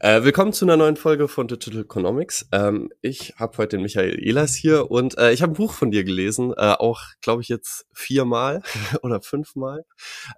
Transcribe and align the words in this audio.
Äh, 0.00 0.24
willkommen 0.24 0.52
zu 0.52 0.66
einer 0.66 0.76
neuen 0.76 0.96
Folge 0.96 1.26
von 1.26 1.48
Digital 1.48 1.80
Economics. 1.80 2.46
Ähm, 2.52 2.90
ich 3.00 3.34
habe 3.38 3.56
heute 3.56 3.76
den 3.76 3.82
Michael 3.82 4.22
Ehlers 4.22 4.54
hier 4.54 4.90
und 4.90 5.16
äh, 5.16 5.32
ich 5.32 5.40
habe 5.40 5.52
ein 5.52 5.56
Buch 5.56 5.72
von 5.72 5.90
dir 5.90 6.04
gelesen, 6.04 6.52
äh, 6.52 6.72
auch 6.78 7.00
glaube 7.22 7.40
ich 7.40 7.48
jetzt 7.48 7.86
viermal 7.94 8.60
oder 9.02 9.22
fünfmal, 9.22 9.86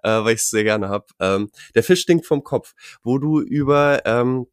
äh, 0.01 0.23
weil 0.23 0.35
ich 0.35 0.41
es 0.41 0.49
sehr 0.49 0.63
gerne 0.63 0.87
habe. 0.87 1.07
Ähm, 1.19 1.51
der 1.75 1.83
Fisch 1.83 1.99
stinkt 2.01 2.25
vom 2.25 2.43
Kopf, 2.43 2.73
wo 3.03 3.17
du 3.17 3.41
über 3.41 4.05
ähm, 4.05 4.47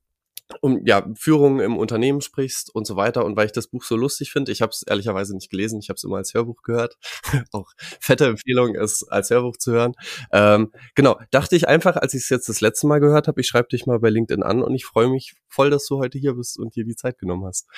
um 0.61 0.81
ja 0.85 1.07
Führung 1.17 1.61
im 1.61 1.77
Unternehmen 1.77 2.21
sprichst 2.21 2.75
und 2.75 2.87
so 2.87 2.97
weiter 2.97 3.25
und 3.25 3.37
weil 3.37 3.47
ich 3.47 3.53
das 3.53 3.69
Buch 3.69 3.83
so 3.83 3.97
lustig 3.97 4.31
finde, 4.31 4.53
ich 4.53 4.63
habe 4.63 4.71
es 4.71 4.83
ehrlicherweise 4.83 5.35
nicht 5.35 5.51
gelesen, 5.51 5.81
ich 5.81 5.89
habe 5.89 5.97
es 5.97 6.05
immer 6.05 6.17
als 6.17 6.35
Hörbuch 6.35 6.63
gehört, 6.63 6.97
auch 7.53 7.73
fette 8.01 8.27
Empfehlung 8.27 8.75
es 8.75 9.07
als 9.09 9.31
Hörbuch 9.31 9.57
zu 9.57 9.73
hören. 9.73 9.95
Ähm, 10.33 10.73
genau, 10.95 11.19
dachte 11.31 11.57
ich 11.57 11.69
einfach, 11.69 11.97
als 11.97 12.15
ich 12.15 12.23
es 12.23 12.29
jetzt 12.29 12.49
das 12.49 12.61
letzte 12.61 12.87
Mal 12.87 13.01
gehört 13.01 13.29
habe, 13.29 13.41
ich 13.41 13.47
schreibe 13.49 13.69
dich 13.69 13.87
mal 13.87 13.99
bei 13.99 14.11
LinkedIn 14.11 14.43
an 14.43 14.63
und 14.63 14.75
ich 14.75 14.85
freue 14.85 15.09
mich 15.09 15.35
voll, 15.49 15.71
dass 15.71 15.87
du 15.87 15.99
heute 15.99 16.19
hier 16.19 16.35
bist 16.35 16.59
und 16.59 16.77
dir 16.77 16.85
die 16.85 16.97
Zeit 16.97 17.19
genommen 17.19 17.47
hast. 17.47 17.69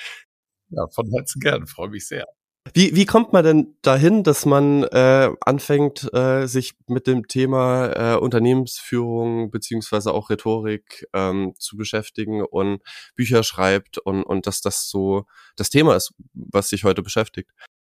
Ja, 0.69 0.87
von 0.93 1.09
Herzen 1.11 1.39
gern, 1.39 1.65
freue 1.67 1.89
mich 1.89 2.07
sehr. 2.07 2.25
Wie, 2.73 2.95
wie 2.95 3.05
kommt 3.05 3.33
man 3.33 3.43
denn 3.43 3.75
dahin, 3.81 4.23
dass 4.23 4.45
man 4.45 4.83
äh, 4.83 5.29
anfängt, 5.41 6.13
äh, 6.13 6.47
sich 6.47 6.73
mit 6.87 7.07
dem 7.07 7.27
Thema 7.27 8.15
äh, 8.15 8.17
Unternehmensführung 8.17 9.51
beziehungsweise 9.51 10.13
auch 10.13 10.29
Rhetorik 10.29 11.07
ähm, 11.13 11.53
zu 11.57 11.77
beschäftigen 11.77 12.43
und 12.43 12.81
Bücher 13.15 13.43
schreibt 13.43 13.97
und, 13.97 14.23
und 14.23 14.47
dass 14.47 14.61
das 14.61 14.89
so 14.89 15.25
das 15.55 15.69
Thema 15.69 15.95
ist, 15.95 16.13
was 16.33 16.69
sich 16.69 16.83
heute 16.83 17.01
beschäftigt? 17.01 17.51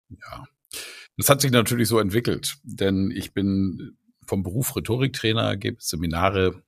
Ja, 0.09 0.45
das 1.17 1.29
hat 1.29 1.41
sich 1.41 1.51
natürlich 1.51 1.87
so 1.87 1.99
entwickelt, 1.99 2.57
denn 2.63 3.12
ich 3.12 3.34
bin 3.34 3.98
vom 4.26 4.43
Beruf 4.43 4.76
Rhetoriktrainer, 4.76 5.55
gebe 5.57 5.77
Seminare 5.79 6.63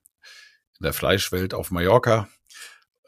in 0.78 0.84
der 0.84 0.92
Fleischwelt 0.92 1.54
auf 1.54 1.70
Mallorca 1.70 2.28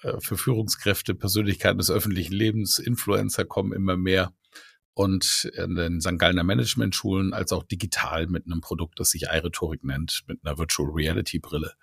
äh, 0.02 0.20
für 0.20 0.36
Führungskräfte, 0.36 1.14
Persönlichkeiten 1.14 1.78
des 1.78 1.90
öffentlichen 1.90 2.34
Lebens, 2.34 2.78
Influencer 2.78 3.44
kommen 3.44 3.72
immer 3.72 3.96
mehr 3.96 4.34
und 4.94 5.50
in 5.56 5.74
den 5.74 6.00
St. 6.00 6.18
Gallner 6.18 6.44
Management-Schulen 6.44 7.32
als 7.32 7.52
auch 7.52 7.62
digital 7.62 8.26
mit 8.26 8.46
einem 8.46 8.60
Produkt, 8.60 9.00
das 9.00 9.10
sich 9.10 9.22
iRhetorik 9.22 9.84
nennt, 9.84 10.22
mit 10.26 10.40
einer 10.44 10.58
Virtual 10.58 10.90
Reality 10.90 11.38
Brille. 11.38 11.74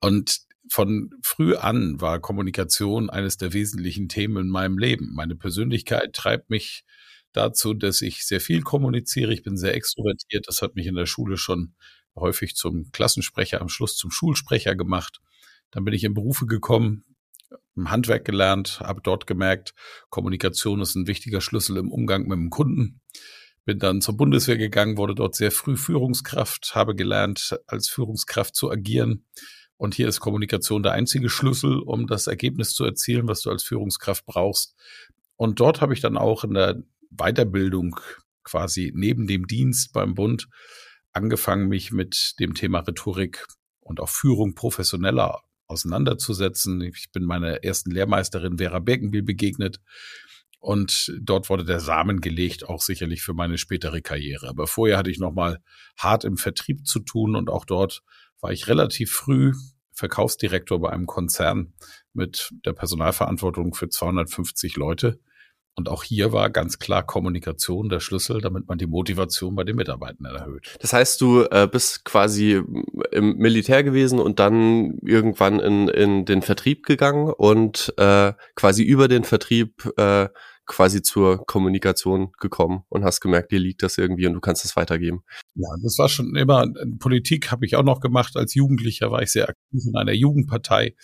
Und 0.00 0.40
von 0.68 1.10
früh 1.22 1.56
an 1.56 2.00
war 2.00 2.20
Kommunikation 2.20 3.10
eines 3.10 3.36
der 3.36 3.52
wesentlichen 3.52 4.08
Themen 4.08 4.36
in 4.44 4.48
meinem 4.48 4.78
Leben. 4.78 5.12
Meine 5.14 5.36
Persönlichkeit 5.36 6.12
treibt 6.12 6.50
mich 6.50 6.84
dazu, 7.32 7.74
dass 7.74 8.02
ich 8.02 8.24
sehr 8.24 8.40
viel 8.40 8.62
kommuniziere. 8.62 9.32
Ich 9.32 9.42
bin 9.42 9.56
sehr 9.56 9.74
extrovertiert. 9.74 10.46
Das 10.48 10.62
hat 10.62 10.74
mich 10.76 10.86
in 10.86 10.94
der 10.94 11.06
Schule 11.06 11.36
schon 11.36 11.74
häufig 12.16 12.54
zum 12.54 12.90
Klassensprecher, 12.92 13.60
am 13.60 13.68
Schluss 13.68 13.96
zum 13.96 14.10
Schulsprecher 14.10 14.74
gemacht. 14.74 15.20
Dann 15.70 15.84
bin 15.84 15.94
ich 15.94 16.04
in 16.04 16.14
Berufe 16.14 16.46
gekommen, 16.46 17.04
im 17.76 17.90
Handwerk 17.90 18.24
gelernt, 18.24 18.80
habe 18.80 19.00
dort 19.02 19.26
gemerkt, 19.26 19.74
Kommunikation 20.10 20.80
ist 20.80 20.94
ein 20.94 21.06
wichtiger 21.06 21.40
Schlüssel 21.40 21.76
im 21.76 21.90
Umgang 21.90 22.22
mit 22.22 22.38
dem 22.38 22.50
Kunden. 22.50 23.00
Bin 23.64 23.78
dann 23.78 24.00
zur 24.00 24.16
Bundeswehr 24.16 24.56
gegangen, 24.56 24.96
wurde 24.96 25.14
dort 25.14 25.34
sehr 25.34 25.50
früh 25.50 25.76
Führungskraft, 25.76 26.74
habe 26.74 26.94
gelernt, 26.94 27.58
als 27.66 27.88
Führungskraft 27.88 28.54
zu 28.54 28.70
agieren. 28.70 29.26
Und 29.76 29.94
hier 29.94 30.08
ist 30.08 30.20
Kommunikation 30.20 30.82
der 30.82 30.92
einzige 30.92 31.30
Schlüssel, 31.30 31.78
um 31.78 32.06
das 32.06 32.26
Ergebnis 32.26 32.72
zu 32.72 32.84
erzielen, 32.84 33.28
was 33.28 33.40
du 33.42 33.50
als 33.50 33.62
Führungskraft 33.62 34.26
brauchst. 34.26 34.74
Und 35.36 35.60
dort 35.60 35.80
habe 35.80 35.94
ich 35.94 36.00
dann 36.00 36.18
auch 36.18 36.44
in 36.44 36.54
der 36.54 36.82
Weiterbildung 37.10 37.98
quasi 38.44 38.92
neben 38.94 39.26
dem 39.26 39.46
Dienst 39.46 39.92
beim 39.92 40.14
Bund 40.14 40.48
angefangen, 41.12 41.68
mich 41.68 41.92
mit 41.92 42.34
dem 42.38 42.54
Thema 42.54 42.80
Rhetorik 42.80 43.46
und 43.80 44.00
auch 44.00 44.08
Führung 44.08 44.54
professioneller 44.54 45.42
auseinanderzusetzen. 45.70 46.80
Ich 46.82 47.10
bin 47.12 47.24
meiner 47.24 47.64
ersten 47.64 47.90
Lehrmeisterin 47.90 48.58
Vera 48.58 48.78
Birkenbiel 48.80 49.22
begegnet 49.22 49.80
und 50.58 51.14
dort 51.20 51.48
wurde 51.48 51.64
der 51.64 51.80
Samen 51.80 52.20
gelegt, 52.20 52.68
auch 52.68 52.82
sicherlich 52.82 53.22
für 53.22 53.32
meine 53.32 53.56
spätere 53.56 54.02
Karriere. 54.02 54.48
Aber 54.48 54.66
vorher 54.66 54.98
hatte 54.98 55.10
ich 55.10 55.18
noch 55.18 55.32
mal 55.32 55.58
hart 55.96 56.24
im 56.24 56.36
Vertrieb 56.36 56.86
zu 56.86 57.00
tun 57.00 57.34
und 57.34 57.48
auch 57.48 57.64
dort 57.64 58.02
war 58.40 58.52
ich 58.52 58.68
relativ 58.68 59.10
früh 59.10 59.54
Verkaufsdirektor 59.92 60.80
bei 60.80 60.90
einem 60.90 61.06
Konzern 61.06 61.72
mit 62.12 62.50
der 62.64 62.72
Personalverantwortung 62.72 63.74
für 63.74 63.88
250 63.88 64.76
Leute. 64.76 65.20
Und 65.80 65.88
auch 65.88 66.04
hier 66.04 66.30
war 66.30 66.50
ganz 66.50 66.78
klar 66.78 67.06
Kommunikation 67.06 67.88
der 67.88 68.00
Schlüssel, 68.00 68.42
damit 68.42 68.68
man 68.68 68.76
die 68.76 68.86
Motivation 68.86 69.54
bei 69.54 69.64
den 69.64 69.76
Mitarbeitenden 69.76 70.36
erhöht. 70.36 70.76
Das 70.80 70.92
heißt, 70.92 71.18
du 71.22 71.44
äh, 71.44 71.66
bist 71.72 72.04
quasi 72.04 72.60
im 73.12 73.36
Militär 73.38 73.82
gewesen 73.82 74.18
und 74.18 74.38
dann 74.40 74.98
irgendwann 75.02 75.58
in, 75.58 75.88
in 75.88 76.26
den 76.26 76.42
Vertrieb 76.42 76.84
gegangen 76.84 77.32
und 77.32 77.94
äh, 77.96 78.34
quasi 78.56 78.82
über 78.82 79.08
den 79.08 79.24
Vertrieb 79.24 79.90
äh, 79.96 80.28
quasi 80.66 81.00
zur 81.00 81.46
Kommunikation 81.46 82.30
gekommen 82.38 82.82
und 82.90 83.02
hast 83.02 83.22
gemerkt, 83.22 83.50
dir 83.50 83.58
liegt 83.58 83.82
das 83.82 83.96
irgendwie 83.96 84.26
und 84.26 84.34
du 84.34 84.40
kannst 84.40 84.66
es 84.66 84.76
weitergeben. 84.76 85.22
Ja, 85.54 85.68
das 85.82 85.96
war 85.96 86.10
schon 86.10 86.36
immer, 86.36 86.66
Politik 86.98 87.50
habe 87.50 87.64
ich 87.64 87.74
auch 87.74 87.82
noch 87.84 88.00
gemacht. 88.00 88.36
Als 88.36 88.54
Jugendlicher 88.54 89.10
war 89.10 89.22
ich 89.22 89.32
sehr 89.32 89.48
aktiv 89.48 89.80
in 89.86 89.96
einer 89.96 90.12
Jugendpartei. 90.12 90.94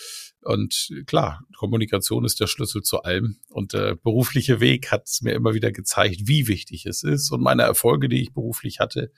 Und 0.43 0.91
klar, 1.07 1.43
Kommunikation 1.57 2.25
ist 2.25 2.41
der 2.41 2.47
Schlüssel 2.47 2.83
zu 2.83 3.03
allem. 3.03 3.39
Und 3.49 3.73
der 3.73 3.97
berufliche 3.97 4.61
Weg 4.61 4.93
hat 4.93 5.07
es 5.07 5.23
mir 5.23 5.33
immer 5.33 5.55
wieder 5.55 5.73
gezeigt, 5.73 6.23
wie 6.25 6.47
wichtig 6.47 6.87
es 6.87 7.03
ist. 7.03 7.31
Und 7.33 7.43
meine 7.43 7.63
Erfolge, 7.63 8.09
die 8.09 8.23
ich 8.23 8.33
beruflich 8.33 8.79
hatte, 8.79 9.11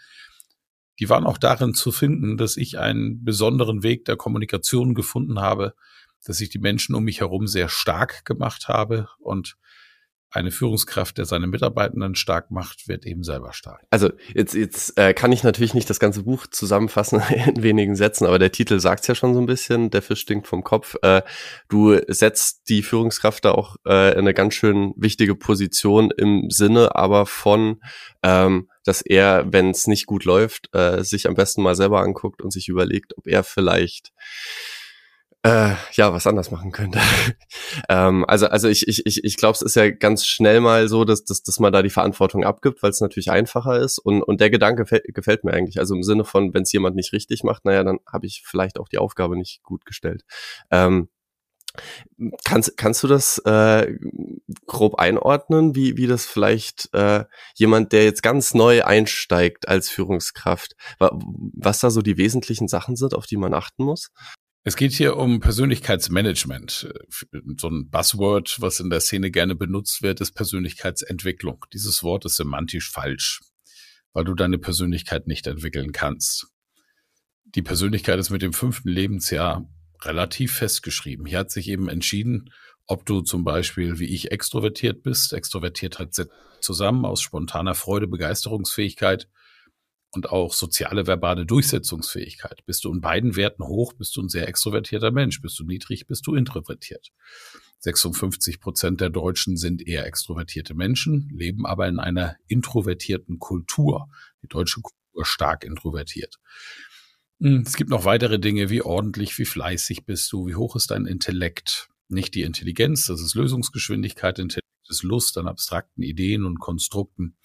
die 0.99 1.09
waren 1.09 1.27
auch 1.27 1.39
darin 1.39 1.75
zu 1.75 1.93
finden, 1.93 2.37
dass 2.37 2.57
ich 2.57 2.79
einen 2.79 3.25
besonderen 3.25 3.83
Weg 3.83 4.05
der 4.05 4.17
Kommunikation 4.17 4.95
gefunden 4.95 5.39
habe, 5.41 5.75
dass 6.25 6.41
ich 6.41 6.51
die 6.51 6.59
Menschen 6.59 6.95
um 6.95 7.05
mich 7.05 7.21
herum 7.21 7.47
sehr 7.47 7.69
stark 7.69 8.25
gemacht 8.25 8.69
habe 8.69 9.09
und 9.19 9.57
eine 10.31 10.51
Führungskraft, 10.51 11.19
der 11.19 11.25
seine 11.25 11.47
Mitarbeitenden 11.47 12.15
stark 12.15 12.51
macht, 12.51 12.87
wird 12.87 13.07
eben 13.07 13.23
selber 13.23 13.53
stark. 13.53 13.83
Also 13.91 14.11
jetzt, 14.35 14.55
jetzt 14.55 14.99
äh, 14.99 15.15
kann 15.15 15.33
ich 15.33 15.43
natürlich 15.43 15.75
nicht 15.75 15.89
das 15.89 16.01
ganze 16.01 16.25
Buch 16.25 16.47
zusammenfassen 16.47 17.23
in 17.47 17.63
wenigen 17.63 17.97
Sätzen, 17.97 18.27
aber 18.27 18.39
der 18.39 18.53
Titel 18.53 18.79
sagt 18.81 19.09
ja 19.09 19.15
schon 19.15 19.35
so 19.35 19.41
ein 19.41 19.47
bisschen, 19.47 19.91
der 19.91 20.03
Fisch 20.03 20.21
stinkt 20.21 20.47
vom 20.47 20.63
Kopf. 20.63 20.97
Äh, 21.03 21.23
du 21.69 21.99
setzt 22.09 22.69
die 22.69 22.83
Führungskraft 22.83 23.45
da 23.45 23.53
auch 23.53 23.77
äh, 23.87 24.13
in 24.13 24.21
eine 24.21 24.35
ganz 24.35 24.55
schön 24.55 24.93
wichtige 24.97 25.35
Position 25.35 26.11
im 26.17 26.51
Sinne 26.51 26.95
aber 26.95 27.27
von, 27.27 27.81
ähm, 28.23 28.69
dass 28.85 29.03
er, 29.03 29.47
wenn 29.53 29.71
es 29.71 29.87
nicht 29.87 30.07
gut 30.07 30.25
läuft, 30.25 30.75
äh, 30.75 31.03
sich 31.05 31.29
am 31.29 31.35
besten 31.35 31.63
mal 31.63 31.75
selber 31.75 32.01
anguckt 32.01 32.43
und 32.43 32.53
sich 32.53 32.69
überlegt, 32.69 33.17
ob 33.17 33.27
er 33.27 33.45
vielleicht 33.45 34.13
äh, 35.45 35.75
ja, 35.93 36.13
was 36.13 36.27
anders 36.27 36.51
machen 36.51 36.73
könnte. 36.73 36.99
ähm, 37.89 38.25
also, 38.27 38.49
also 38.49 38.69
ich, 38.69 38.89
ich, 38.89 39.07
ich, 39.07 39.23
ich 39.23 39.37
glaube, 39.37 39.55
es 39.55 39.63
ist 39.63 39.77
ja 39.77 39.89
ganz 39.91 40.27
schnell 40.27 40.61
mal 40.61 40.89
so, 40.89 41.05
dass, 41.05 41.25
dass, 41.25 41.43
dass 41.43 41.61
man 41.61 41.73
da 41.73 41.83
die 41.83 41.91
Verantwortung 41.91 42.45
abgibt, 42.45 42.83
weil 42.83 42.91
es 42.91 43.01
natürlich 43.01 43.31
einfacher 43.31 43.79
ist. 43.79 43.99
Und, 43.99 44.23
und 44.23 44.41
der 44.41 44.51
Gedanke 44.51 44.85
gefällt, 44.85 45.45
mir 45.45 45.53
eigentlich. 45.53 45.79
Also 45.79 45.95
im 45.95 46.03
Sinne 46.03 46.25
von, 46.25 46.55
wenn 46.55 46.63
es 46.63 46.73
jemand 46.73 46.97
nicht 46.97 47.13
richtig 47.13 47.45
macht, 47.45 47.65
naja, 47.65 47.85
dann 47.85 47.99
habe 48.11 48.27
ich 48.27 48.43
vielleicht 48.45 48.81
auch 48.81 48.89
die 48.89 48.99
Aufgabe 48.99 49.37
nicht 49.37 49.63
gut 49.63 49.85
gestellt. 49.85 50.25
Ähm, 50.71 51.09
Kannst, 52.45 52.77
kannst 52.77 53.05
du 53.05 53.07
das 53.07 53.39
äh, 53.45 53.95
grob 54.67 54.97
einordnen, 54.97 55.77
wie, 55.77 55.97
wie 55.97 56.09
das 56.09 56.27
vielleicht 56.27 56.93
äh, 56.93 57.25
jemand, 57.55 57.93
der 57.93 58.05
jetzt 58.05 58.25
ganz 58.25 58.55
neu 58.55 58.83
einsteigt 58.83 59.69
als 59.69 59.89
Führungskraft, 59.89 60.75
was 60.99 61.79
da 61.79 61.91
so 61.91 62.03
die 62.03 62.17
wesentlichen 62.17 62.67
Sachen 62.67 62.97
sind, 62.97 63.15
auf 63.15 63.27
die 63.27 63.37
man 63.37 63.55
achten 63.55 63.85
muss? 63.85 64.11
Es 64.69 64.77
geht 64.77 64.93
hier 64.93 65.17
um 65.17 65.41
Persönlichkeitsmanagement. 65.41 66.93
So 67.57 67.69
ein 67.71 67.89
Buzzword, 67.89 68.59
was 68.61 68.81
in 68.81 68.91
der 68.91 69.01
Szene 69.01 69.31
gerne 69.31 69.55
benutzt 69.55 70.03
wird, 70.03 70.21
ist 70.21 70.33
Persönlichkeitsentwicklung. 70.33 71.65
Dieses 71.73 72.03
Wort 72.03 72.27
ist 72.27 72.37
semantisch 72.37 72.91
falsch, 72.91 73.41
weil 74.13 74.25
du 74.25 74.35
deine 74.35 74.59
Persönlichkeit 74.59 75.27
nicht 75.27 75.47
entwickeln 75.47 75.93
kannst. 75.93 76.49
Die 77.45 77.63
Persönlichkeit 77.63 78.19
ist 78.19 78.29
mit 78.29 78.43
dem 78.43 78.53
fünften 78.53 78.91
Lebensjahr 78.91 79.67
relativ 80.03 80.57
festgeschrieben. 80.57 81.25
Hier 81.25 81.39
hat 81.39 81.51
sich 81.51 81.71
eben 81.71 81.89
entschieden, 81.89 82.53
ob 82.85 83.07
du 83.07 83.23
zum 83.23 83.45
Beispiel 83.45 83.99
wie 83.99 84.15
ich 84.15 84.33
extrovertiert 84.33 85.03
bist. 85.03 85.33
Extrovertiertheit 85.33 86.13
setzt 86.13 86.33
zusammen 86.61 87.07
aus 87.07 87.23
spontaner 87.23 87.75
Freude, 87.75 88.07
Begeisterungsfähigkeit 88.07 89.31
und 90.13 90.31
auch 90.31 90.53
soziale 90.53 91.07
verbale 91.07 91.47
Durchsetzungsfähigkeit. 91.47 92.65
Bist 92.67 92.85
du 92.85 92.93
in 92.93 93.01
beiden 93.01 93.37
Werten 93.37 93.65
hoch, 93.65 93.93
bist 93.93 94.17
du 94.17 94.23
ein 94.23 94.29
sehr 94.29 94.49
extrovertierter 94.49 95.11
Mensch. 95.11 95.41
Bist 95.41 95.59
du 95.59 95.65
niedrig, 95.65 96.07
bist 96.07 96.27
du 96.27 96.35
introvertiert. 96.35 97.11
56 97.81 98.61
Prozent 98.61 99.01
der 99.01 99.11
Deutschen 99.11 99.57
sind 99.57 99.87
eher 99.87 100.07
extrovertierte 100.07 100.75
Menschen, 100.75 101.29
leben 101.33 101.67
aber 101.67 101.87
in 101.89 101.99
einer 101.99 102.37
introvertierten 102.49 103.39
Kultur. 103.39 104.09
Die 104.43 104.49
deutsche 104.49 104.81
Kultur 104.81 105.25
stark 105.25 105.65
introvertiert. 105.65 106.39
Hm, 107.41 107.63
es 107.67 107.77
gibt 107.77 107.91
noch 107.91 108.05
weitere 108.05 108.41
Dinge, 108.41 108.71
wie 108.71 108.83
ordentlich, 108.83 109.39
wie 109.39 109.45
fleißig 109.45 110.05
bist 110.07 110.33
du, 110.33 110.47
wie 110.47 110.57
hoch 110.57 110.75
ist 110.75 110.91
dein 110.91 111.07
Intellekt. 111.07 111.89
Nicht 112.09 112.35
die 112.35 112.43
Intelligenz, 112.43 113.07
das 113.07 113.21
ist 113.21 113.35
Lösungsgeschwindigkeit, 113.35 114.39
Intellekt 114.39 114.67
ist 114.89 115.03
Lust 115.03 115.37
an 115.37 115.47
abstrakten 115.47 116.03
Ideen 116.03 116.47
und 116.47 116.59
Konstrukten. 116.59 117.37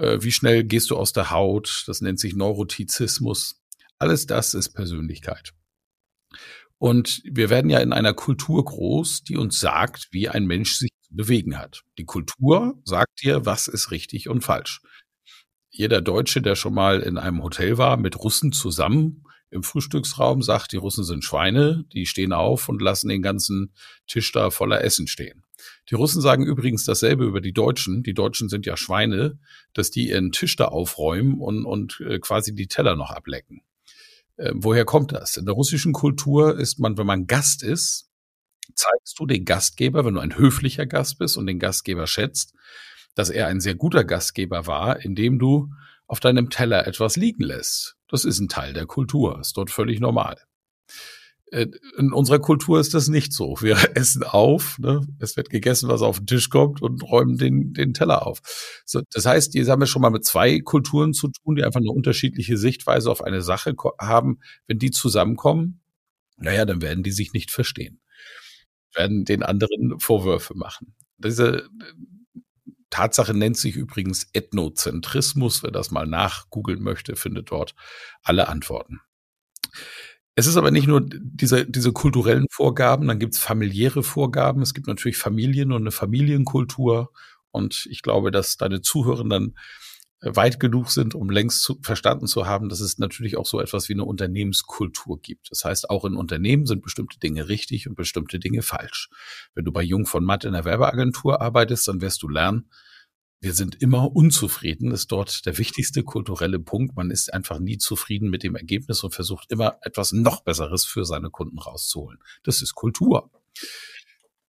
Äh, 0.00 0.22
wie 0.22 0.32
schnell 0.32 0.64
gehst 0.64 0.90
du 0.90 0.96
aus 0.96 1.12
der 1.12 1.30
Haut? 1.30 1.84
Das 1.86 2.00
nennt 2.00 2.18
sich 2.18 2.34
Neurotizismus. 2.34 3.62
Alles 3.98 4.26
das 4.26 4.54
ist 4.54 4.70
Persönlichkeit. 4.70 5.52
Und 6.78 7.20
wir 7.24 7.50
werden 7.50 7.70
ja 7.70 7.80
in 7.80 7.92
einer 7.92 8.14
Kultur 8.14 8.64
groß, 8.64 9.24
die 9.24 9.36
uns 9.36 9.60
sagt, 9.60 10.08
wie 10.12 10.30
ein 10.30 10.46
Mensch 10.46 10.76
sich 10.76 10.90
zu 11.02 11.14
bewegen 11.14 11.58
hat. 11.58 11.82
Die 11.98 12.06
Kultur 12.06 12.80
sagt 12.84 13.22
dir, 13.22 13.44
was 13.44 13.68
ist 13.68 13.90
richtig 13.90 14.30
und 14.30 14.40
falsch. 14.40 14.80
Jeder 15.68 16.00
Deutsche, 16.00 16.40
der 16.40 16.56
schon 16.56 16.72
mal 16.72 17.00
in 17.00 17.18
einem 17.18 17.42
Hotel 17.42 17.76
war 17.76 17.98
mit 17.98 18.18
Russen 18.18 18.52
zusammen 18.52 19.24
im 19.50 19.62
Frühstücksraum, 19.62 20.40
sagt, 20.40 20.72
die 20.72 20.78
Russen 20.78 21.04
sind 21.04 21.22
Schweine, 21.22 21.84
die 21.92 22.06
stehen 22.06 22.32
auf 22.32 22.70
und 22.70 22.80
lassen 22.80 23.08
den 23.08 23.20
ganzen 23.20 23.74
Tisch 24.06 24.32
da 24.32 24.50
voller 24.50 24.82
Essen 24.82 25.06
stehen. 25.06 25.44
Die 25.88 25.94
Russen 25.94 26.20
sagen 26.22 26.44
übrigens 26.44 26.84
dasselbe 26.84 27.24
über 27.24 27.40
die 27.40 27.52
Deutschen. 27.52 28.02
Die 28.02 28.14
Deutschen 28.14 28.48
sind 28.48 28.66
ja 28.66 28.76
Schweine, 28.76 29.38
dass 29.72 29.90
die 29.90 30.08
ihren 30.08 30.32
Tisch 30.32 30.56
da 30.56 30.66
aufräumen 30.66 31.40
und, 31.40 31.64
und 31.64 32.00
äh, 32.00 32.18
quasi 32.18 32.54
die 32.54 32.68
Teller 32.68 32.96
noch 32.96 33.10
ablecken. 33.10 33.62
Äh, 34.36 34.52
woher 34.54 34.84
kommt 34.84 35.12
das? 35.12 35.36
In 35.36 35.46
der 35.46 35.54
russischen 35.54 35.92
Kultur 35.92 36.58
ist 36.58 36.78
man, 36.78 36.96
wenn 36.96 37.06
man 37.06 37.26
Gast 37.26 37.62
ist, 37.62 38.08
zeigst 38.74 39.18
du 39.18 39.26
den 39.26 39.44
Gastgeber, 39.44 40.04
wenn 40.04 40.14
du 40.14 40.20
ein 40.20 40.36
höflicher 40.36 40.86
Gast 40.86 41.18
bist 41.18 41.36
und 41.36 41.46
den 41.46 41.58
Gastgeber 41.58 42.06
schätzt, 42.06 42.54
dass 43.14 43.30
er 43.30 43.48
ein 43.48 43.60
sehr 43.60 43.74
guter 43.74 44.04
Gastgeber 44.04 44.66
war, 44.66 45.00
indem 45.04 45.38
du 45.38 45.70
auf 46.06 46.20
deinem 46.20 46.50
Teller 46.50 46.86
etwas 46.86 47.16
liegen 47.16 47.44
lässt. 47.44 47.96
Das 48.08 48.24
ist 48.24 48.40
ein 48.40 48.48
Teil 48.48 48.72
der 48.72 48.86
Kultur, 48.86 49.38
ist 49.40 49.56
dort 49.56 49.70
völlig 49.70 50.00
normal. 50.00 50.36
Äh, 51.50 51.66
in 51.98 52.12
unserer 52.12 52.38
Kultur 52.38 52.78
ist 52.78 52.94
das 52.94 53.08
nicht 53.08 53.32
so. 53.32 53.56
Wir 53.60 53.76
essen 53.96 54.22
auf, 54.22 54.78
ne? 54.78 55.06
es 55.18 55.36
wird 55.36 55.50
gegessen, 55.50 55.88
was 55.88 56.02
auf 56.02 56.18
den 56.18 56.26
Tisch 56.26 56.48
kommt 56.48 56.80
und 56.80 57.02
räumen 57.02 57.36
den, 57.36 57.72
den 57.72 57.94
Teller 57.94 58.26
auf. 58.26 58.40
So, 58.84 59.02
das 59.12 59.26
heißt, 59.26 59.52
hier 59.52 59.66
haben 59.66 59.80
wir 59.80 59.86
schon 59.86 60.02
mal 60.02 60.10
mit 60.10 60.24
zwei 60.24 60.60
Kulturen 60.60 61.12
zu 61.12 61.28
tun, 61.28 61.56
die 61.56 61.64
einfach 61.64 61.80
eine 61.80 61.90
unterschiedliche 61.90 62.56
Sichtweise 62.56 63.10
auf 63.10 63.22
eine 63.22 63.42
Sache 63.42 63.74
haben. 64.00 64.38
Wenn 64.66 64.78
die 64.78 64.90
zusammenkommen, 64.90 65.80
naja, 66.36 66.64
dann 66.64 66.82
werden 66.82 67.02
die 67.02 67.12
sich 67.12 67.32
nicht 67.32 67.50
verstehen, 67.50 68.00
werden 68.94 69.24
den 69.24 69.42
anderen 69.42 69.98
Vorwürfe 69.98 70.54
machen. 70.56 70.94
Diese 71.18 71.68
Tatsache 72.90 73.34
nennt 73.34 73.56
sich 73.56 73.76
übrigens 73.76 74.28
Ethnozentrismus. 74.32 75.62
Wer 75.62 75.70
das 75.70 75.90
mal 75.90 76.06
nachgoogeln 76.06 76.82
möchte, 76.82 77.16
findet 77.16 77.50
dort 77.50 77.74
alle 78.22 78.48
Antworten. 78.48 79.00
Es 80.36 80.46
ist 80.46 80.56
aber 80.56 80.70
nicht 80.70 80.86
nur 80.86 81.02
diese, 81.04 81.66
diese 81.66 81.92
kulturellen 81.92 82.46
Vorgaben, 82.50 83.08
dann 83.08 83.18
gibt 83.18 83.34
es 83.34 83.40
familiäre 83.40 84.02
Vorgaben. 84.02 84.62
Es 84.62 84.74
gibt 84.74 84.86
natürlich 84.86 85.18
Familien 85.18 85.72
und 85.72 85.82
eine 85.82 85.90
Familienkultur. 85.90 87.12
Und 87.50 87.86
ich 87.90 88.02
glaube, 88.02 88.30
dass 88.30 88.56
deine 88.56 88.80
Zuhörenden 88.80 89.56
weit 90.22 90.60
genug 90.60 90.90
sind, 90.90 91.14
um 91.14 91.30
längst 91.30 91.62
zu, 91.62 91.78
verstanden 91.82 92.26
zu 92.26 92.46
haben, 92.46 92.68
dass 92.68 92.80
es 92.80 92.98
natürlich 92.98 93.36
auch 93.36 93.46
so 93.46 93.60
etwas 93.60 93.88
wie 93.88 93.94
eine 93.94 94.04
Unternehmenskultur 94.04 95.20
gibt. 95.20 95.50
Das 95.50 95.64
heißt, 95.64 95.88
auch 95.88 96.04
in 96.04 96.14
Unternehmen 96.14 96.66
sind 96.66 96.82
bestimmte 96.82 97.18
Dinge 97.18 97.48
richtig 97.48 97.88
und 97.88 97.94
bestimmte 97.94 98.38
Dinge 98.38 98.62
falsch. 98.62 99.08
Wenn 99.54 99.64
du 99.64 99.72
bei 99.72 99.82
Jung 99.82 100.06
von 100.06 100.24
Matt 100.24 100.44
in 100.44 100.52
der 100.52 100.64
Werbeagentur 100.64 101.40
arbeitest, 101.40 101.88
dann 101.88 102.02
wirst 102.02 102.22
du 102.22 102.28
lernen, 102.28 102.70
wir 103.40 103.54
sind 103.54 103.80
immer 103.80 104.14
unzufrieden, 104.14 104.92
ist 104.92 105.10
dort 105.10 105.46
der 105.46 105.56
wichtigste 105.56 106.02
kulturelle 106.02 106.58
Punkt. 106.58 106.96
Man 106.96 107.10
ist 107.10 107.32
einfach 107.32 107.58
nie 107.58 107.78
zufrieden 107.78 108.28
mit 108.28 108.42
dem 108.42 108.54
Ergebnis 108.54 109.02
und 109.02 109.14
versucht 109.14 109.50
immer 109.50 109.78
etwas 109.80 110.12
noch 110.12 110.42
Besseres 110.42 110.84
für 110.84 111.06
seine 111.06 111.30
Kunden 111.30 111.58
rauszuholen. 111.58 112.18
Das 112.42 112.60
ist 112.60 112.74
Kultur. 112.74 113.30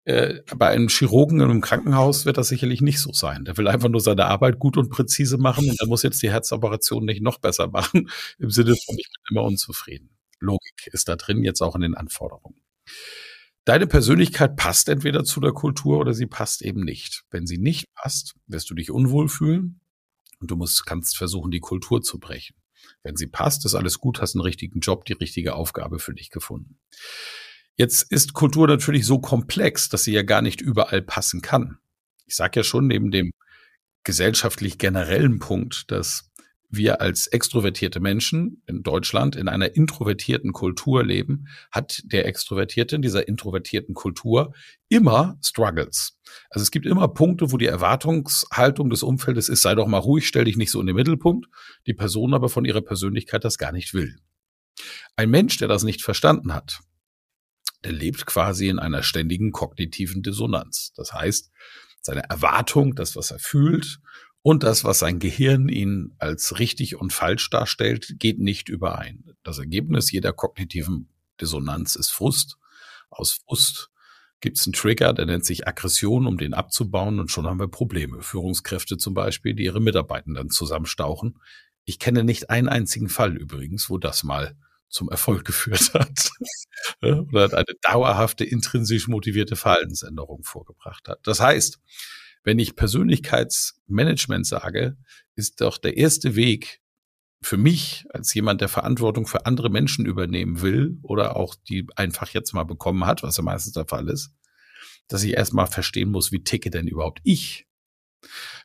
Äh, 0.03 0.41
bei 0.57 0.67
einem 0.69 0.89
Chirurgen 0.89 1.39
in 1.39 1.49
einem 1.49 1.61
Krankenhaus 1.61 2.25
wird 2.25 2.37
das 2.37 2.49
sicherlich 2.49 2.81
nicht 2.81 2.99
so 2.99 3.13
sein. 3.13 3.45
Der 3.45 3.55
will 3.57 3.67
einfach 3.67 3.87
nur 3.87 4.01
seine 4.01 4.25
Arbeit 4.25 4.59
gut 4.59 4.75
und 4.75 4.89
präzise 4.89 5.37
machen 5.37 5.69
und 5.69 5.79
er 5.79 5.87
muss 5.87 6.03
jetzt 6.03 6.21
die 6.21 6.31
Herzoperation 6.31 7.05
nicht 7.05 7.21
noch 7.21 7.37
besser 7.37 7.67
machen, 7.67 8.09
im 8.39 8.49
Sinne 8.49 8.75
von, 8.75 8.97
ich 8.97 9.07
bin 9.07 9.23
immer 9.37 9.43
unzufrieden. 9.43 10.09
Logik 10.39 10.87
ist 10.91 11.07
da 11.07 11.15
drin, 11.15 11.43
jetzt 11.43 11.61
auch 11.61 11.75
in 11.75 11.81
den 11.81 11.95
Anforderungen. 11.95 12.59
Deine 13.65 13.85
Persönlichkeit 13.85 14.55
passt 14.55 14.89
entweder 14.89 15.23
zu 15.23 15.39
der 15.39 15.51
Kultur 15.51 15.99
oder 15.99 16.13
sie 16.13 16.25
passt 16.25 16.63
eben 16.63 16.83
nicht. 16.83 17.23
Wenn 17.29 17.45
sie 17.45 17.59
nicht 17.59 17.93
passt, 17.93 18.35
wirst 18.47 18.69
du 18.69 18.73
dich 18.73 18.89
unwohl 18.89 19.29
fühlen 19.29 19.81
und 20.39 20.49
du 20.49 20.55
musst, 20.55 20.85
kannst 20.85 21.15
versuchen, 21.15 21.51
die 21.51 21.59
Kultur 21.59 22.01
zu 22.01 22.19
brechen. 22.19 22.55
Wenn 23.03 23.15
sie 23.15 23.27
passt, 23.27 23.63
ist 23.65 23.75
alles 23.75 23.99
gut, 23.99 24.19
hast 24.19 24.35
einen 24.35 24.41
richtigen 24.41 24.79
Job, 24.79 25.05
die 25.05 25.13
richtige 25.13 25.53
Aufgabe 25.53 25.99
für 25.99 26.15
dich 26.15 26.31
gefunden. 26.31 26.79
Jetzt 27.75 28.11
ist 28.11 28.33
Kultur 28.33 28.67
natürlich 28.67 29.05
so 29.05 29.19
komplex, 29.19 29.89
dass 29.89 30.03
sie 30.03 30.13
ja 30.13 30.23
gar 30.23 30.41
nicht 30.41 30.61
überall 30.61 31.03
passen 31.03 31.41
kann. 31.41 31.77
Ich 32.25 32.35
sage 32.35 32.61
ja 32.61 32.63
schon 32.63 32.87
neben 32.87 33.11
dem 33.11 33.31
gesellschaftlich 34.03 34.79
generellen 34.79 35.37
Punkt, 35.37 35.91
dass 35.91 36.30
wir 36.71 37.01
als 37.01 37.27
extrovertierte 37.27 37.99
Menschen 37.99 38.63
in 38.65 38.81
Deutschland 38.81 39.35
in 39.35 39.49
einer 39.49 39.75
introvertierten 39.75 40.53
Kultur 40.53 41.03
leben, 41.03 41.47
hat 41.69 42.01
der 42.05 42.25
Extrovertierte 42.25 42.95
in 42.95 43.01
dieser 43.01 43.27
introvertierten 43.27 43.93
Kultur 43.93 44.53
immer 44.87 45.37
Struggles. 45.43 46.17
Also 46.49 46.63
es 46.63 46.71
gibt 46.71 46.85
immer 46.85 47.09
Punkte, 47.09 47.51
wo 47.51 47.57
die 47.57 47.65
Erwartungshaltung 47.65 48.89
des 48.89 49.03
Umfeldes 49.03 49.49
ist, 49.49 49.61
sei 49.61 49.75
doch 49.75 49.87
mal 49.87 49.97
ruhig, 49.97 50.25
stell 50.25 50.45
dich 50.45 50.55
nicht 50.55 50.71
so 50.71 50.79
in 50.79 50.87
den 50.87 50.95
Mittelpunkt, 50.95 51.47
die 51.87 51.93
Person 51.93 52.33
aber 52.33 52.47
von 52.47 52.63
ihrer 52.63 52.81
Persönlichkeit 52.81 53.43
das 53.43 53.57
gar 53.57 53.73
nicht 53.73 53.93
will. 53.93 54.15
Ein 55.17 55.29
Mensch, 55.29 55.57
der 55.57 55.67
das 55.67 55.83
nicht 55.83 56.01
verstanden 56.01 56.53
hat, 56.53 56.79
der 57.83 57.91
lebt 57.91 58.25
quasi 58.25 58.69
in 58.69 58.79
einer 58.79 59.03
ständigen 59.03 59.51
kognitiven 59.51 60.23
Dissonanz. 60.23 60.93
Das 60.95 61.11
heißt, 61.13 61.51
seine 62.01 62.23
Erwartung, 62.29 62.95
das, 62.95 63.15
was 63.17 63.31
er 63.31 63.39
fühlt 63.39 63.99
und 64.43 64.63
das, 64.63 64.83
was 64.83 64.99
sein 64.99 65.19
Gehirn 65.19 65.69
ihn 65.69 66.15
als 66.17 66.59
richtig 66.59 66.95
und 66.95 67.13
falsch 67.13 67.49
darstellt, 67.49 68.15
geht 68.17 68.39
nicht 68.39 68.69
überein. 68.69 69.35
Das 69.43 69.59
Ergebnis 69.59 70.11
jeder 70.11 70.33
kognitiven 70.33 71.09
Dissonanz 71.39 71.95
ist 71.95 72.09
Frust. 72.09 72.57
Aus 73.09 73.39
Frust 73.45 73.91
gibt 74.39 74.57
es 74.57 74.65
einen 74.65 74.73
Trigger, 74.73 75.13
der 75.13 75.27
nennt 75.27 75.45
sich 75.45 75.67
Aggression, 75.67 76.25
um 76.25 76.37
den 76.37 76.55
abzubauen 76.55 77.19
und 77.19 77.29
schon 77.29 77.45
haben 77.45 77.59
wir 77.59 77.67
Probleme. 77.67 78.23
Führungskräfte 78.23 78.97
zum 78.97 79.13
Beispiel, 79.13 79.53
die 79.53 79.63
ihre 79.63 79.79
Mitarbeitenden 79.79 80.49
zusammenstauchen. 80.49 81.39
Ich 81.85 81.99
kenne 81.99 82.23
nicht 82.23 82.49
einen 82.49 82.67
einzigen 82.67 83.09
Fall 83.09 83.37
übrigens, 83.37 83.89
wo 83.89 83.99
das 83.99 84.23
mal 84.23 84.55
zum 84.89 85.09
Erfolg 85.09 85.45
geführt 85.45 85.93
hat 85.93 86.31
oder 87.01 87.57
eine 87.57 87.75
dauerhafte 87.81 88.43
intrinsisch 88.43 89.07
motivierte 89.07 89.55
Verhaltensänderung 89.55 90.43
vorgebracht 90.43 91.07
hat. 91.07 91.19
Das 91.23 91.39
heißt, 91.39 91.79
wenn 92.43 92.59
ich 92.59 92.75
Persönlichkeitsmanagement 92.75 94.45
sage, 94.45 94.97
ist 95.35 95.61
doch 95.61 95.77
der 95.77 95.97
erste 95.97 96.35
Weg 96.35 96.81
für 97.41 97.57
mich 97.57 98.05
als 98.11 98.33
jemand, 98.33 98.61
der 98.61 98.69
Verantwortung 98.69 99.25
für 99.25 99.45
andere 99.45 99.69
Menschen 99.69 100.05
übernehmen 100.05 100.61
will 100.61 100.99
oder 101.01 101.35
auch 101.35 101.55
die 101.55 101.87
einfach 101.95 102.29
jetzt 102.29 102.53
mal 102.53 102.63
bekommen 102.63 103.05
hat, 103.05 103.23
was 103.23 103.37
ja 103.37 103.43
meistens 103.43 103.73
der 103.73 103.87
Fall 103.87 104.09
ist, 104.09 104.31
dass 105.07 105.23
ich 105.23 105.33
erstmal 105.33 105.67
verstehen 105.67 106.09
muss, 106.09 106.31
wie 106.31 106.43
ticke 106.43 106.69
denn 106.69 106.87
überhaupt 106.87 107.19
ich? 107.23 107.67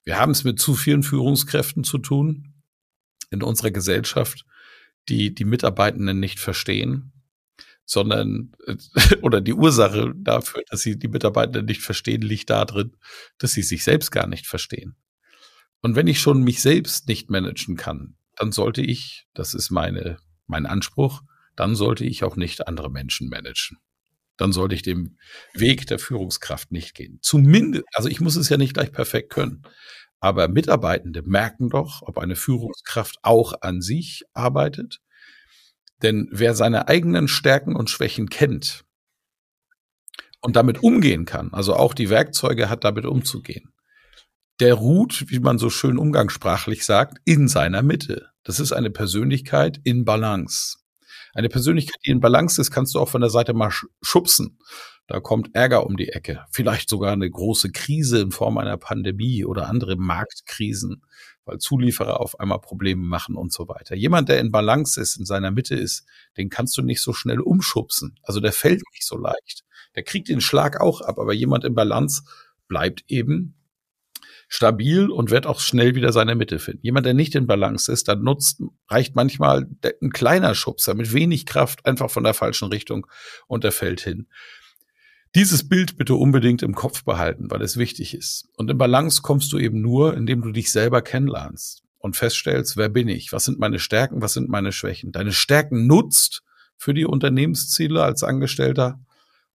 Wir 0.05 0.19
haben 0.19 0.33
es 0.33 0.45
mit 0.45 0.61
zu 0.61 0.75
vielen 0.75 1.03
Führungskräften 1.03 1.85
zu 1.85 1.99
tun 1.99 2.55
in 3.31 3.43
unserer 3.43 3.71
Gesellschaft, 3.71 4.45
die 5.09 5.35
die 5.35 5.45
Mitarbeitenden 5.45 6.21
nicht 6.21 6.39
verstehen, 6.39 7.13
sondern 7.87 8.53
äh, 8.67 8.77
oder 9.23 9.41
die 9.41 9.55
Ursache 9.55 10.13
dafür, 10.15 10.63
dass 10.69 10.83
sie 10.83 10.99
die 10.99 11.09
Mitarbeiter 11.09 11.63
nicht 11.63 11.81
verstehen, 11.81 12.21
liegt 12.21 12.51
darin, 12.51 12.97
dass 13.39 13.53
sie 13.53 13.63
sich 13.63 13.85
selbst 13.85 14.11
gar 14.11 14.27
nicht 14.27 14.47
verstehen. 14.47 14.97
Und 15.81 15.95
wenn 15.95 16.09
ich 16.09 16.21
schon 16.21 16.43
mich 16.43 16.61
selbst 16.61 17.09
nicht 17.09 17.31
managen 17.31 17.77
kann, 17.77 18.17
dann 18.35 18.53
sollte 18.53 18.83
ich, 18.83 19.27
das 19.35 19.55
ist 19.55 19.71
meine, 19.71 20.19
mein 20.47 20.67
Anspruch, 20.67 21.23
dann 21.55 21.75
sollte 21.75 22.05
ich 22.05 22.25
auch 22.25 22.37
nicht 22.37 22.67
andere 22.67 22.91
Menschen 22.91 23.29
managen. 23.29 23.79
Dann 24.37 24.53
sollte 24.53 24.75
ich 24.75 24.83
den 24.83 25.19
Weg 25.55 25.87
der 25.87 25.99
Führungskraft 25.99 26.71
nicht 26.71 26.95
gehen. 26.95 27.19
Zumindest, 27.23 27.85
also 27.95 28.09
ich 28.09 28.21
muss 28.21 28.37
es 28.37 28.51
ja 28.51 28.59
nicht 28.59 28.75
gleich 28.75 28.93
perfekt 28.93 29.33
können. 29.33 29.63
Aber 30.21 30.49
Mitarbeitende 30.49 31.23
merken 31.23 31.71
doch, 31.71 32.03
ob 32.03 32.19
eine 32.19 32.37
Führungskraft 32.37 33.17
auch 33.23 33.55
an 33.61 33.81
sich 33.81 34.25
arbeitet 34.35 35.01
denn 36.03 36.29
wer 36.31 36.55
seine 36.55 36.89
eigenen 36.89 37.29
Stärken 37.29 37.75
und 37.77 37.91
Schwächen 37.91 38.29
kennt 38.29 38.85
und 40.41 40.57
damit 40.57 40.83
umgehen 40.83 41.25
kann, 41.25 41.53
also 41.53 41.75
auch 41.75 41.95
die 41.95 42.11
Werkzeuge 42.11 42.69
hat, 42.69 42.85
damit 42.85 43.07
umzugehen, 43.07 43.73
der 44.61 44.75
ruht, 44.75 45.27
wie 45.29 45.41
man 45.41 45.59
so 45.59 45.71
schön 45.71 45.99
umgangssprachlich 45.99 46.85
sagt, 46.85 47.19
in 47.25 47.49
seiner 47.49 47.83
Mitte. 47.83 48.31
Das 48.43 48.61
ist 48.61 48.73
eine 48.73 48.91
Persönlichkeit 48.91 49.81
in 49.85 50.05
Balance. 50.05 50.79
Eine 51.35 51.49
Persönlichkeit, 51.49 52.01
die 52.07 52.11
in 52.11 52.21
Balance 52.21 52.61
ist, 52.61 52.71
kannst 52.71 52.95
du 52.95 53.01
auch 53.01 53.09
von 53.09 53.21
der 53.21 53.29
Seite 53.29 53.53
mal 53.53 53.71
schubsen. 54.01 54.59
Da 55.07 55.21
kommt 55.21 55.55
Ärger 55.55 55.87
um 55.87 55.97
die 55.97 56.09
Ecke. 56.09 56.45
Vielleicht 56.51 56.89
sogar 56.89 57.13
eine 57.13 57.31
große 57.31 57.71
Krise 57.71 58.21
in 58.21 58.31
Form 58.31 58.59
einer 58.59 58.77
Pandemie 58.79 59.45
oder 59.45 59.69
andere 59.69 59.97
Marktkrisen 59.97 61.03
weil 61.47 61.59
Zulieferer 61.59 62.21
auf 62.21 62.39
einmal 62.39 62.61
Probleme 62.61 63.03
machen 63.03 63.37
und 63.37 63.53
so 63.53 63.69
weiter. 63.69 63.95
Jemand, 63.95 64.29
der 64.29 64.41
in 64.41 64.51
Balance 64.51 65.01
ist, 65.01 65.17
in 65.17 65.25
seiner 65.25 65.51
Mitte 65.51 65.77
ist, 65.77 66.05
den 66.37 66.51
kannst 66.51 66.77
du 66.77 66.83
nicht 66.83 67.01
so 67.01 67.13
schnell 67.13 67.41
umschubsen. 67.41 68.19
Also 68.23 68.41
der 68.41 68.53
fällt 68.53 68.83
nicht 68.93 69.07
so 69.07 69.17
leicht. 69.17 69.65
Der 69.95 70.03
kriegt 70.03 70.29
den 70.29 70.41
Schlag 70.43 70.81
auch 70.81 71.01
ab, 71.01 71.19
aber 71.19 71.33
jemand 71.33 71.65
in 71.65 71.75
Balance 71.75 72.25
bleibt 72.69 73.05
eben 73.09 73.55
stabil 74.49 75.11
und 75.11 75.31
wird 75.31 75.47
auch 75.47 75.61
schnell 75.61 75.95
wieder 75.95 76.13
seine 76.13 76.35
Mitte 76.35 76.59
finden. 76.59 76.85
Jemand, 76.85 77.07
der 77.07 77.15
nicht 77.15 77.35
in 77.35 77.47
Balance 77.47 77.91
ist, 77.91 78.09
dann 78.09 78.23
nutzt, 78.23 78.63
reicht 78.89 79.17
manchmal 79.17 79.69
ein 80.03 80.11
kleiner 80.11 80.55
Schubser 80.55 80.95
mit 80.95 81.13
wenig 81.13 81.47
Kraft 81.47 81.85
einfach 81.87 82.11
von 82.11 82.25
der 82.25 82.35
falschen 82.35 82.69
Richtung 82.69 83.07
und 83.47 83.65
er 83.65 83.73
fällt 83.73 84.01
hin. 84.01 84.29
Dieses 85.37 85.69
Bild 85.69 85.99
bitte 85.99 86.15
unbedingt 86.15 86.63
im 86.63 86.75
Kopf 86.75 87.05
behalten, 87.05 87.51
weil 87.51 87.61
es 87.61 87.77
wichtig 87.77 88.15
ist. 88.15 88.49
Und 88.57 88.71
in 88.71 88.79
Balance 88.79 89.21
kommst 89.21 89.53
du 89.53 89.59
eben 89.59 89.83
nur, 89.83 90.17
indem 90.17 90.41
du 90.41 90.51
dich 90.51 90.73
selber 90.73 91.03
kennenlernst 91.03 91.83
und 91.99 92.17
feststellst, 92.17 92.79
wer 92.79 92.89
bin 92.89 93.07
ich? 93.09 93.33
Was 93.33 93.45
sind 93.45 93.59
meine 93.59 93.79
Stärken? 93.79 94.23
Was 94.23 94.33
sind 94.33 94.49
meine 94.49 94.73
Schwächen? 94.73 95.13
Deine 95.13 95.33
Stärken 95.33 95.87
nutzt 95.87 96.43
für 96.79 96.95
die 96.95 97.05
Unternehmensziele 97.05 98.03
als 98.03 98.23
Angestellter 98.23 98.99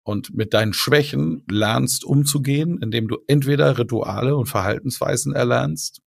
und 0.01 0.36
mit 0.36 0.55
deinen 0.55 0.74
Schwächen 0.74 1.43
lernst 1.48 2.05
umzugehen, 2.05 2.79
indem 2.81 3.07
du 3.07 3.19
entweder 3.27 3.77
Rituale 3.77 4.36
und 4.36 4.48
Verhaltensweisen 4.48 5.36
erlernst, 5.36 6.01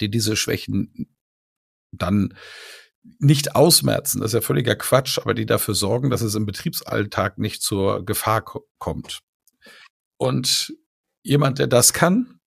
die 0.00 0.10
diese 0.10 0.36
Schwächen 0.36 1.06
dann 1.92 2.32
nicht 3.18 3.54
ausmerzen, 3.54 4.20
das 4.20 4.30
ist 4.30 4.34
ja 4.34 4.40
völliger 4.40 4.76
Quatsch, 4.76 5.18
aber 5.18 5.34
die 5.34 5.46
dafür 5.46 5.74
sorgen, 5.74 6.10
dass 6.10 6.22
es 6.22 6.34
im 6.34 6.46
Betriebsalltag 6.46 7.38
nicht 7.38 7.62
zur 7.62 8.04
Gefahr 8.04 8.44
kommt. 8.78 9.20
Und 10.18 10.74
jemand, 11.22 11.58
der 11.58 11.66
das 11.66 11.92
kann, 11.92 12.40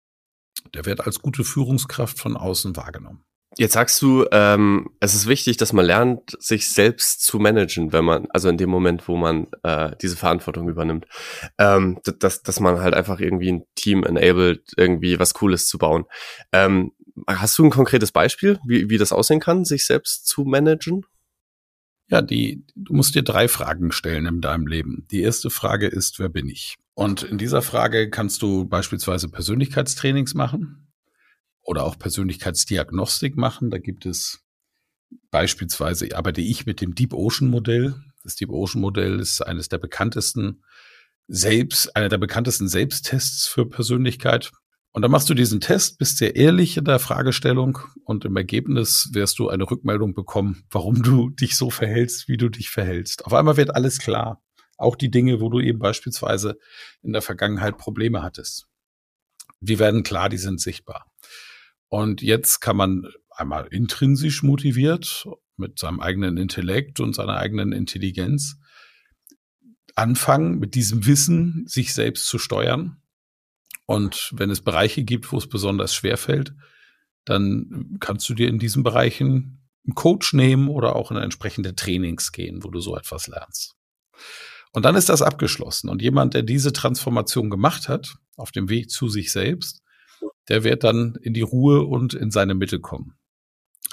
der 0.73 0.85
wird 0.85 1.01
als 1.01 1.19
gute 1.19 1.43
Führungskraft 1.43 2.19
von 2.19 2.37
außen 2.37 2.75
wahrgenommen. 2.75 3.23
Jetzt 3.57 3.73
sagst 3.73 4.01
du, 4.01 4.25
ähm, 4.31 4.91
es 4.99 5.15
ist 5.15 5.27
wichtig, 5.27 5.57
dass 5.57 5.73
man 5.73 5.83
lernt, 5.83 6.37
sich 6.39 6.69
selbst 6.69 7.23
zu 7.23 7.39
managen, 7.39 7.91
wenn 7.91 8.05
man, 8.05 8.27
also 8.29 8.47
in 8.47 8.57
dem 8.57 8.69
Moment, 8.69 9.07
wo 9.07 9.17
man 9.17 9.47
äh, 9.63 9.91
diese 10.01 10.15
Verantwortung 10.15 10.69
übernimmt, 10.69 11.07
ähm, 11.57 11.99
dass, 12.19 12.43
dass 12.43 12.59
man 12.59 12.79
halt 12.79 12.93
einfach 12.93 13.19
irgendwie 13.19 13.51
ein 13.51 13.63
Team 13.75 14.03
enabled, 14.03 14.71
irgendwie 14.77 15.19
was 15.19 15.33
Cooles 15.33 15.67
zu 15.67 15.79
bauen. 15.79 16.05
Ähm, 16.53 16.91
hast 17.27 17.57
du 17.57 17.65
ein 17.65 17.69
konkretes 17.69 18.11
Beispiel, 18.11 18.59
wie, 18.65 18.89
wie 18.89 18.97
das 18.97 19.11
aussehen 19.11 19.39
kann, 19.39 19.65
sich 19.65 19.85
selbst 19.85 20.27
zu 20.27 20.43
managen? 20.43 21.05
Ja, 22.09 22.21
die, 22.21 22.65
du 22.75 22.93
musst 22.93 23.13
dir 23.13 23.21
drei 23.21 23.47
Fragen 23.47 23.91
stellen 23.91 24.25
in 24.25 24.41
deinem 24.41 24.65
Leben. 24.65 25.05
Die 25.11 25.21
erste 25.21 25.49
Frage 25.49 25.87
ist, 25.87 26.17
wer 26.17 26.29
bin 26.29 26.49
ich? 26.49 26.75
Und 26.95 27.23
in 27.23 27.37
dieser 27.37 27.61
Frage 27.61 28.09
kannst 28.09 28.41
du 28.41 28.65
beispielsweise 28.65 29.29
Persönlichkeitstrainings 29.29 30.33
machen 30.33 30.87
oder 31.61 31.83
auch 31.83 31.99
Persönlichkeitsdiagnostik 31.99 33.37
machen. 33.37 33.69
Da 33.69 33.77
gibt 33.77 34.07
es 34.07 34.43
beispielsweise, 35.29 36.17
arbeite 36.17 36.41
ich 36.41 36.65
mit 36.65 36.81
dem 36.81 36.95
Deep 36.95 37.13
Ocean 37.13 37.49
Modell. 37.49 37.95
Das 38.23 38.35
Deep 38.35 38.49
Ocean 38.49 38.81
Modell 38.81 39.19
ist 39.19 39.41
eines 39.41 39.69
der 39.69 39.77
bekanntesten 39.77 40.63
selbst, 41.27 41.95
einer 41.95 42.09
der 42.09 42.17
bekanntesten 42.17 42.67
Selbsttests 42.67 43.47
für 43.47 43.67
Persönlichkeit. 43.67 44.51
Und 44.91 45.03
dann 45.03 45.11
machst 45.11 45.29
du 45.29 45.35
diesen 45.35 45.61
Test, 45.61 45.99
bist 45.99 46.17
sehr 46.17 46.35
ehrlich 46.35 46.77
in 46.77 46.85
der 46.85 46.99
Fragestellung 46.99 47.77
und 48.05 48.25
im 48.25 48.35
Ergebnis 48.35 49.09
wirst 49.13 49.37
du 49.37 49.49
eine 49.49 49.69
Rückmeldung 49.69 50.13
bekommen, 50.13 50.63
warum 50.71 51.03
du 51.03 51.29
dich 51.29 51.55
so 51.55 51.69
verhältst, 51.69 52.27
wie 52.27 52.37
du 52.37 52.49
dich 52.49 52.69
verhältst. 52.69 53.25
Auf 53.25 53.33
einmal 53.33 53.57
wird 53.57 53.75
alles 53.75 53.99
klar. 53.99 54.41
Auch 54.77 54.95
die 54.95 55.11
Dinge, 55.11 55.41
wo 55.41 55.49
du 55.49 55.59
eben 55.59 55.79
beispielsweise 55.79 56.57
in 57.01 57.13
der 57.13 57.21
Vergangenheit 57.21 57.77
Probleme 57.77 58.23
hattest. 58.23 58.67
Die 59.59 59.77
werden 59.77 60.03
klar, 60.03 60.29
die 60.29 60.37
sind 60.37 60.59
sichtbar. 60.59 61.05
Und 61.89 62.21
jetzt 62.21 62.59
kann 62.59 62.77
man 62.77 63.07
einmal 63.29 63.67
intrinsisch 63.67 64.41
motiviert 64.41 65.27
mit 65.57 65.77
seinem 65.79 65.99
eigenen 65.99 66.37
Intellekt 66.37 66.99
und 66.99 67.13
seiner 67.13 67.37
eigenen 67.37 67.73
Intelligenz 67.73 68.57
anfangen, 69.95 70.59
mit 70.59 70.75
diesem 70.75 71.05
Wissen 71.05 71.65
sich 71.67 71.93
selbst 71.93 72.27
zu 72.27 72.39
steuern. 72.39 73.01
Und 73.89 74.29
wenn 74.33 74.51
es 74.51 74.61
Bereiche 74.61 75.03
gibt, 75.03 75.31
wo 75.31 75.37
es 75.39 75.49
besonders 75.49 75.95
schwer 75.95 76.17
fällt, 76.17 76.53
dann 77.25 77.97
kannst 77.99 78.29
du 78.29 78.35
dir 78.35 78.47
in 78.47 78.59
diesen 78.59 78.83
Bereichen 78.83 79.67
einen 79.83 79.95
Coach 79.95 80.33
nehmen 80.33 80.67
oder 80.67 80.95
auch 80.95 81.09
in 81.09 81.17
entsprechende 81.17 81.73
Trainings 81.73 82.31
gehen, 82.31 82.63
wo 82.63 82.69
du 82.69 82.81
so 82.81 82.95
etwas 82.95 83.25
lernst. 83.25 83.73
Und 84.73 84.85
dann 84.85 84.93
ist 84.93 85.09
das 85.09 85.23
abgeschlossen. 85.23 85.89
Und 85.89 86.03
jemand, 86.03 86.35
der 86.35 86.43
diese 86.43 86.71
Transformation 86.71 87.49
gemacht 87.49 87.89
hat, 87.89 88.13
auf 88.37 88.51
dem 88.51 88.69
Weg 88.69 88.91
zu 88.91 89.09
sich 89.09 89.31
selbst, 89.31 89.81
der 90.49 90.63
wird 90.63 90.83
dann 90.83 91.15
in 91.23 91.33
die 91.33 91.41
Ruhe 91.41 91.81
und 91.81 92.13
in 92.13 92.29
seine 92.29 92.53
Mitte 92.53 92.79
kommen. 92.79 93.15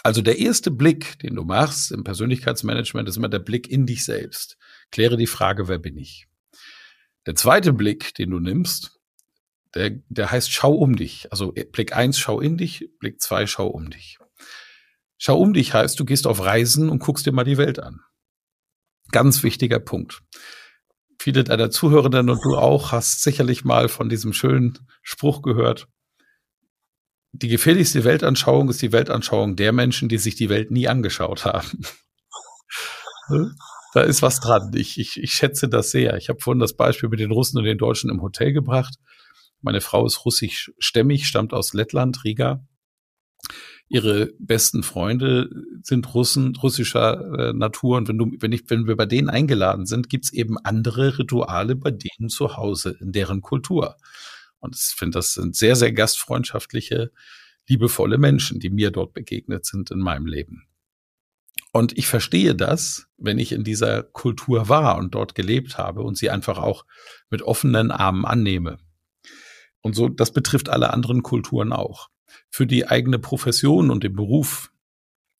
Also 0.02 0.20
der 0.20 0.38
erste 0.38 0.70
Blick, 0.70 1.18
den 1.20 1.36
du 1.36 1.44
machst 1.44 1.90
im 1.90 2.04
Persönlichkeitsmanagement, 2.04 3.08
ist 3.08 3.16
immer 3.16 3.30
der 3.30 3.38
Blick 3.38 3.66
in 3.70 3.86
dich 3.86 4.04
selbst. 4.04 4.58
Kläre 4.90 5.16
die 5.16 5.26
Frage, 5.26 5.68
wer 5.68 5.78
bin 5.78 5.96
ich? 5.96 6.26
Der 7.24 7.34
zweite 7.34 7.72
Blick, 7.72 8.14
den 8.16 8.28
du 8.28 8.40
nimmst, 8.40 8.95
der, 9.74 9.90
der 10.08 10.30
heißt 10.30 10.50
Schau 10.52 10.72
um 10.72 10.96
dich. 10.96 11.30
Also 11.30 11.52
Blick 11.52 11.96
eins, 11.96 12.18
schau 12.18 12.40
in 12.40 12.56
dich, 12.56 12.88
Blick 12.98 13.20
zwei, 13.20 13.46
schau 13.46 13.66
um 13.66 13.90
dich. 13.90 14.18
Schau 15.18 15.38
um 15.38 15.52
dich 15.54 15.74
heißt, 15.74 15.98
du 15.98 16.04
gehst 16.04 16.26
auf 16.26 16.40
Reisen 16.40 16.90
und 16.90 16.98
guckst 16.98 17.26
dir 17.26 17.32
mal 17.32 17.44
die 17.44 17.58
Welt 17.58 17.78
an. 17.78 18.00
Ganz 19.12 19.42
wichtiger 19.42 19.78
Punkt. 19.78 20.22
Viele 21.18 21.44
deiner 21.44 21.70
Zuhörenden 21.70 22.28
und 22.28 22.44
du 22.44 22.56
auch 22.56 22.92
hast 22.92 23.22
sicherlich 23.22 23.64
mal 23.64 23.88
von 23.88 24.08
diesem 24.08 24.32
schönen 24.32 24.78
Spruch 25.02 25.42
gehört 25.42 25.88
die 27.42 27.48
gefährlichste 27.48 28.04
Weltanschauung 28.04 28.68
ist 28.70 28.82
die 28.82 28.92
Weltanschauung 28.92 29.56
der 29.56 29.72
Menschen, 29.72 30.08
die 30.08 30.18
sich 30.18 30.34
die 30.34 30.48
Welt 30.48 30.70
nie 30.70 30.88
angeschaut 30.88 31.44
haben. 31.44 31.82
da 33.94 34.00
ist 34.02 34.22
was 34.22 34.40
dran. 34.40 34.72
Ich, 34.74 34.98
ich, 34.98 35.22
ich 35.22 35.32
schätze 35.32 35.68
das 35.68 35.90
sehr. 35.90 36.16
Ich 36.16 36.28
habe 36.28 36.40
vorhin 36.40 36.60
das 36.60 36.74
Beispiel 36.74 37.08
mit 37.08 37.20
den 37.20 37.32
Russen 37.32 37.58
und 37.58 37.64
den 37.64 37.78
Deutschen 37.78 38.10
im 38.10 38.22
Hotel 38.22 38.52
gebracht. 38.52 38.94
Meine 39.60 39.80
Frau 39.80 40.06
ist 40.06 40.24
russisch-stämmig, 40.24 41.26
stammt 41.26 41.52
aus 41.52 41.74
Lettland, 41.74 42.24
Riga. 42.24 42.64
Ihre 43.88 44.32
besten 44.38 44.82
Freunde 44.82 45.48
sind 45.82 46.12
Russen, 46.12 46.56
russischer 46.56 47.20
äh, 47.38 47.52
Natur. 47.52 47.98
Und 47.98 48.08
wenn 48.08 48.18
du, 48.18 48.32
wenn 48.40 48.52
ich, 48.52 48.68
wenn 48.68 48.86
wir 48.86 48.96
bei 48.96 49.06
denen 49.06 49.28
eingeladen 49.28 49.86
sind, 49.86 50.08
gibt's 50.08 50.32
eben 50.32 50.58
andere 50.58 51.18
Rituale 51.18 51.76
bei 51.76 51.92
denen 51.92 52.28
zu 52.28 52.56
Hause 52.56 52.96
in 53.00 53.12
deren 53.12 53.42
Kultur. 53.42 53.96
Und 54.58 54.74
ich 54.74 54.94
finde, 54.96 55.18
das 55.18 55.34
sind 55.34 55.54
sehr, 55.54 55.76
sehr 55.76 55.92
gastfreundschaftliche, 55.92 57.12
liebevolle 57.68 58.18
Menschen, 58.18 58.58
die 58.58 58.70
mir 58.70 58.90
dort 58.90 59.14
begegnet 59.14 59.66
sind 59.66 59.90
in 59.90 60.00
meinem 60.00 60.26
Leben. 60.26 60.66
Und 61.72 61.96
ich 61.98 62.08
verstehe 62.08 62.54
das, 62.54 63.06
wenn 63.18 63.38
ich 63.38 63.52
in 63.52 63.62
dieser 63.62 64.02
Kultur 64.02 64.68
war 64.68 64.96
und 64.96 65.14
dort 65.14 65.34
gelebt 65.34 65.78
habe 65.78 66.02
und 66.02 66.16
sie 66.16 66.30
einfach 66.30 66.58
auch 66.58 66.86
mit 67.28 67.42
offenen 67.42 67.90
Armen 67.90 68.24
annehme. 68.24 68.78
Und 69.82 69.94
so, 69.94 70.08
das 70.08 70.32
betrifft 70.32 70.68
alle 70.68 70.92
anderen 70.92 71.22
Kulturen 71.22 71.72
auch. 71.72 72.08
Für 72.50 72.66
die 72.66 72.88
eigene 72.88 73.18
Profession 73.18 73.90
und 73.90 74.02
den 74.02 74.14
Beruf 74.16 74.72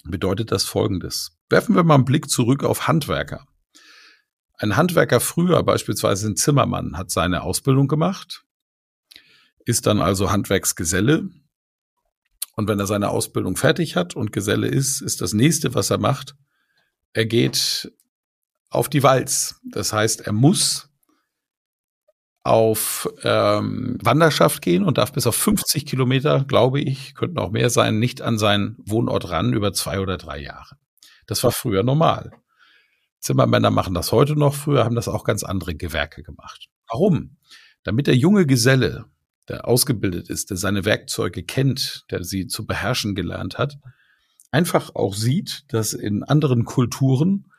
bedeutet 0.05 0.53
das 0.53 0.65
Folgendes. 0.65 1.37
Werfen 1.49 1.75
wir 1.75 1.85
mal 1.85 1.95
einen 1.95 2.05
Blick 2.05 2.31
zurück 2.31 2.65
auf 2.65 2.89
Handwerker. 2.89 3.47
Ein 4.59 4.77
Handwerker 4.77 5.21
früher, 5.21 5.63
beispielsweise 5.63 6.29
ein 6.29 6.37
Zimmermann, 6.37 6.97
hat 6.97 7.11
seine 7.11 7.43
Ausbildung 7.43 7.89
gemacht, 7.89 8.45
ist 9.65 9.87
dann 9.87 10.01
also 10.01 10.31
Handwerksgeselle. 10.31 11.29
Und 12.55 12.69
wenn 12.69 12.79
er 12.79 12.87
seine 12.87 13.11
Ausbildung 13.11 13.57
fertig 13.57 13.97
hat 13.97 14.17
und 14.17 14.33
Geselle 14.33 14.69
ist, 14.69 15.03
ist 15.03 15.21
das 15.21 15.35
nächste, 15.35 15.75
was 15.75 15.91
er 15.91 15.99
macht, 15.99 16.37
er 17.13 17.27
geht 17.27 17.93
auf 18.71 18.89
die 18.89 19.03
Walz. 19.03 19.61
Das 19.65 19.93
heißt, 19.93 20.23
er 20.23 20.33
muss 20.33 20.89
auf 22.47 23.09
ähm, 23.23 23.99
Wanderschaft 24.03 24.63
gehen 24.63 24.85
und 24.85 24.99
darf 24.99 25.13
bis 25.13 25.27
auf 25.27 25.35
50 25.37 25.85
Kilometer, 25.87 26.45
glaube 26.45 26.81
ich, 26.81 27.15
könnten 27.15 27.39
auch 27.39 27.51
mehr 27.51 27.71
sein, 27.71 27.99
nicht 27.99 28.23
an 28.23 28.39
seinen 28.39 28.77
Wohnort 28.79 29.31
ran 29.31 29.53
über 29.53 29.73
zwei 29.73 30.01
oder 30.01 30.17
drei 30.17 30.41
Jahre. 30.41 30.77
Das 31.27 31.43
war 31.45 31.53
früher 31.53 31.83
normal. 31.83 32.33
Zimmermänner 33.21 33.71
machen 33.71 33.95
das 33.95 34.13
heute 34.13 34.37
noch, 34.37 34.55
früher 34.55 34.85
haben 34.85 34.95
das 34.95 35.09
auch 35.09 35.25
ganz 35.25 35.43
andere 35.43 35.75
Gewerke 35.75 36.23
gemacht. 36.23 36.69
Warum? 36.89 37.39
Damit 37.83 38.07
der 38.07 38.17
junge 38.17 38.47
Geselle 38.47 39.07
der 39.49 39.69
ausgebildet 39.69 40.29
ist, 40.29 40.51
der 40.51 40.57
seine 40.57 40.85
Werkzeuge 40.85 41.45
kennt, 41.45 42.05
der 42.11 42.25
sie 42.25 42.47
zu 42.47 42.67
beherrschen 42.67 43.15
gelernt 43.15 43.59
hat, 43.59 43.79
einfach 44.51 44.95
auch 44.95 45.15
sieht, 45.15 45.65
dass 45.69 45.93
in 45.93 46.23
anderen 46.23 46.65
Kulturen 46.65 47.51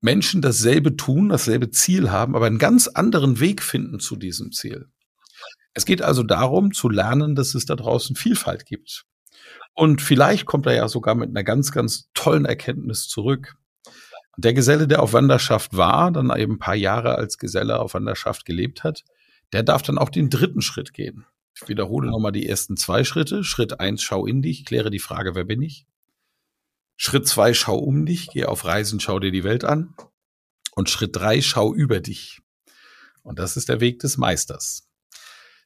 Menschen 0.00 0.42
dasselbe 0.42 0.96
tun, 0.96 1.28
dasselbe 1.28 1.70
Ziel 1.70 2.10
haben, 2.10 2.36
aber 2.36 2.46
einen 2.46 2.58
ganz 2.58 2.88
anderen 2.88 3.40
Weg 3.40 3.62
finden 3.62 3.98
zu 3.98 4.16
diesem 4.16 4.52
Ziel. 4.52 4.86
Es 5.74 5.84
geht 5.84 6.02
also 6.02 6.22
darum 6.22 6.72
zu 6.72 6.88
lernen, 6.88 7.34
dass 7.34 7.54
es 7.54 7.66
da 7.66 7.76
draußen 7.76 8.16
Vielfalt 8.16 8.66
gibt. 8.66 9.04
Und 9.74 10.02
vielleicht 10.02 10.46
kommt 10.46 10.66
er 10.66 10.74
ja 10.74 10.88
sogar 10.88 11.14
mit 11.14 11.30
einer 11.30 11.44
ganz, 11.44 11.70
ganz 11.72 12.10
tollen 12.14 12.44
Erkenntnis 12.44 13.06
zurück. 13.06 13.56
Der 14.36 14.54
Geselle, 14.54 14.88
der 14.88 15.02
auf 15.02 15.12
Wanderschaft 15.12 15.76
war, 15.76 16.10
dann 16.12 16.36
eben 16.36 16.54
ein 16.54 16.58
paar 16.58 16.74
Jahre 16.74 17.16
als 17.16 17.38
Geselle 17.38 17.80
auf 17.80 17.94
Wanderschaft 17.94 18.44
gelebt 18.44 18.84
hat, 18.84 19.04
der 19.52 19.62
darf 19.62 19.82
dann 19.82 19.98
auch 19.98 20.10
den 20.10 20.30
dritten 20.30 20.62
Schritt 20.62 20.92
gehen. 20.92 21.26
Ich 21.54 21.68
wiederhole 21.68 22.10
nochmal 22.10 22.32
die 22.32 22.48
ersten 22.48 22.76
zwei 22.76 23.02
Schritte. 23.02 23.42
Schritt 23.42 23.80
eins, 23.80 24.02
schau 24.02 24.26
in 24.26 24.42
dich, 24.42 24.64
kläre 24.64 24.90
die 24.90 25.00
Frage, 25.00 25.34
wer 25.34 25.44
bin 25.44 25.62
ich? 25.62 25.86
Schritt 27.00 27.28
zwei, 27.28 27.54
schau 27.54 27.78
um 27.78 28.04
dich, 28.04 28.28
geh 28.32 28.44
auf 28.44 28.64
Reisen, 28.64 28.98
schau 28.98 29.20
dir 29.20 29.30
die 29.30 29.44
Welt 29.44 29.64
an. 29.64 29.94
Und 30.72 30.90
Schritt 30.90 31.14
drei, 31.14 31.40
schau 31.40 31.72
über 31.72 32.00
dich. 32.00 32.40
Und 33.22 33.38
das 33.38 33.56
ist 33.56 33.68
der 33.68 33.80
Weg 33.80 34.00
des 34.00 34.16
Meisters. 34.16 34.88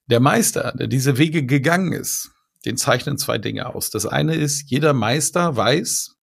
Der 0.06 0.20
Meister, 0.20 0.72
der 0.72 0.88
diese 0.88 1.16
Wege 1.16 1.46
gegangen 1.46 1.92
ist, 1.92 2.30
den 2.66 2.76
zeichnen 2.76 3.16
zwei 3.16 3.38
Dinge 3.38 3.74
aus. 3.74 3.88
Das 3.88 4.04
eine 4.04 4.34
ist, 4.34 4.70
jeder 4.70 4.92
Meister 4.92 5.56
weiß, 5.56 6.16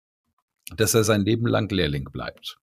dass 0.78 0.94
er 0.94 1.04
sein 1.04 1.26
Leben 1.26 1.48
lang 1.48 1.70
Lehrling 1.72 2.06
bleibt. 2.12 2.60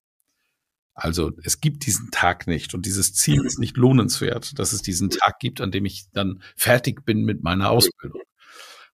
Also 0.94 1.32
es 1.42 1.60
gibt 1.60 1.84
diesen 1.84 2.12
Tag 2.12 2.46
nicht 2.46 2.74
und 2.74 2.86
dieses 2.86 3.12
Ziel 3.12 3.44
ist 3.44 3.58
nicht 3.58 3.76
lohnenswert, 3.76 4.58
dass 4.58 4.72
es 4.72 4.82
diesen 4.82 5.10
Tag 5.10 5.40
gibt, 5.40 5.60
an 5.60 5.72
dem 5.72 5.84
ich 5.84 6.06
dann 6.12 6.40
fertig 6.54 7.04
bin 7.04 7.24
mit 7.24 7.42
meiner 7.42 7.70
Ausbildung. 7.70 8.22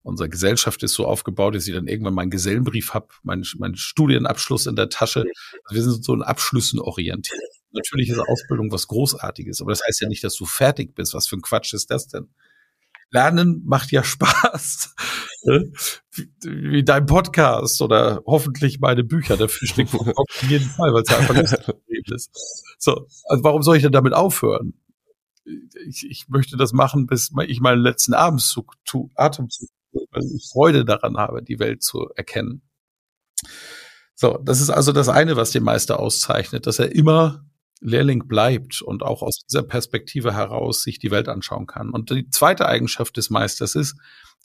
Unsere 0.03 0.29
Gesellschaft 0.29 0.83
ist 0.83 0.95
so 0.95 1.07
aufgebaut, 1.07 1.55
dass 1.55 1.69
ich 1.69 1.75
dann 1.75 1.87
irgendwann 1.87 2.15
meinen 2.15 2.31
Gesellenbrief 2.31 2.93
habe, 2.93 3.09
meinen, 3.23 3.45
meinen 3.59 3.77
Studienabschluss 3.77 4.67
in 4.67 4.75
der 4.75 4.89
Tasche. 4.89 5.25
Also 5.65 5.75
wir 5.75 5.83
sind 5.83 6.05
so 6.05 6.15
in 6.15 6.23
Abschlüssen 6.23 6.81
orientiert. 6.81 7.41
Natürlich 7.71 8.11
ist 8.11 8.19
Ausbildung 8.19 8.71
was 8.73 8.89
Großartiges, 8.89 9.61
aber 9.61 9.71
das 9.71 9.83
heißt 9.87 10.01
ja 10.01 10.09
nicht, 10.09 10.25
dass 10.25 10.35
du 10.35 10.45
fertig 10.45 10.95
bist. 10.95 11.15
Was 11.15 11.29
für 11.29 11.37
ein 11.37 11.43
Quatsch 11.43 11.73
ist 11.73 11.91
das 11.91 12.09
denn? 12.09 12.29
Lernen 13.13 13.63
macht 13.65 13.93
ja 13.93 14.03
Spaß. 14.05 14.95
Ne? 15.45 15.73
Wie 16.43 16.83
dein 16.83 17.07
Podcast 17.07 17.81
oder 17.81 18.23
hoffentlich 18.27 18.81
meine 18.81 19.05
Bücher. 19.05 19.37
Dafür 19.37 19.69
steckt 19.69 19.95
in 19.95 20.49
jedem 20.49 20.69
Fall, 20.69 20.93
weil 20.93 21.03
es 21.03 21.11
ja 21.11 21.19
einfach 21.19 21.37
lustig 21.37 22.11
ist. 22.13 22.31
So, 22.79 23.07
also 23.29 23.45
warum 23.45 23.63
soll 23.63 23.77
ich 23.77 23.83
denn 23.83 23.93
damit 23.93 24.15
aufhören? 24.15 24.75
Ich, 25.89 26.07
ich 26.09 26.29
möchte 26.29 26.57
das 26.57 26.73
machen, 26.73 27.07
bis 27.07 27.33
ich 27.47 27.61
meinen 27.61 27.83
letzten 27.83 28.15
Abendzug, 28.15 28.77
Atemzug, 29.17 29.69
Freude 30.53 30.85
daran 30.85 31.17
habe, 31.17 31.43
die 31.43 31.59
Welt 31.59 31.83
zu 31.83 32.09
erkennen. 32.17 32.63
So, 34.15 34.39
das 34.43 34.61
ist 34.61 34.71
also 34.71 34.93
das 34.93 35.09
eine, 35.09 35.37
was 35.37 35.51
den 35.51 35.65
Meister 35.65 35.99
auszeichnet, 35.99 36.67
dass 36.67 36.79
er 36.79 36.95
immer 36.95 37.45
Lehrling 37.81 38.29
bleibt 38.29 38.81
und 38.81 39.03
auch 39.03 39.23
aus 39.23 39.41
dieser 39.49 39.63
Perspektive 39.65 40.35
heraus 40.35 40.83
sich 40.83 40.99
die 40.99 41.11
Welt 41.11 41.29
anschauen 41.29 41.67
kann. 41.67 41.91
Und 41.91 42.11
die 42.11 42.29
zweite 42.31 42.67
Eigenschaft 42.67 43.17
des 43.17 43.31
Meisters 43.31 43.75
ist, 43.75 43.97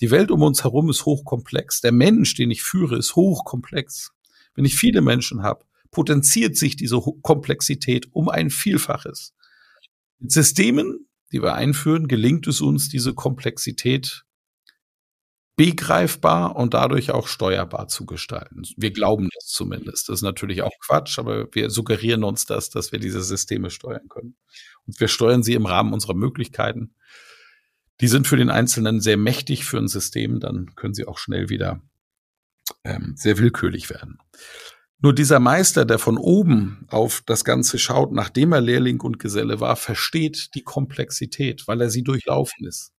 die 0.01 0.11
Welt 0.11 0.31
um 0.31 0.41
uns 0.41 0.63
herum 0.63 0.89
ist 0.89 1.05
hochkomplex. 1.05 1.81
Der 1.81 1.91
Mensch, 1.91 2.35
den 2.35 2.51
ich 2.51 2.63
führe, 2.63 2.97
ist 2.97 3.15
hochkomplex. 3.15 4.11
Wenn 4.55 4.65
ich 4.65 4.75
viele 4.75 5.01
Menschen 5.01 5.43
habe, 5.43 5.65
potenziert 5.91 6.57
sich 6.57 6.75
diese 6.75 6.99
Komplexität 7.21 8.07
um 8.11 8.29
ein 8.29 8.49
Vielfaches. 8.49 9.33
Mit 10.19 10.31
Systemen, 10.31 11.07
die 11.31 11.41
wir 11.41 11.53
einführen, 11.53 12.07
gelingt 12.07 12.47
es 12.47 12.61
uns, 12.61 12.89
diese 12.89 13.13
Komplexität 13.13 14.23
begreifbar 15.57 16.55
und 16.55 16.75
dadurch 16.75 17.09
auch 17.09 17.27
steuerbar 17.27 17.87
zu 17.87 18.05
gestalten. 18.05 18.61
Wir 18.77 18.91
glauben 18.91 19.27
das 19.33 19.47
zumindest. 19.47 20.07
Das 20.07 20.19
ist 20.19 20.21
natürlich 20.21 20.61
auch 20.61 20.71
Quatsch, 20.85 21.17
aber 21.17 21.47
wir 21.51 21.71
suggerieren 21.71 22.23
uns 22.23 22.45
das, 22.45 22.69
dass 22.69 22.91
wir 22.91 22.99
diese 22.99 23.23
Systeme 23.23 23.71
steuern 23.71 24.07
können. 24.07 24.37
Und 24.85 24.99
wir 24.99 25.07
steuern 25.07 25.41
sie 25.41 25.55
im 25.55 25.65
Rahmen 25.65 25.93
unserer 25.93 26.13
Möglichkeiten. 26.13 26.93
Die 28.01 28.07
sind 28.07 28.27
für 28.27 28.37
den 28.37 28.51
Einzelnen 28.51 29.01
sehr 29.01 29.17
mächtig 29.17 29.65
für 29.65 29.79
ein 29.79 29.87
System, 29.87 30.39
dann 30.39 30.75
können 30.75 30.93
sie 30.93 31.07
auch 31.07 31.17
schnell 31.17 31.49
wieder 31.49 31.81
ähm, 32.83 33.13
sehr 33.17 33.39
willkürlich 33.39 33.89
werden. 33.89 34.19
Nur 34.99 35.13
dieser 35.13 35.39
Meister, 35.39 35.85
der 35.85 35.97
von 35.97 36.19
oben 36.19 36.85
auf 36.89 37.23
das 37.25 37.43
Ganze 37.43 37.79
schaut, 37.79 38.11
nachdem 38.11 38.51
er 38.51 38.61
Lehrling 38.61 39.01
und 39.01 39.17
Geselle 39.17 39.59
war, 39.59 39.75
versteht 39.75 40.53
die 40.53 40.63
Komplexität, 40.63 41.67
weil 41.67 41.81
er 41.81 41.89
sie 41.89 42.03
durchlaufen 42.03 42.67
ist 42.67 42.93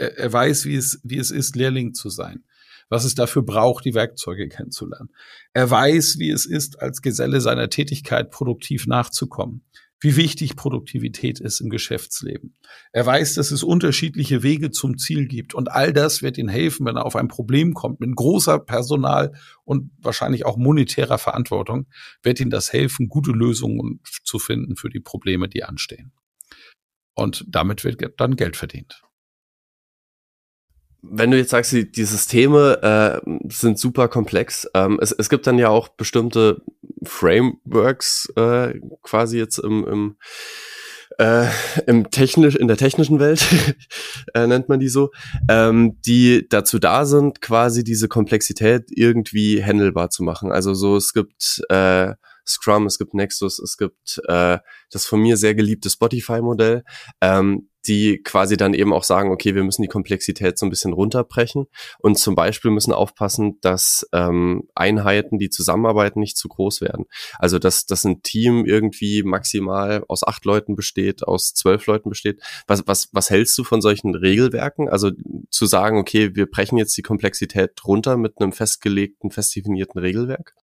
er, 0.00 0.18
er 0.18 0.32
weiß, 0.32 0.64
wie 0.64 0.76
es, 0.76 1.00
wie 1.04 1.18
es 1.18 1.30
ist, 1.30 1.56
Lehrling 1.56 1.94
zu 1.94 2.08
sein 2.08 2.44
was 2.90 3.04
es 3.04 3.14
dafür 3.14 3.42
braucht, 3.42 3.86
die 3.86 3.94
Werkzeuge 3.94 4.48
kennenzulernen. 4.48 5.10
Er 5.54 5.70
weiß, 5.70 6.18
wie 6.18 6.30
es 6.30 6.44
ist, 6.44 6.82
als 6.82 7.00
Geselle 7.00 7.40
seiner 7.40 7.70
Tätigkeit 7.70 8.30
produktiv 8.30 8.86
nachzukommen, 8.86 9.64
wie 10.00 10.16
wichtig 10.16 10.56
Produktivität 10.56 11.40
ist 11.40 11.60
im 11.60 11.70
Geschäftsleben. 11.70 12.56
Er 12.92 13.06
weiß, 13.06 13.34
dass 13.34 13.52
es 13.52 13.62
unterschiedliche 13.62 14.42
Wege 14.42 14.70
zum 14.70 14.98
Ziel 14.98 15.28
gibt 15.28 15.54
und 15.54 15.70
all 15.70 15.92
das 15.92 16.20
wird 16.20 16.36
ihm 16.36 16.48
helfen, 16.48 16.84
wenn 16.84 16.96
er 16.96 17.06
auf 17.06 17.16
ein 17.16 17.28
Problem 17.28 17.74
kommt 17.74 18.00
mit 18.00 18.14
großer 18.14 18.58
Personal 18.58 19.32
und 19.64 19.92
wahrscheinlich 19.98 20.44
auch 20.44 20.56
monetärer 20.56 21.18
Verantwortung, 21.18 21.86
wird 22.22 22.40
ihm 22.40 22.50
das 22.50 22.72
helfen, 22.72 23.08
gute 23.08 23.30
Lösungen 23.30 24.00
zu 24.24 24.38
finden 24.38 24.74
für 24.74 24.88
die 24.88 25.00
Probleme, 25.00 25.48
die 25.48 25.62
anstehen. 25.62 26.12
Und 27.14 27.44
damit 27.48 27.84
wird 27.84 28.02
dann 28.18 28.36
Geld 28.36 28.56
verdient 28.56 29.02
wenn 31.02 31.30
du 31.30 31.36
jetzt 31.36 31.50
sagst, 31.50 31.72
die, 31.72 31.90
die 31.90 32.04
Systeme 32.04 33.20
äh, 33.24 33.30
sind 33.48 33.78
super 33.78 34.08
komplex, 34.08 34.68
ähm, 34.74 34.98
es, 35.00 35.12
es 35.12 35.28
gibt 35.28 35.46
dann 35.46 35.58
ja 35.58 35.68
auch 35.68 35.88
bestimmte 35.88 36.62
Frameworks 37.04 38.32
äh, 38.36 38.78
quasi 39.02 39.38
jetzt 39.38 39.58
im, 39.58 39.86
im 39.86 40.16
äh, 41.18 41.48
im 41.86 42.10
technisch, 42.10 42.56
in 42.56 42.66
der 42.66 42.78
technischen 42.78 43.20
Welt, 43.20 43.46
äh, 44.34 44.46
nennt 44.46 44.70
man 44.70 44.80
die 44.80 44.88
so, 44.88 45.10
ähm, 45.48 45.98
die 46.06 46.46
dazu 46.48 46.78
da 46.78 47.04
sind, 47.04 47.42
quasi 47.42 47.84
diese 47.84 48.08
Komplexität 48.08 48.84
irgendwie 48.88 49.62
handelbar 49.62 50.08
zu 50.08 50.22
machen. 50.22 50.50
Also 50.50 50.72
so, 50.72 50.96
es 50.96 51.12
gibt 51.12 51.62
äh, 51.68 52.14
Scrum, 52.46 52.86
es 52.86 52.98
gibt 52.98 53.14
Nexus, 53.14 53.58
es 53.58 53.76
gibt 53.76 54.20
äh, 54.28 54.58
das 54.90 55.06
von 55.06 55.20
mir 55.20 55.36
sehr 55.36 55.54
geliebte 55.54 55.90
Spotify-Modell. 55.90 56.84
Ähm, 57.20 57.70
die 57.86 58.22
quasi 58.22 58.56
dann 58.56 58.74
eben 58.74 58.92
auch 58.92 59.04
sagen, 59.04 59.30
okay, 59.30 59.54
wir 59.54 59.64
müssen 59.64 59.82
die 59.82 59.88
Komplexität 59.88 60.58
so 60.58 60.66
ein 60.66 60.70
bisschen 60.70 60.92
runterbrechen 60.92 61.66
und 61.98 62.18
zum 62.18 62.34
Beispiel 62.34 62.70
müssen 62.70 62.92
aufpassen, 62.92 63.58
dass 63.62 64.06
ähm, 64.12 64.68
Einheiten, 64.74 65.38
die 65.38 65.50
zusammenarbeiten, 65.50 66.20
nicht 66.20 66.36
zu 66.36 66.48
groß 66.48 66.80
werden. 66.82 67.06
Also 67.38 67.58
dass, 67.58 67.86
dass 67.86 68.04
ein 68.04 68.22
Team 68.22 68.66
irgendwie 68.66 69.22
maximal 69.22 70.04
aus 70.08 70.26
acht 70.26 70.44
Leuten 70.44 70.76
besteht, 70.76 71.22
aus 71.22 71.54
zwölf 71.54 71.86
Leuten 71.86 72.10
besteht. 72.10 72.42
Was, 72.66 72.86
was, 72.86 73.08
was 73.12 73.30
hältst 73.30 73.56
du 73.56 73.64
von 73.64 73.80
solchen 73.80 74.14
Regelwerken? 74.14 74.88
Also 74.88 75.10
zu 75.50 75.66
sagen, 75.66 75.98
okay, 75.98 76.34
wir 76.34 76.50
brechen 76.50 76.76
jetzt 76.76 76.96
die 76.96 77.02
Komplexität 77.02 77.72
runter 77.86 78.16
mit 78.16 78.34
einem 78.40 78.52
festgelegten, 78.52 79.30
fest 79.30 79.56
definierten 79.56 80.00
Regelwerk? 80.00 80.54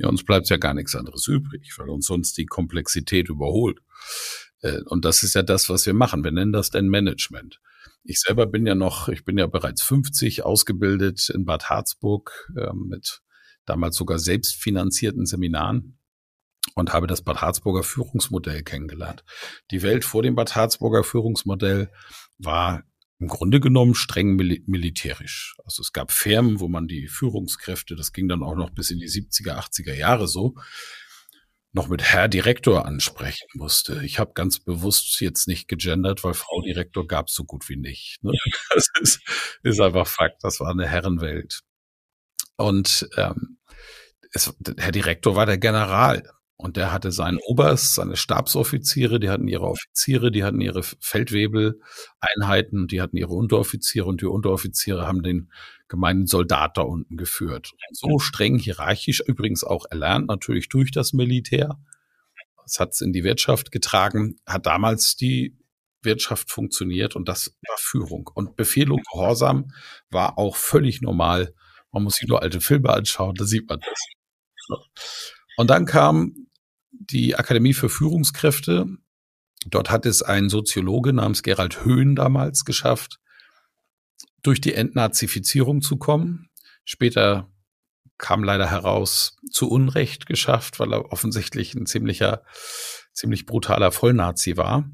Ja, 0.00 0.08
uns 0.08 0.24
bleibt 0.24 0.48
ja 0.48 0.56
gar 0.56 0.72
nichts 0.72 0.96
anderes 0.96 1.28
übrig, 1.28 1.74
weil 1.76 1.90
uns 1.90 2.06
sonst 2.06 2.38
die 2.38 2.46
Komplexität 2.46 3.28
überholt. 3.28 3.80
Äh, 4.62 4.80
und 4.86 5.04
das 5.04 5.22
ist 5.22 5.34
ja 5.34 5.42
das, 5.42 5.68
was 5.68 5.84
wir 5.84 5.92
machen. 5.92 6.24
Wir 6.24 6.32
nennen 6.32 6.52
das 6.52 6.70
denn 6.70 6.88
Management. 6.88 7.60
Ich 8.02 8.20
selber 8.20 8.46
bin 8.46 8.66
ja 8.66 8.74
noch, 8.74 9.10
ich 9.10 9.26
bin 9.26 9.36
ja 9.36 9.46
bereits 9.46 9.82
50 9.82 10.42
ausgebildet 10.42 11.28
in 11.28 11.44
Bad 11.44 11.68
Harzburg 11.68 12.50
äh, 12.56 12.72
mit 12.72 13.20
damals 13.66 13.96
sogar 13.96 14.18
selbstfinanzierten 14.18 15.26
Seminaren 15.26 15.98
und 16.74 16.94
habe 16.94 17.06
das 17.06 17.20
Bad 17.20 17.42
Harzburger 17.42 17.82
Führungsmodell 17.82 18.62
kennengelernt. 18.62 19.22
Die 19.70 19.82
Welt 19.82 20.06
vor 20.06 20.22
dem 20.22 20.34
Bad 20.34 20.56
Harzburger 20.56 21.04
Führungsmodell 21.04 21.90
war 22.38 22.84
im 23.20 23.28
Grunde 23.28 23.60
genommen 23.60 23.94
streng 23.94 24.34
mil 24.34 24.62
militärisch. 24.66 25.54
Also 25.64 25.82
es 25.82 25.92
gab 25.92 26.10
Firmen, 26.10 26.58
wo 26.58 26.68
man 26.68 26.88
die 26.88 27.06
Führungskräfte, 27.06 27.94
das 27.94 28.12
ging 28.12 28.28
dann 28.28 28.42
auch 28.42 28.56
noch 28.56 28.70
bis 28.70 28.90
in 28.90 28.98
die 28.98 29.08
70er, 29.08 29.58
80er 29.58 29.94
Jahre 29.94 30.26
so, 30.26 30.54
noch 31.72 31.88
mit 31.88 32.02
Herr 32.02 32.28
Direktor 32.28 32.86
ansprechen 32.86 33.46
musste. 33.54 34.02
Ich 34.04 34.18
habe 34.18 34.32
ganz 34.34 34.58
bewusst 34.58 35.20
jetzt 35.20 35.46
nicht 35.46 35.68
gegendert, 35.68 36.24
weil 36.24 36.34
Frau 36.34 36.62
Direktor 36.62 37.06
gab 37.06 37.28
es 37.28 37.34
so 37.34 37.44
gut 37.44 37.68
wie 37.68 37.76
nicht. 37.76 38.18
Ne? 38.22 38.32
Das 38.74 38.86
ist, 39.00 39.20
ist 39.62 39.80
einfach 39.80 40.06
Fakt. 40.06 40.42
Das 40.42 40.58
war 40.58 40.70
eine 40.70 40.88
Herrenwelt. 40.88 41.60
Und 42.56 43.08
ähm, 43.16 43.58
es, 44.32 44.52
Herr 44.78 44.92
Direktor 44.92 45.36
war 45.36 45.46
der 45.46 45.58
General. 45.58 46.22
Und 46.60 46.76
der 46.76 46.92
hatte 46.92 47.10
seinen 47.10 47.38
Oberst, 47.38 47.94
seine 47.94 48.16
Stabsoffiziere, 48.16 49.18
die 49.18 49.30
hatten 49.30 49.48
ihre 49.48 49.64
Offiziere, 49.64 50.30
die 50.30 50.44
hatten 50.44 50.60
ihre 50.60 50.82
Feldwebel-Einheiten, 50.82 52.86
die 52.86 53.00
hatten 53.00 53.16
ihre 53.16 53.32
Unteroffiziere 53.32 54.04
und 54.04 54.20
die 54.20 54.26
Unteroffiziere 54.26 55.06
haben 55.06 55.22
den 55.22 55.50
gemeinen 55.88 56.26
Soldat 56.26 56.76
da 56.76 56.82
unten 56.82 57.16
geführt. 57.16 57.72
Und 57.88 57.96
so 57.96 58.18
streng 58.18 58.58
hierarchisch, 58.58 59.20
übrigens 59.20 59.64
auch 59.64 59.86
erlernt, 59.90 60.28
natürlich 60.28 60.68
durch 60.68 60.90
das 60.90 61.14
Militär. 61.14 61.80
Das 62.62 62.78
hat 62.78 62.92
es 62.92 63.00
in 63.00 63.14
die 63.14 63.24
Wirtschaft 63.24 63.72
getragen, 63.72 64.36
hat 64.46 64.66
damals 64.66 65.16
die 65.16 65.56
Wirtschaft 66.02 66.50
funktioniert 66.50 67.16
und 67.16 67.26
das 67.26 67.56
war 67.66 67.76
Führung. 67.78 68.30
Und 68.34 68.56
Befehl 68.56 68.92
und 68.92 69.02
Gehorsam 69.10 69.72
war 70.10 70.36
auch 70.36 70.56
völlig 70.56 71.00
normal. 71.00 71.54
Man 71.90 72.02
muss 72.02 72.16
sich 72.16 72.28
nur 72.28 72.42
alte 72.42 72.60
Filme 72.60 72.90
anschauen, 72.90 73.34
da 73.34 73.46
sieht 73.46 73.66
man 73.66 73.80
das. 73.80 74.78
Und 75.56 75.70
dann 75.70 75.86
kam 75.86 76.34
die 77.12 77.36
Akademie 77.36 77.74
für 77.74 77.88
Führungskräfte. 77.88 78.86
Dort 79.66 79.90
hat 79.90 80.06
es 80.06 80.22
ein 80.22 80.48
Soziologe 80.48 81.12
namens 81.12 81.42
Gerald 81.42 81.84
Höhn 81.84 82.16
damals 82.16 82.64
geschafft, 82.64 83.20
durch 84.42 84.60
die 84.60 84.74
Entnazifizierung 84.74 85.82
zu 85.82 85.96
kommen. 85.96 86.48
Später 86.84 87.50
kam 88.16 88.44
leider 88.44 88.70
heraus, 88.70 89.36
zu 89.50 89.68
Unrecht 89.68 90.26
geschafft, 90.26 90.78
weil 90.78 90.92
er 90.92 91.12
offensichtlich 91.12 91.74
ein 91.74 91.86
ziemlicher, 91.86 92.42
ziemlich 93.12 93.46
brutaler 93.46 93.92
Vollnazi 93.92 94.56
war. 94.56 94.88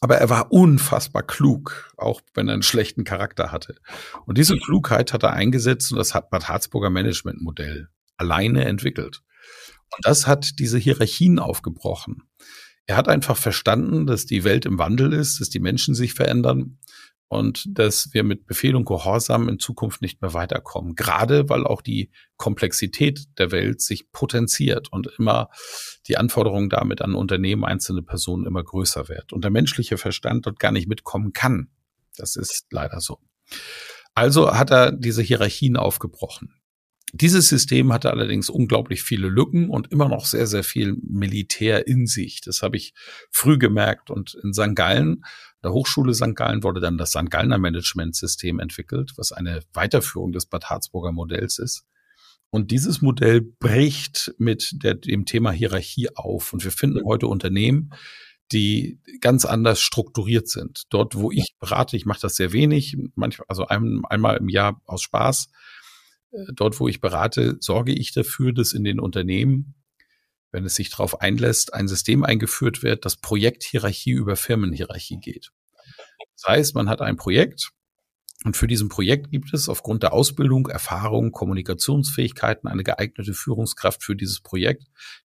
Aber 0.00 0.16
er 0.16 0.30
war 0.30 0.52
unfassbar 0.52 1.22
klug, 1.22 1.92
auch 1.96 2.20
wenn 2.34 2.48
er 2.48 2.54
einen 2.54 2.62
schlechten 2.62 3.04
Charakter 3.04 3.52
hatte. 3.52 3.76
Und 4.26 4.38
diese 4.38 4.56
Klugheit 4.56 5.12
hat 5.12 5.22
er 5.22 5.32
eingesetzt 5.32 5.92
und 5.92 5.98
das 5.98 6.14
hat 6.14 6.30
Bad 6.30 6.48
Harzburger 6.48 6.90
Managementmodell 6.90 7.88
alleine 8.16 8.64
entwickelt. 8.64 9.22
Und 9.94 10.06
das 10.06 10.26
hat 10.26 10.58
diese 10.58 10.78
Hierarchien 10.78 11.38
aufgebrochen. 11.38 12.22
Er 12.86 12.96
hat 12.96 13.08
einfach 13.08 13.36
verstanden, 13.36 14.06
dass 14.06 14.26
die 14.26 14.44
Welt 14.44 14.66
im 14.66 14.78
Wandel 14.78 15.12
ist, 15.12 15.40
dass 15.40 15.50
die 15.50 15.60
Menschen 15.60 15.94
sich 15.94 16.14
verändern 16.14 16.78
und 17.28 17.64
dass 17.66 18.12
wir 18.12 18.24
mit 18.24 18.46
Befehl 18.46 18.76
und 18.76 18.84
Gehorsam 18.84 19.48
in 19.48 19.58
Zukunft 19.58 20.02
nicht 20.02 20.20
mehr 20.20 20.34
weiterkommen. 20.34 20.96
Gerade 20.96 21.48
weil 21.48 21.66
auch 21.66 21.80
die 21.80 22.10
Komplexität 22.36 23.24
der 23.38 23.50
Welt 23.52 23.80
sich 23.80 24.12
potenziert 24.12 24.92
und 24.92 25.08
immer 25.18 25.48
die 26.08 26.18
Anforderungen 26.18 26.68
damit 26.68 27.00
an 27.00 27.14
Unternehmen, 27.14 27.64
einzelne 27.64 28.02
Personen 28.02 28.44
immer 28.44 28.62
größer 28.62 29.08
wird 29.08 29.32
und 29.32 29.44
der 29.44 29.50
menschliche 29.50 29.96
Verstand 29.96 30.44
dort 30.44 30.58
gar 30.58 30.72
nicht 30.72 30.88
mitkommen 30.88 31.32
kann. 31.32 31.70
Das 32.16 32.36
ist 32.36 32.66
leider 32.70 33.00
so. 33.00 33.18
Also 34.14 34.54
hat 34.54 34.70
er 34.70 34.92
diese 34.92 35.22
Hierarchien 35.22 35.78
aufgebrochen. 35.78 36.61
Dieses 37.14 37.48
System 37.48 37.92
hatte 37.92 38.10
allerdings 38.10 38.48
unglaublich 38.48 39.02
viele 39.02 39.28
Lücken 39.28 39.68
und 39.68 39.92
immer 39.92 40.08
noch 40.08 40.24
sehr, 40.24 40.46
sehr 40.46 40.64
viel 40.64 40.96
Militär 41.02 41.86
in 41.86 42.06
sich. 42.06 42.40
Das 42.40 42.62
habe 42.62 42.78
ich 42.78 42.94
früh 43.30 43.58
gemerkt. 43.58 44.10
Und 44.10 44.34
in 44.42 44.54
St. 44.54 44.74
Gallen, 44.74 45.22
der 45.62 45.74
Hochschule 45.74 46.14
St. 46.14 46.34
Gallen, 46.34 46.62
wurde 46.62 46.80
dann 46.80 46.96
das 46.96 47.10
St. 47.10 47.30
Gallener 47.30 47.58
Management-System 47.58 48.60
entwickelt, 48.60 49.12
was 49.16 49.30
eine 49.30 49.60
Weiterführung 49.74 50.32
des 50.32 50.46
Bad 50.46 50.70
Harzburger 50.70 51.12
Modells 51.12 51.58
ist. 51.58 51.84
Und 52.48 52.70
dieses 52.70 53.02
Modell 53.02 53.42
bricht 53.42 54.34
mit 54.38 54.70
der, 54.82 54.94
dem 54.94 55.26
Thema 55.26 55.50
Hierarchie 55.50 56.16
auf. 56.16 56.54
Und 56.54 56.64
wir 56.64 56.72
finden 56.72 57.04
heute 57.04 57.26
Unternehmen, 57.26 57.92
die 58.52 59.00
ganz 59.20 59.44
anders 59.44 59.80
strukturiert 59.80 60.48
sind. 60.48 60.84
Dort, 60.88 61.14
wo 61.14 61.30
ich 61.30 61.54
berate, 61.58 61.96
ich 61.96 62.06
mache 62.06 62.20
das 62.22 62.36
sehr 62.36 62.52
wenig, 62.52 62.96
manchmal, 63.14 63.46
also 63.48 63.66
ein, 63.66 64.02
einmal 64.08 64.38
im 64.38 64.48
Jahr 64.48 64.80
aus 64.86 65.02
Spaß, 65.02 65.50
dort, 66.54 66.80
wo 66.80 66.88
ich 66.88 67.00
berate, 67.00 67.56
sorge 67.60 67.92
ich 67.92 68.12
dafür, 68.12 68.52
dass 68.52 68.72
in 68.72 68.84
den 68.84 69.00
Unternehmen, 69.00 69.74
wenn 70.50 70.64
es 70.64 70.74
sich 70.74 70.90
darauf 70.90 71.20
einlässt, 71.20 71.74
ein 71.74 71.88
System 71.88 72.24
eingeführt 72.24 72.82
wird, 72.82 73.04
das 73.04 73.16
Projekthierarchie 73.16 74.12
über 74.12 74.36
Firmenhierarchie 74.36 75.18
geht. 75.18 75.50
Das 76.36 76.44
heißt, 76.48 76.74
man 76.74 76.88
hat 76.88 77.00
ein 77.00 77.16
Projekt 77.16 77.70
und 78.44 78.56
für 78.56 78.66
diesen 78.66 78.88
Projekt 78.88 79.30
gibt 79.30 79.54
es 79.54 79.68
aufgrund 79.68 80.02
der 80.02 80.12
Ausbildung, 80.12 80.66
Erfahrung, 80.66 81.30
Kommunikationsfähigkeiten 81.30 82.68
eine 82.68 82.82
geeignete 82.82 83.34
Führungskraft 83.34 84.02
für 84.02 84.16
dieses 84.16 84.40
Projekt. 84.40 84.84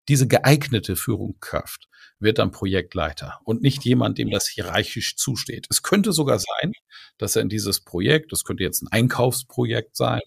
Diese 0.09 0.27
geeignete 0.27 0.95
Führungskraft 0.95 1.87
wird 2.19 2.39
dann 2.39 2.51
Projektleiter 2.51 3.39
und 3.45 3.61
nicht 3.61 3.85
jemand, 3.85 4.17
dem 4.17 4.31
das 4.31 4.47
hierarchisch 4.47 5.15
zusteht. 5.15 5.67
Es 5.69 5.81
könnte 5.81 6.11
sogar 6.11 6.39
sein, 6.39 6.73
dass 7.17 7.35
er 7.35 7.41
in 7.41 7.49
dieses 7.49 7.81
Projekt, 7.81 8.31
das 8.31 8.43
könnte 8.43 8.63
jetzt 8.63 8.81
ein 8.81 8.89
Einkaufsprojekt 8.89 9.95
sein, 9.95 10.21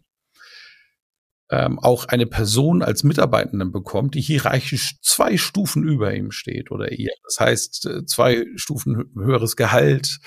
ähm, 1.51 1.79
auch 1.79 2.05
eine 2.07 2.27
Person 2.27 2.83
als 2.83 3.05
Mitarbeitenden 3.05 3.73
bekommt, 3.73 4.15
die 4.15 4.21
hierarchisch 4.21 4.97
zwei 5.01 5.37
Stufen 5.39 5.83
über 5.83 6.15
ihm 6.15 6.31
steht 6.31 6.71
oder 6.71 6.93
ihr. 6.93 7.13
Das 7.25 7.41
heißt, 7.41 7.87
äh, 7.87 8.05
zwei 8.05 8.45
Stufen 8.57 9.11
höheres 9.15 9.57
Gehalt, 9.57 10.19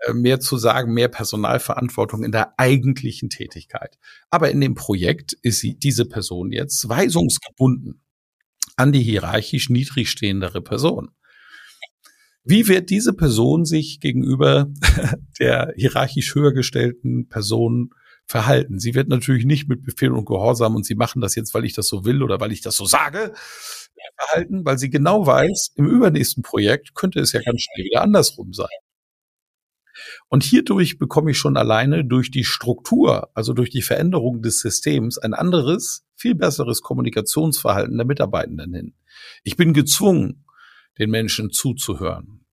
äh, 0.00 0.12
mehr 0.12 0.40
zu 0.40 0.56
sagen, 0.56 0.92
mehr 0.92 1.08
Personalverantwortung 1.08 2.24
in 2.24 2.32
der 2.32 2.58
eigentlichen 2.58 3.30
Tätigkeit. 3.30 3.98
Aber 4.30 4.50
in 4.50 4.60
dem 4.60 4.74
Projekt 4.74 5.34
ist 5.42 5.60
sie, 5.60 5.78
diese 5.78 6.06
Person 6.06 6.50
jetzt 6.50 6.88
weisungsgebunden 6.88 8.00
an 8.76 8.92
die 8.92 9.02
hierarchisch 9.02 9.70
niedrig 9.70 10.10
stehendere 10.10 10.60
Person. 10.60 11.10
Wie 12.42 12.68
wird 12.68 12.90
diese 12.90 13.12
Person 13.14 13.64
sich 13.64 14.00
gegenüber 14.00 14.68
der 15.38 15.72
hierarchisch 15.76 16.34
höher 16.34 16.52
gestellten 16.52 17.28
Person 17.28 17.90
verhalten. 18.26 18.78
Sie 18.78 18.94
wird 18.94 19.08
natürlich 19.08 19.44
nicht 19.44 19.68
mit 19.68 19.84
Befehl 19.84 20.12
und 20.12 20.24
Gehorsam 20.24 20.74
und 20.74 20.86
sie 20.86 20.94
machen 20.94 21.20
das 21.20 21.34
jetzt, 21.34 21.54
weil 21.54 21.64
ich 21.64 21.74
das 21.74 21.88
so 21.88 22.04
will 22.04 22.22
oder 22.22 22.40
weil 22.40 22.52
ich 22.52 22.62
das 22.62 22.76
so 22.76 22.86
sage, 22.86 23.34
verhalten, 24.16 24.64
weil 24.64 24.78
sie 24.78 24.90
genau 24.90 25.26
weiß, 25.26 25.72
im 25.76 25.86
übernächsten 25.86 26.42
Projekt 26.42 26.94
könnte 26.94 27.20
es 27.20 27.32
ja 27.32 27.40
ganz 27.42 27.62
schnell 27.62 27.86
wieder 27.86 28.02
andersrum 28.02 28.52
sein. 28.52 28.68
Und 30.28 30.42
hierdurch 30.42 30.98
bekomme 30.98 31.30
ich 31.30 31.38
schon 31.38 31.56
alleine 31.56 32.04
durch 32.04 32.30
die 32.30 32.44
Struktur, 32.44 33.30
also 33.34 33.52
durch 33.52 33.70
die 33.70 33.82
Veränderung 33.82 34.42
des 34.42 34.60
Systems, 34.60 35.18
ein 35.18 35.34
anderes, 35.34 36.04
viel 36.16 36.34
besseres 36.34 36.82
Kommunikationsverhalten 36.82 37.96
der 37.96 38.06
Mitarbeitenden 38.06 38.74
hin. 38.74 38.94
Ich 39.44 39.56
bin 39.56 39.72
gezwungen, 39.72 40.44
den 40.98 41.10
Menschen 41.10 41.50
zuzuhören. 41.50 42.44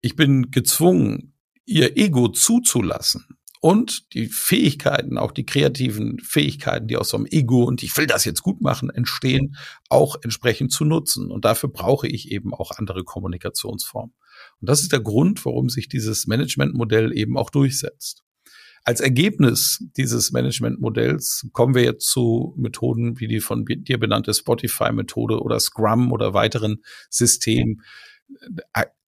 Ich 0.00 0.16
bin 0.16 0.50
gezwungen, 0.50 1.34
ihr 1.64 1.96
Ego 1.96 2.28
zuzulassen 2.28 3.26
und 3.66 4.14
die 4.14 4.28
Fähigkeiten, 4.28 5.18
auch 5.18 5.32
die 5.32 5.44
kreativen 5.44 6.20
Fähigkeiten, 6.20 6.86
die 6.86 6.96
aus 6.96 7.08
so 7.08 7.16
einem 7.16 7.26
Ego 7.26 7.64
und 7.64 7.82
ich 7.82 7.96
will 7.96 8.06
das 8.06 8.24
jetzt 8.24 8.44
gut 8.44 8.60
machen, 8.60 8.90
entstehen, 8.90 9.56
auch 9.88 10.14
entsprechend 10.22 10.70
zu 10.70 10.84
nutzen. 10.84 11.32
Und 11.32 11.44
dafür 11.44 11.68
brauche 11.68 12.06
ich 12.06 12.30
eben 12.30 12.54
auch 12.54 12.70
andere 12.70 13.02
Kommunikationsformen. 13.02 14.14
Und 14.60 14.70
das 14.70 14.82
ist 14.82 14.92
der 14.92 15.00
Grund, 15.00 15.44
warum 15.44 15.68
sich 15.68 15.88
dieses 15.88 16.28
Managementmodell 16.28 17.10
eben 17.12 17.36
auch 17.36 17.50
durchsetzt. 17.50 18.22
Als 18.84 19.00
Ergebnis 19.00 19.84
dieses 19.96 20.30
Managementmodells 20.30 21.48
kommen 21.50 21.74
wir 21.74 21.82
jetzt 21.82 22.08
zu 22.08 22.54
Methoden 22.56 23.18
wie 23.18 23.26
die 23.26 23.40
von 23.40 23.64
dir 23.66 23.98
benannte 23.98 24.32
Spotify-Methode 24.32 25.40
oder 25.40 25.58
Scrum 25.58 26.12
oder 26.12 26.34
weiteren 26.34 26.84
Systemen 27.10 27.82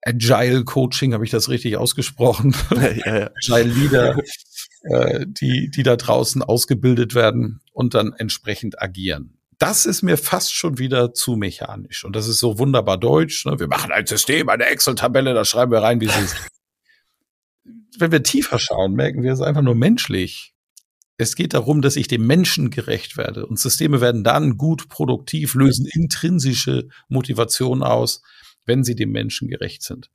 Agile 0.08 0.64
Coaching, 0.64 1.14
habe 1.14 1.26
ich 1.26 1.32
das 1.32 1.50
richtig 1.50 1.78
ausgesprochen? 1.78 2.56
Ja, 2.72 3.18
ja. 3.18 3.30
Agile 3.36 3.74
Leader, 3.74 4.18
äh, 4.84 5.26
die, 5.28 5.70
die 5.70 5.84
da 5.84 5.96
draußen 5.96 6.42
ausgebildet 6.42 7.14
werden 7.14 7.60
und 7.74 7.94
dann 7.94 8.14
entsprechend 8.14 8.82
agieren. 8.82 9.38
Das 9.60 9.86
ist 9.86 10.04
mir 10.04 10.18
fast 10.18 10.54
schon 10.54 10.78
wieder 10.78 11.14
zu 11.14 11.36
mechanisch. 11.36 12.06
Und 12.06 12.16
das 12.16 12.28
ist 12.28 12.40
so 12.40 12.60
wunderbar 12.60 12.98
deutsch. 12.98 13.46
Ne? 13.46 13.60
Wir 13.60 13.68
machen 13.68 13.92
ein 13.92 14.06
System, 14.06 14.50
eine 14.50 14.66
Excel-Tabelle, 14.66 15.34
da 15.34 15.46
schreiben 15.46 15.72
wir 15.72 15.80
rein, 15.80 16.00
wie 16.00 16.06
es 16.06 16.18
ist. 16.18 16.36
Wenn 17.98 18.12
wir 18.12 18.24
tiefer 18.24 18.60
schauen, 18.60 18.94
merken 18.94 19.24
wir 19.24 19.34
es 19.34 19.42
einfach 19.42 19.64
nur 19.64 19.76
menschlich. 19.76 20.54
Es 21.18 21.36
geht 21.36 21.56
darum, 21.56 21.82
dass 21.82 21.96
ich 21.96 22.08
dem 22.08 22.28
Menschen 22.28 22.70
gerecht 22.70 23.18
werde. 23.18 23.48
Und 23.48 23.60
Systeme 23.60 24.00
werden 24.02 24.24
dann 24.24 24.58
gut, 24.58 24.88
produktiv, 24.88 25.56
lösen 25.56 25.88
intrinsische 25.92 26.90
Motivation 27.10 27.82
aus, 27.82 28.22
wenn 28.68 28.84
sie 28.84 28.96
dem 28.96 29.12
Menschen 29.12 29.48
gerecht 29.48 29.82
sind. 29.82 30.12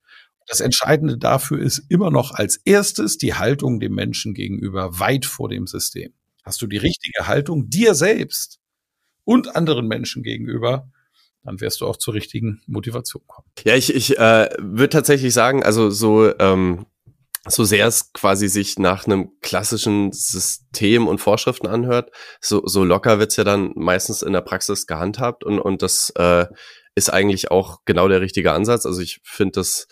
Das 0.46 0.60
Entscheidende 0.60 1.18
dafür 1.18 1.60
ist 1.60 1.78
immer 1.88 2.10
noch 2.10 2.32
als 2.32 2.56
erstes 2.64 3.18
die 3.18 3.34
Haltung 3.34 3.80
dem 3.80 3.94
Menschen 3.94 4.34
gegenüber 4.34 4.98
weit 4.98 5.24
vor 5.24 5.48
dem 5.48 5.66
System. 5.66 6.12
Hast 6.44 6.60
du 6.62 6.66
die 6.66 6.78
richtige 6.78 7.26
Haltung 7.26 7.68
dir 7.68 7.94
selbst 7.94 8.60
und 9.24 9.54
anderen 9.54 9.86
Menschen 9.86 10.22
gegenüber, 10.22 10.90
dann 11.44 11.60
wirst 11.60 11.80
du 11.80 11.86
auch 11.86 11.96
zur 11.96 12.14
richtigen 12.14 12.60
Motivation 12.66 13.22
kommen. 13.26 13.48
Ja, 13.64 13.74
ich, 13.74 13.94
ich 13.94 14.18
äh, 14.18 14.48
würde 14.58 14.90
tatsächlich 14.90 15.32
sagen, 15.32 15.62
also 15.62 15.90
so, 15.90 16.36
ähm, 16.38 16.86
so 17.48 17.64
sehr 17.64 17.86
es 17.86 18.12
quasi 18.12 18.48
sich 18.48 18.78
nach 18.78 19.06
einem 19.06 19.30
klassischen 19.40 20.12
System 20.12 21.08
und 21.08 21.18
Vorschriften 21.18 21.66
anhört, 21.66 22.12
so, 22.40 22.66
so 22.66 22.84
locker 22.84 23.18
wird's 23.18 23.36
ja 23.36 23.44
dann 23.44 23.72
meistens 23.74 24.22
in 24.22 24.32
der 24.32 24.42
Praxis 24.42 24.86
gehandhabt 24.86 25.42
und, 25.42 25.58
und 25.58 25.82
das 25.82 26.10
äh, 26.10 26.46
ist 26.94 27.12
eigentlich 27.12 27.50
auch 27.50 27.80
genau 27.84 28.08
der 28.08 28.20
richtige 28.20 28.52
Ansatz. 28.52 28.86
Also 28.86 29.00
ich 29.00 29.20
finde 29.22 29.52
das 29.52 29.86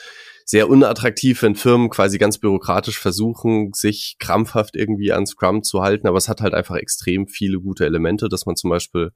sehr 0.44 0.68
unattraktiv, 0.68 1.42
wenn 1.42 1.54
Firmen 1.54 1.90
quasi 1.90 2.18
ganz 2.18 2.38
bürokratisch 2.38 2.98
versuchen, 2.98 3.72
sich 3.72 4.16
krampfhaft 4.18 4.74
irgendwie 4.74 5.12
an 5.12 5.26
Scrum 5.26 5.62
zu 5.62 5.82
halten. 5.82 6.08
Aber 6.08 6.18
es 6.18 6.28
hat 6.28 6.40
halt 6.40 6.54
einfach 6.54 6.76
extrem 6.76 7.28
viele 7.28 7.60
gute 7.60 7.86
Elemente, 7.86 8.28
dass 8.28 8.46
man 8.46 8.56
zum 8.56 8.70
Beispiel 8.70 9.12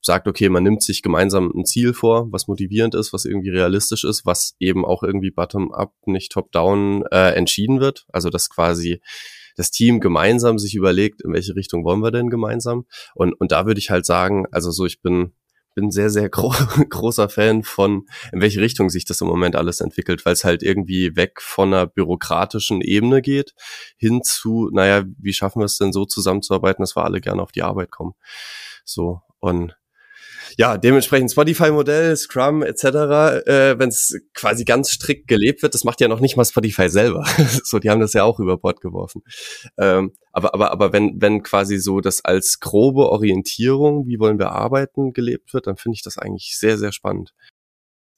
sagt, 0.00 0.26
okay, 0.26 0.48
man 0.48 0.64
nimmt 0.64 0.82
sich 0.82 1.02
gemeinsam 1.02 1.52
ein 1.54 1.64
Ziel 1.64 1.94
vor, 1.94 2.26
was 2.32 2.48
motivierend 2.48 2.96
ist, 2.96 3.12
was 3.12 3.24
irgendwie 3.24 3.50
realistisch 3.50 4.02
ist, 4.02 4.26
was 4.26 4.56
eben 4.58 4.84
auch 4.84 5.04
irgendwie 5.04 5.30
bottom-up, 5.30 5.94
nicht 6.06 6.32
top-down 6.32 7.04
äh, 7.12 7.34
entschieden 7.34 7.80
wird. 7.80 8.04
Also 8.12 8.28
dass 8.28 8.50
quasi 8.50 9.00
das 9.56 9.70
Team 9.70 10.00
gemeinsam 10.00 10.58
sich 10.58 10.74
überlegt, 10.74 11.22
in 11.22 11.32
welche 11.32 11.54
Richtung 11.54 11.84
wollen 11.84 12.00
wir 12.02 12.10
denn 12.10 12.30
gemeinsam. 12.30 12.86
Und, 13.14 13.34
und 13.34 13.52
da 13.52 13.66
würde 13.66 13.78
ich 13.78 13.90
halt 13.90 14.04
sagen, 14.04 14.46
also 14.50 14.70
so, 14.70 14.86
ich 14.86 15.00
bin 15.00 15.32
bin 15.74 15.90
sehr, 15.90 16.10
sehr 16.10 16.28
gro 16.28 16.50
großer 16.88 17.28
Fan 17.28 17.62
von, 17.62 18.06
in 18.32 18.40
welche 18.40 18.60
Richtung 18.60 18.90
sich 18.90 19.04
das 19.04 19.20
im 19.20 19.28
Moment 19.28 19.56
alles 19.56 19.80
entwickelt, 19.80 20.24
weil 20.24 20.34
es 20.34 20.44
halt 20.44 20.62
irgendwie 20.62 21.16
weg 21.16 21.40
von 21.40 21.72
einer 21.72 21.86
bürokratischen 21.86 22.80
Ebene 22.80 23.22
geht, 23.22 23.54
hin 23.96 24.22
zu, 24.22 24.70
naja, 24.72 25.04
wie 25.18 25.32
schaffen 25.32 25.60
wir 25.60 25.66
es 25.66 25.78
denn 25.78 25.92
so 25.92 26.04
zusammenzuarbeiten, 26.04 26.82
dass 26.82 26.96
wir 26.96 27.04
alle 27.04 27.20
gerne 27.20 27.42
auf 27.42 27.52
die 27.52 27.62
Arbeit 27.62 27.90
kommen. 27.90 28.14
So, 28.84 29.20
und 29.38 29.76
ja, 30.56 30.78
dementsprechend 30.78 31.30
Spotify-Modell, 31.30 32.16
Scrum 32.16 32.62
etc., 32.62 32.84
äh, 32.84 33.78
wenn 33.78 33.88
es 33.88 34.20
quasi 34.34 34.64
ganz 34.64 34.90
strikt 34.90 35.28
gelebt 35.28 35.62
wird, 35.62 35.74
das 35.74 35.84
macht 35.84 36.00
ja 36.00 36.08
noch 36.08 36.20
nicht 36.20 36.36
mal 36.36 36.44
Spotify 36.44 36.88
selber. 36.88 37.24
so, 37.64 37.78
die 37.78 37.90
haben 37.90 38.00
das 38.00 38.12
ja 38.12 38.24
auch 38.24 38.38
über 38.40 38.58
Bord 38.58 38.80
geworfen. 38.80 39.22
Ähm, 39.78 40.12
aber, 40.32 40.54
aber, 40.54 40.70
aber 40.72 40.92
wenn, 40.92 41.20
wenn 41.20 41.42
quasi 41.42 41.78
so 41.78 42.00
das 42.00 42.24
als 42.24 42.60
grobe 42.60 43.10
Orientierung, 43.10 44.06
wie 44.06 44.18
wollen 44.18 44.38
wir 44.38 44.50
arbeiten, 44.50 45.12
gelebt 45.12 45.52
wird, 45.54 45.66
dann 45.66 45.76
finde 45.76 45.96
ich 45.96 46.02
das 46.02 46.18
eigentlich 46.18 46.56
sehr, 46.58 46.78
sehr 46.78 46.92
spannend. 46.92 47.34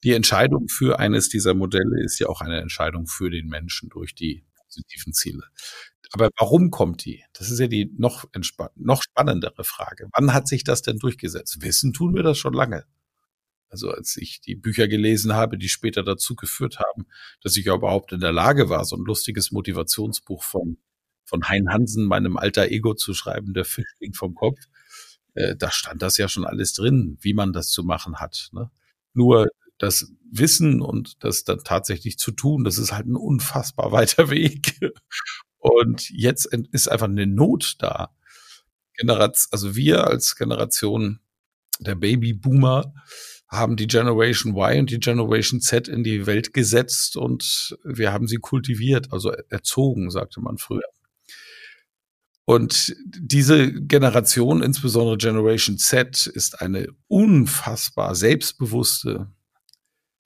Die 0.04 0.12
Entscheidung 0.12 0.68
für 0.68 0.98
eines 0.98 1.28
dieser 1.28 1.54
Modelle 1.54 2.02
ist 2.04 2.18
ja 2.18 2.28
auch 2.28 2.40
eine 2.40 2.60
Entscheidung 2.60 3.06
für 3.06 3.30
den 3.30 3.48
Menschen 3.48 3.88
durch 3.88 4.14
die 4.14 4.44
positiven 4.74 5.12
Ziele. 5.12 5.44
Aber 6.14 6.30
warum 6.38 6.70
kommt 6.70 7.04
die? 7.04 7.24
Das 7.32 7.50
ist 7.50 7.58
ja 7.58 7.66
die 7.66 7.92
noch, 7.98 8.24
noch 8.76 9.02
spannendere 9.02 9.64
Frage. 9.64 10.08
Wann 10.12 10.32
hat 10.32 10.46
sich 10.46 10.62
das 10.62 10.80
denn 10.80 10.98
durchgesetzt? 10.98 11.60
Wissen 11.60 11.92
tun 11.92 12.14
wir 12.14 12.22
das 12.22 12.38
schon 12.38 12.54
lange. 12.54 12.84
Also 13.68 13.90
als 13.90 14.16
ich 14.16 14.40
die 14.40 14.54
Bücher 14.54 14.86
gelesen 14.86 15.34
habe, 15.34 15.58
die 15.58 15.68
später 15.68 16.04
dazu 16.04 16.36
geführt 16.36 16.78
haben, 16.78 17.06
dass 17.42 17.56
ich 17.56 17.64
ja 17.64 17.74
überhaupt 17.74 18.12
in 18.12 18.20
der 18.20 18.30
Lage 18.30 18.68
war, 18.68 18.84
so 18.84 18.94
ein 18.94 19.04
lustiges 19.04 19.50
Motivationsbuch 19.50 20.44
von, 20.44 20.78
von 21.24 21.48
Hein 21.48 21.68
Hansen, 21.68 22.04
meinem 22.04 22.36
alter 22.36 22.68
Ego 22.68 22.94
zu 22.94 23.12
schreiben, 23.12 23.52
der 23.52 23.64
Fisch 23.64 23.92
ging 23.98 24.14
vom 24.14 24.36
Kopf, 24.36 24.60
äh, 25.34 25.56
da 25.56 25.72
stand 25.72 26.00
das 26.00 26.16
ja 26.16 26.28
schon 26.28 26.44
alles 26.44 26.74
drin, 26.74 27.18
wie 27.22 27.34
man 27.34 27.52
das 27.52 27.70
zu 27.70 27.82
machen 27.82 28.20
hat. 28.20 28.50
Ne? 28.52 28.70
Nur 29.14 29.48
das 29.78 30.12
Wissen 30.30 30.80
und 30.80 31.24
das 31.24 31.42
dann 31.42 31.58
tatsächlich 31.64 32.18
zu 32.18 32.30
tun, 32.30 32.62
das 32.62 32.78
ist 32.78 32.92
halt 32.92 33.08
ein 33.08 33.16
unfassbar 33.16 33.90
weiter 33.92 34.30
Weg. 34.30 34.78
Und 35.64 36.10
jetzt 36.10 36.44
ist 36.72 36.88
einfach 36.88 37.06
eine 37.08 37.26
Not 37.26 37.76
da. 37.78 38.14
Generation, 38.98 39.48
also 39.50 39.74
wir 39.74 40.06
als 40.06 40.36
Generation 40.36 41.20
der 41.80 41.94
Babyboomer 41.94 42.92
haben 43.48 43.76
die 43.76 43.86
Generation 43.86 44.54
Y 44.54 44.80
und 44.80 44.90
die 44.90 45.00
Generation 45.00 45.62
Z 45.62 45.88
in 45.88 46.04
die 46.04 46.26
Welt 46.26 46.52
gesetzt 46.52 47.16
und 47.16 47.78
wir 47.82 48.12
haben 48.12 48.28
sie 48.28 48.36
kultiviert, 48.36 49.10
also 49.10 49.30
erzogen, 49.30 50.10
sagte 50.10 50.42
man 50.42 50.58
früher. 50.58 50.84
Und 52.44 52.94
diese 53.06 53.72
Generation, 53.72 54.62
insbesondere 54.62 55.16
Generation 55.16 55.78
Z, 55.78 56.26
ist 56.26 56.60
eine 56.60 56.88
unfassbar 57.08 58.14
selbstbewusste, 58.14 59.32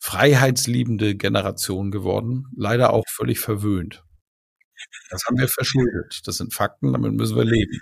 freiheitsliebende 0.01 1.15
Generation 1.15 1.93
geworden, 1.93 2.47
leider 2.57 2.93
auch 2.93 3.05
völlig 3.07 3.39
verwöhnt. 3.39 4.03
Das 5.11 5.25
haben 5.27 5.39
wir 5.39 5.49
verschuldet. 5.49 6.21
Das 6.25 6.37
sind 6.37 6.55
Fakten, 6.55 6.93
damit 6.93 7.13
müssen 7.13 7.37
wir 7.37 7.45
leben. 7.45 7.81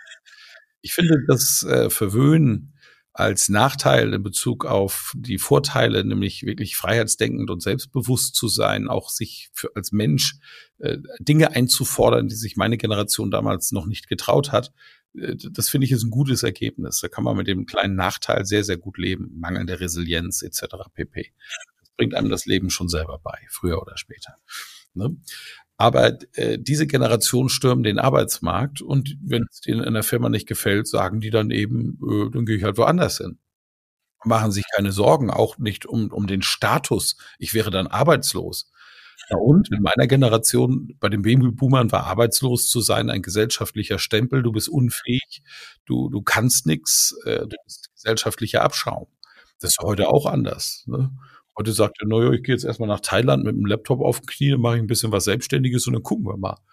Ich 0.83 0.93
finde, 0.93 1.19
das 1.27 1.63
äh, 1.65 1.91
Verwöhnen 1.91 2.73
als 3.13 3.49
Nachteil 3.49 4.13
in 4.13 4.23
Bezug 4.23 4.67
auf 4.67 5.13
die 5.17 5.39
Vorteile, 5.39 6.05
nämlich 6.05 6.43
wirklich 6.43 6.77
freiheitsdenkend 6.77 7.51
und 7.51 7.63
selbstbewusst 7.63 8.35
zu 8.35 8.47
sein, 8.47 8.89
auch 8.89 9.09
sich 9.09 9.49
für, 9.55 9.71
als 9.75 9.91
Mensch 9.91 10.35
äh, 10.79 10.99
Dinge 11.19 11.53
einzufordern, 11.53 12.29
die 12.29 12.35
sich 12.35 12.57
meine 12.57 12.77
Generation 12.77 13.31
damals 13.31 13.73
noch 13.73 13.87
nicht 13.87 14.09
getraut 14.09 14.53
hat, 14.53 14.71
äh, 15.19 15.37
das 15.51 15.69
finde 15.69 15.87
ich 15.87 15.93
ist 15.93 16.05
ein 16.05 16.11
gutes 16.11 16.43
Ergebnis. 16.43 17.01
Da 17.01 17.09
kann 17.09 17.25
man 17.25 17.37
mit 17.37 17.47
dem 17.47 17.67
kleinen 17.67 17.97
Nachteil 17.97 18.45
sehr, 18.45 18.65
sehr 18.65 18.77
gut 18.77 18.99
leben. 18.99 19.31
Mangelnde 19.39 19.81
Resilienz 19.81 20.43
etc. 20.43 20.77
pp. 20.93 21.33
Das 21.81 21.91
bringt 21.97 22.15
einem 22.15 22.29
das 22.29 22.47
Leben 22.47 22.71
schon 22.71 22.89
selber 22.89 23.19
bei, 23.23 23.39
früher 23.49 23.81
oder 23.81 23.97
später. 23.97 24.37
Ne? 24.95 25.17
Aber 25.79 26.19
äh, 26.35 26.59
diese 26.59 26.87
Generation 26.87 27.49
stürmen 27.49 27.85
den 27.85 27.99
Arbeitsmarkt 27.99 28.81
und 28.81 29.17
wenn 29.23 29.45
es 29.51 29.61
denen 29.61 29.83
in 29.83 29.95
der 29.95 30.03
Firma 30.03 30.29
nicht 30.29 30.49
gefällt, 30.49 30.89
sagen 30.89 31.21
die 31.21 31.31
dann 31.31 31.51
eben, 31.51 31.99
äh, 32.09 32.31
dann 32.31 32.47
gehe 32.47 32.57
ich 32.57 32.65
halt 32.65 32.79
woanders 32.79 33.19
hin. 33.19 33.39
Machen 34.25 34.53
sich 34.53 34.65
keine 34.75 34.93
Sorgen, 34.93 35.31
auch 35.31 35.59
nicht 35.59 35.87
um, 35.87 36.11
um 36.11 36.27
den 36.27 36.43
Status. 36.43 37.17
Ich 37.39 37.55
wäre 37.55 37.71
dann 37.71 37.87
arbeitslos. 37.87 38.73
Ja, 39.31 39.39
und 39.39 39.71
in 39.73 39.83
meiner 39.83 40.07
Generation, 40.07 40.97
bei 41.01 41.09
den 41.09 41.23
Babyboomern 41.23 41.91
war 41.91 42.05
arbeitslos 42.05 42.69
zu 42.69 42.81
sein 42.81 43.11
ein 43.11 43.23
gesellschaftlicher 43.23 43.99
Stempel. 43.99 44.43
Du 44.43 44.53
bist 44.53 44.69
unfähig, 44.69 45.43
du, 45.85 46.09
du 46.11 46.23
kannst 46.23 46.67
nichts, 46.67 47.15
äh, 47.25 47.41
du 47.41 47.57
bist 47.65 47.91
gesellschaftlicher 47.95 48.63
Abschaum. 48.63 49.07
Das 49.61 49.71
ist 49.71 49.79
heute 49.83 50.09
auch 50.09 50.27
anders. 50.27 50.85
Ne? 50.87 51.11
Heute 51.59 51.73
sagt 51.73 51.97
er, 52.01 52.09
naja, 52.09 52.33
ich 52.33 52.43
gehe 52.43 52.55
jetzt 52.55 52.65
erstmal 52.65 52.89
nach 52.89 53.01
Thailand 53.01 53.45
mit 53.45 53.57
dem 53.57 53.65
Laptop 53.65 54.01
auf 54.01 54.21
den 54.21 54.27
Knie, 54.27 54.57
mache 54.57 54.77
ich 54.77 54.83
ein 54.83 54.87
bisschen 54.87 55.13
was 55.13 55.25
Selbstständiges 55.25 55.87
und 55.87 55.95
dann 55.95 56.03
gucken 56.03 56.27
wir 56.27 56.37
mal. 56.37 56.57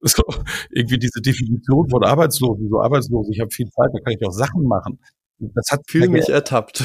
So, 0.00 0.22
irgendwie 0.70 0.96
diese 0.96 1.20
Definition 1.20 1.90
von 1.90 2.04
arbeitslos, 2.04 2.56
so 2.70 2.80
arbeitslos, 2.80 3.28
ich 3.32 3.40
habe 3.40 3.50
viel 3.50 3.68
Zeit, 3.68 3.90
da 3.92 3.98
kann 3.98 4.12
ich 4.12 4.24
auch 4.24 4.30
Sachen 4.30 4.62
machen. 4.62 5.00
Das 5.40 5.72
hat 5.72 5.80
viel 5.88 6.08
mich 6.08 6.28
ertappt. 6.28 6.80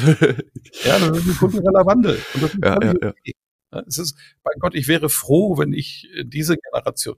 ja, 0.84 0.98
das 0.98 1.18
ist 1.18 1.28
ein 1.28 1.36
kultureller 1.36 1.86
Wandel. 1.86 2.18
Und 2.34 2.42
das 2.42 2.54
ist 2.54 2.64
ja, 2.64 2.78
ja, 2.82 2.94
ja. 3.02 3.82
Es 3.86 3.98
ist, 3.98 4.16
mein 4.42 4.58
Gott, 4.58 4.74
ich 4.74 4.88
wäre 4.88 5.08
froh, 5.08 5.58
wenn 5.58 5.72
ich 5.72 6.08
in 6.16 6.30
diese 6.30 6.56
Generation 6.56 7.14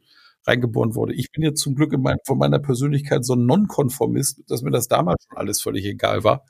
reingeboren 0.47 0.95
wurde. 0.95 1.15
Ich 1.15 1.31
bin 1.33 1.43
jetzt 1.43 1.61
zum 1.61 1.75
Glück 1.75 1.93
in 1.93 2.01
mein, 2.03 2.19
von 2.25 2.39
meiner 2.39 2.59
Persönlichkeit 2.59 3.25
so 3.25 3.35
ein 3.35 3.47
Nonkonformist, 3.47 4.43
dass 4.49 4.63
mir 4.63 4.71
das 4.71 4.89
damals 4.89 5.25
schon 5.29 5.37
alles 5.37 5.61
völlig 5.61 5.85
egal 5.85 6.25
war 6.25 6.45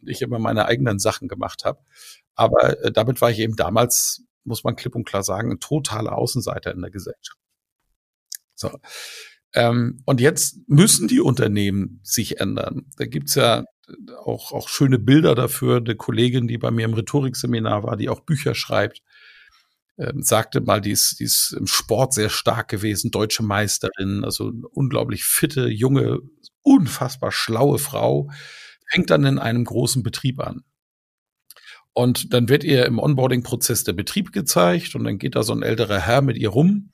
und 0.00 0.08
ich 0.08 0.22
immer 0.22 0.38
meine 0.38 0.66
eigenen 0.66 0.98
Sachen 0.98 1.28
gemacht 1.28 1.64
habe. 1.64 1.80
Aber 2.36 2.82
äh, 2.84 2.92
damit 2.92 3.20
war 3.20 3.30
ich 3.30 3.40
eben 3.40 3.56
damals, 3.56 4.22
muss 4.44 4.62
man 4.62 4.76
klipp 4.76 4.94
und 4.94 5.04
klar 5.04 5.22
sagen, 5.22 5.50
ein 5.50 5.60
totaler 5.60 6.16
Außenseiter 6.16 6.72
in 6.72 6.82
der 6.82 6.90
Gesellschaft. 6.90 7.40
So. 8.54 8.70
Ähm, 9.54 10.02
und 10.04 10.20
jetzt 10.20 10.58
müssen 10.68 11.08
die 11.08 11.20
Unternehmen 11.20 12.00
sich 12.02 12.40
ändern. 12.40 12.86
Da 12.96 13.06
gibt's 13.06 13.34
ja 13.34 13.64
auch, 14.24 14.52
auch 14.52 14.68
schöne 14.68 14.98
Bilder 14.98 15.34
dafür. 15.34 15.78
Eine 15.78 15.96
Kollegin, 15.96 16.46
die 16.46 16.58
bei 16.58 16.70
mir 16.70 16.84
im 16.84 16.94
Rhetorikseminar 16.94 17.82
war, 17.82 17.96
die 17.96 18.08
auch 18.08 18.20
Bücher 18.20 18.54
schreibt, 18.54 19.02
ähm, 19.98 20.22
sagte 20.22 20.60
mal, 20.60 20.80
die 20.80 20.90
ist, 20.90 21.20
die 21.20 21.24
ist 21.24 21.54
im 21.58 21.66
Sport 21.66 22.12
sehr 22.12 22.28
stark 22.28 22.68
gewesen, 22.68 23.10
deutsche 23.10 23.42
Meisterin, 23.42 24.24
also 24.24 24.52
unglaublich 24.72 25.24
fitte, 25.24 25.68
junge, 25.68 26.20
unfassbar 26.62 27.32
schlaue 27.32 27.78
Frau, 27.78 28.30
fängt 28.90 29.10
dann 29.10 29.24
in 29.24 29.38
einem 29.38 29.64
großen 29.64 30.02
Betrieb 30.02 30.40
an. 30.40 30.64
Und 31.96 32.34
dann 32.34 32.50
wird 32.50 32.62
ihr 32.62 32.84
im 32.84 32.98
Onboarding-Prozess 32.98 33.82
der 33.82 33.94
Betrieb 33.94 34.30
gezeigt 34.30 34.94
und 34.94 35.04
dann 35.04 35.16
geht 35.16 35.34
da 35.34 35.42
so 35.42 35.54
ein 35.54 35.62
älterer 35.62 35.98
Herr 35.98 36.20
mit 36.20 36.36
ihr 36.36 36.50
rum 36.50 36.90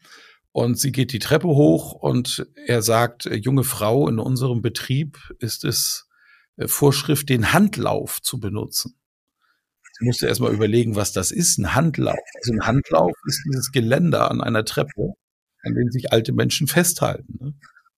und 0.53 0.79
sie 0.79 0.93
geht 0.93 1.13
die 1.13 1.19
Treppe 1.19 1.49
hoch 1.49 1.91
und 1.91 2.47
er 2.67 2.83
sagt, 2.83 3.27
äh, 3.27 3.35
junge 3.35 3.65
Frau, 3.65 4.09
in 4.09 4.21
unserem 4.21 4.63
Betrieb 4.63 5.19
ist 5.41 5.65
es 5.65 6.09
äh, 6.57 6.69
Vorschrift, 6.69 7.29
den 7.31 7.53
Handlauf 7.53 8.23
zu 8.23 8.39
benutzen. 8.39 8.95
Sie 9.99 10.05
musste 10.05 10.29
erstmal 10.29 10.55
überlegen, 10.55 10.95
was 10.95 11.13
das 11.13 11.33
ist, 11.33 11.59
ein 11.59 11.75
Handlauf. 11.75 12.21
Also 12.37 12.53
ein 12.53 12.65
Handlauf 12.65 13.11
ist 13.27 13.43
dieses 13.45 13.73
Geländer 13.73 14.31
an 14.31 14.41
einer 14.41 14.65
Treppe, 14.65 15.15
an 15.65 15.75
dem 15.75 15.91
sich 15.91 16.13
alte 16.13 16.33
Menschen 16.33 16.69
festhalten. 16.69 17.39
Ne? 17.41 17.55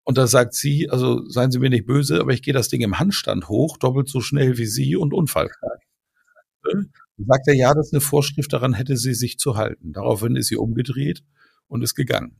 Und 0.05 0.17
da 0.17 0.25
sagt 0.25 0.53
sie, 0.53 0.89
also 0.89 1.27
seien 1.27 1.51
Sie 1.51 1.59
mir 1.59 1.69
nicht 1.69 1.85
böse, 1.85 2.21
aber 2.21 2.31
ich 2.31 2.43
gehe 2.43 2.53
das 2.53 2.69
Ding 2.69 2.79
im 2.79 2.97
Handstand 2.97 3.49
hoch, 3.49 3.77
doppelt 3.77 4.07
so 4.07 4.21
schnell 4.21 4.57
wie 4.57 4.67
Sie 4.67 4.95
und 4.95 5.13
unfallfrei. 5.13 5.79
Dann 6.63 6.91
sagt 7.17 7.47
er, 7.47 7.55
ja, 7.55 7.73
das 7.73 7.87
ist 7.87 7.93
eine 7.93 8.01
Vorschrift, 8.01 8.51
daran 8.53 8.73
hätte 8.73 8.97
sie 8.97 9.13
sich 9.13 9.37
zu 9.37 9.55
halten. 9.55 9.93
Daraufhin 9.93 10.35
ist 10.35 10.47
sie 10.47 10.57
umgedreht 10.57 11.23
und 11.67 11.83
ist 11.83 11.95
gegangen. 11.95 12.37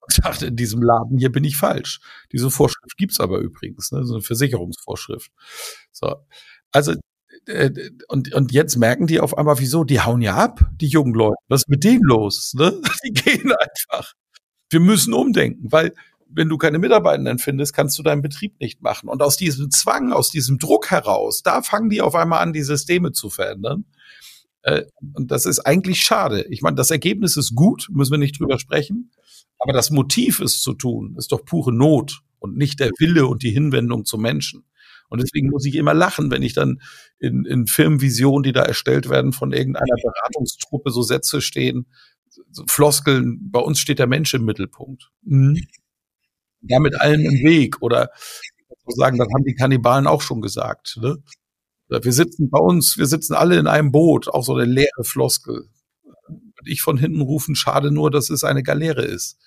Und 0.00 0.18
dachte, 0.24 0.46
in 0.46 0.56
diesem 0.56 0.82
Laden 0.82 1.18
hier 1.18 1.32
bin 1.32 1.44
ich 1.44 1.56
falsch. 1.56 2.00
Diese 2.32 2.50
Vorschrift 2.50 2.96
gibt's 2.96 3.20
aber 3.20 3.38
übrigens, 3.38 3.90
ne? 3.92 4.04
so 4.04 4.14
eine 4.14 4.22
Versicherungsvorschrift. 4.22 5.30
So. 5.92 6.14
Also, 6.72 6.94
äh, 7.46 7.70
und, 8.08 8.32
und 8.34 8.52
jetzt 8.52 8.76
merken 8.76 9.06
die 9.06 9.20
auf 9.20 9.36
einmal, 9.36 9.58
wieso? 9.58 9.84
Die 9.84 10.00
hauen 10.00 10.22
ja 10.22 10.36
ab, 10.36 10.60
die 10.80 10.88
jungen 10.88 11.14
Leute. 11.14 11.36
Was 11.48 11.62
ist 11.62 11.68
mit 11.68 11.84
denen 11.84 12.02
los? 12.02 12.54
Ne? 12.54 12.80
Die 13.04 13.12
gehen 13.12 13.52
einfach. 13.52 14.12
Wir 14.70 14.80
müssen 14.80 15.12
umdenken, 15.12 15.70
weil 15.70 15.94
wenn 16.34 16.48
du 16.48 16.58
keine 16.58 16.78
Mitarbeitenden 16.78 17.38
findest, 17.38 17.74
kannst 17.74 17.98
du 17.98 18.02
deinen 18.02 18.22
Betrieb 18.22 18.60
nicht 18.60 18.82
machen. 18.82 19.08
Und 19.08 19.22
aus 19.22 19.36
diesem 19.36 19.70
Zwang, 19.70 20.12
aus 20.12 20.30
diesem 20.30 20.58
Druck 20.58 20.90
heraus, 20.90 21.42
da 21.42 21.62
fangen 21.62 21.90
die 21.90 22.02
auf 22.02 22.14
einmal 22.14 22.42
an, 22.42 22.52
die 22.52 22.62
Systeme 22.62 23.12
zu 23.12 23.30
verändern. 23.30 23.84
Äh, 24.62 24.84
und 25.14 25.30
das 25.30 25.46
ist 25.46 25.60
eigentlich 25.60 26.02
schade. 26.02 26.46
Ich 26.50 26.62
meine, 26.62 26.76
das 26.76 26.90
Ergebnis 26.90 27.36
ist 27.36 27.54
gut, 27.54 27.88
müssen 27.90 28.12
wir 28.12 28.18
nicht 28.18 28.38
drüber 28.38 28.58
sprechen. 28.58 29.10
Aber 29.58 29.72
das 29.72 29.90
Motiv, 29.90 30.40
es 30.40 30.60
zu 30.60 30.74
tun, 30.74 31.14
ist 31.16 31.32
doch 31.32 31.44
pure 31.44 31.72
Not 31.72 32.20
und 32.38 32.56
nicht 32.56 32.80
der 32.80 32.90
Wille 32.98 33.26
und 33.26 33.42
die 33.42 33.50
Hinwendung 33.50 34.04
zum 34.04 34.20
Menschen. 34.20 34.64
Und 35.08 35.22
deswegen 35.22 35.50
muss 35.50 35.64
ich 35.64 35.76
immer 35.76 35.94
lachen, 35.94 36.30
wenn 36.30 36.42
ich 36.42 36.54
dann 36.54 36.80
in, 37.18 37.44
in 37.44 37.66
Filmvisionen, 37.66 38.42
die 38.42 38.52
da 38.52 38.62
erstellt 38.62 39.08
werden, 39.08 39.32
von 39.32 39.52
irgendeiner 39.52 39.94
Beratungstruppe 40.02 40.90
so 40.90 41.02
Sätze 41.02 41.40
stehen, 41.40 41.86
so 42.50 42.64
Floskeln, 42.66 43.50
bei 43.50 43.60
uns 43.60 43.78
steht 43.78 44.00
der 44.00 44.06
Mensch 44.06 44.34
im 44.34 44.44
Mittelpunkt. 44.44 45.10
Mhm 45.22 45.60
ja 46.68 46.78
mit 46.80 47.00
allen 47.00 47.20
im 47.20 47.44
Weg 47.44 47.82
oder 47.82 48.10
sagen, 48.86 49.18
das 49.18 49.28
haben 49.34 49.44
die 49.44 49.54
Kannibalen 49.54 50.06
auch 50.06 50.20
schon 50.20 50.40
gesagt. 50.40 50.98
Ne? 51.00 51.16
Wir 51.88 52.12
sitzen 52.12 52.50
bei 52.50 52.58
uns, 52.58 52.98
wir 52.98 53.06
sitzen 53.06 53.34
alle 53.34 53.58
in 53.58 53.66
einem 53.66 53.92
Boot, 53.92 54.28
auch 54.28 54.44
so 54.44 54.54
eine 54.54 54.70
leere 54.70 55.04
Floskel. 55.04 55.68
Und 56.26 56.68
ich 56.68 56.82
von 56.82 56.98
hinten 56.98 57.20
rufen, 57.20 57.54
schade 57.54 57.90
nur, 57.90 58.10
dass 58.10 58.30
es 58.30 58.44
eine 58.44 58.62
Galeere 58.62 59.04
ist. 59.04 59.38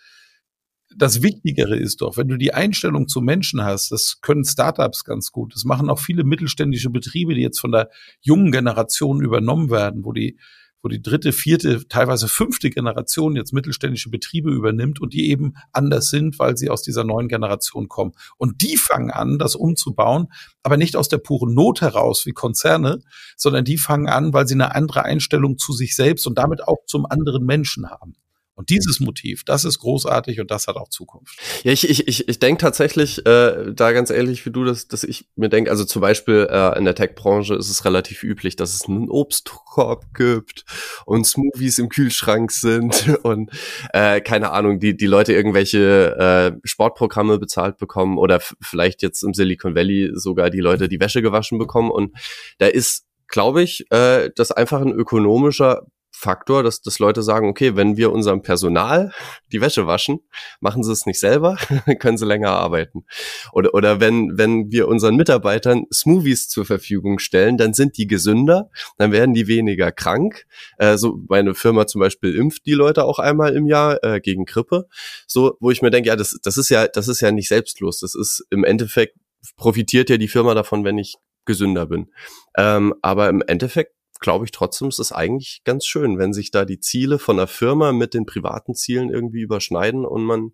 Das 0.95 1.21
Wichtigere 1.21 1.75
ist 1.75 2.01
doch, 2.01 2.17
wenn 2.17 2.27
du 2.27 2.37
die 2.37 2.53
Einstellung 2.53 3.07
zu 3.07 3.21
Menschen 3.21 3.63
hast, 3.63 3.91
das 3.91 4.19
können 4.21 4.45
Startups 4.45 5.03
ganz 5.03 5.31
gut. 5.31 5.53
Das 5.53 5.65
machen 5.65 5.89
auch 5.89 5.99
viele 5.99 6.23
mittelständische 6.23 6.89
Betriebe, 6.89 7.35
die 7.35 7.41
jetzt 7.41 7.59
von 7.59 7.71
der 7.71 7.89
jungen 8.21 8.51
Generation 8.51 9.21
übernommen 9.21 9.69
werden, 9.69 10.05
wo 10.05 10.13
die 10.13 10.39
wo 10.81 10.89
die 10.89 11.01
dritte, 11.01 11.31
vierte, 11.31 11.87
teilweise 11.87 12.27
fünfte 12.27 12.69
Generation 12.69 13.35
jetzt 13.35 13.53
mittelständische 13.53 14.09
Betriebe 14.09 14.51
übernimmt 14.51 15.01
und 15.01 15.13
die 15.13 15.29
eben 15.29 15.53
anders 15.71 16.09
sind, 16.09 16.39
weil 16.39 16.57
sie 16.57 16.69
aus 16.69 16.81
dieser 16.81 17.03
neuen 17.03 17.27
Generation 17.27 17.87
kommen. 17.87 18.13
Und 18.37 18.61
die 18.61 18.77
fangen 18.77 19.11
an, 19.11 19.39
das 19.39 19.55
umzubauen, 19.55 20.27
aber 20.63 20.77
nicht 20.77 20.95
aus 20.95 21.09
der 21.09 21.17
puren 21.17 21.53
Not 21.53 21.81
heraus 21.81 22.25
wie 22.25 22.33
Konzerne, 22.33 22.99
sondern 23.35 23.65
die 23.65 23.77
fangen 23.77 24.07
an, 24.07 24.33
weil 24.33 24.47
sie 24.47 24.53
eine 24.53 24.75
andere 24.75 25.03
Einstellung 25.03 25.57
zu 25.57 25.73
sich 25.73 25.95
selbst 25.95 26.27
und 26.27 26.37
damit 26.37 26.67
auch 26.67 26.85
zum 26.85 27.05
anderen 27.05 27.45
Menschen 27.45 27.89
haben. 27.89 28.15
Und 28.57 28.71
dieses 28.71 28.99
Motiv, 28.99 29.43
das 29.43 29.65
ist 29.65 29.77
großartig 29.77 30.39
und 30.39 30.49
das 30.49 30.65
hat 30.65 30.77
auch 30.77 30.89
Zukunft. 30.89 31.39
Ja, 31.63 31.71
ich, 31.71 31.87
ich, 31.87 32.07
ich, 32.07 32.27
ich 32.27 32.39
denke 32.39 32.59
tatsächlich, 32.59 33.23
äh, 33.27 33.71
da 33.71 33.91
ganz 33.91 34.09
ehrlich 34.09 34.43
wie 34.47 34.49
du, 34.49 34.63
dass, 34.63 34.87
dass 34.87 35.03
ich 35.03 35.27
mir 35.35 35.49
denke, 35.49 35.69
also 35.69 35.85
zum 35.85 36.01
Beispiel 36.01 36.47
äh, 36.49 36.75
in 36.75 36.83
der 36.83 36.95
Tech-Branche 36.95 37.53
ist 37.53 37.69
es 37.69 37.85
relativ 37.85 38.23
üblich, 38.23 38.55
dass 38.55 38.73
es 38.73 38.87
einen 38.87 39.11
Obstkorb 39.11 40.11
gibt 40.15 40.65
und 41.05 41.27
Smoothies 41.27 41.77
im 41.77 41.89
Kühlschrank 41.89 42.51
sind 42.51 43.19
und 43.23 43.51
äh, 43.93 44.21
keine 44.21 44.49
Ahnung, 44.49 44.79
die, 44.79 44.97
die 44.97 45.05
Leute 45.05 45.33
irgendwelche 45.33 46.15
äh, 46.17 46.67
Sportprogramme 46.67 47.37
bezahlt 47.37 47.77
bekommen 47.77 48.17
oder 48.17 48.39
vielleicht 48.59 49.03
jetzt 49.03 49.21
im 49.21 49.35
Silicon 49.35 49.75
Valley 49.75 50.09
sogar 50.15 50.49
die 50.49 50.61
Leute 50.61 50.89
die 50.89 50.99
Wäsche 50.99 51.21
gewaschen 51.21 51.59
bekommen. 51.59 51.91
Und 51.91 52.17
da 52.57 52.65
ist 52.65 53.05
glaube 53.27 53.61
ich, 53.61 53.85
äh, 53.91 54.29
das 54.35 54.51
einfach 54.51 54.81
ein 54.81 54.91
ökonomischer 54.91 55.85
Faktor, 56.19 56.63
dass, 56.63 56.81
dass 56.81 56.97
Leute 56.97 57.21
sagen, 57.21 57.47
okay, 57.47 57.75
wenn 57.75 57.95
wir 57.95 58.11
unserem 58.11 58.41
Personal 58.41 59.11
die 59.51 59.61
Wäsche 59.61 59.85
waschen, 59.85 60.19
machen 60.59 60.83
sie 60.83 60.91
es 60.91 61.05
nicht 61.05 61.19
selber, 61.19 61.57
können 61.99 62.17
sie 62.17 62.25
länger 62.25 62.49
arbeiten. 62.49 63.05
Oder, 63.53 63.73
oder 63.75 63.99
wenn, 63.99 64.35
wenn 64.37 64.71
wir 64.71 64.87
unseren 64.87 65.15
Mitarbeitern 65.15 65.85
Smoothies 65.93 66.49
zur 66.49 66.65
Verfügung 66.65 67.19
stellen, 67.19 67.57
dann 67.57 67.73
sind 67.73 67.97
die 67.97 68.07
gesünder, 68.07 68.71
dann 68.97 69.11
werden 69.11 69.35
die 69.35 69.47
weniger 69.47 69.91
krank. 69.91 70.47
Äh, 70.77 70.97
so 70.97 71.19
meine 71.29 71.53
Firma 71.53 71.85
zum 71.85 71.99
Beispiel 71.99 72.35
impft 72.35 72.65
die 72.65 72.73
Leute 72.73 73.05
auch 73.05 73.19
einmal 73.19 73.55
im 73.55 73.67
Jahr 73.67 74.03
äh, 74.03 74.19
gegen 74.19 74.45
Grippe. 74.45 74.87
So, 75.27 75.55
wo 75.59 75.69
ich 75.69 75.83
mir 75.83 75.91
denke, 75.91 76.09
ja, 76.09 76.15
das, 76.15 76.39
das 76.41 76.57
ist 76.57 76.69
ja, 76.69 76.87
das 76.87 77.07
ist 77.07 77.21
ja 77.21 77.31
nicht 77.31 77.47
selbstlos. 77.47 77.99
Das 77.99 78.15
ist 78.15 78.43
im 78.49 78.63
Endeffekt 78.63 79.15
profitiert 79.55 80.09
ja 80.09 80.17
die 80.17 80.27
Firma 80.27 80.55
davon, 80.55 80.83
wenn 80.83 80.97
ich 80.97 81.15
gesünder 81.45 81.85
bin. 81.85 82.11
Ähm, 82.57 82.93
aber 83.01 83.29
im 83.29 83.41
Endeffekt 83.45 83.96
glaube 84.19 84.45
ich 84.45 84.51
trotzdem, 84.51 84.87
es 84.87 84.99
ist 84.99 85.11
eigentlich 85.11 85.61
ganz 85.63 85.85
schön, 85.85 86.17
wenn 86.17 86.33
sich 86.33 86.51
da 86.51 86.65
die 86.65 86.79
Ziele 86.79 87.19
von 87.19 87.37
der 87.37 87.47
Firma 87.47 87.91
mit 87.91 88.13
den 88.13 88.25
privaten 88.25 88.75
Zielen 88.75 89.09
irgendwie 89.09 89.41
überschneiden 89.41 90.05
und 90.05 90.23
man 90.23 90.51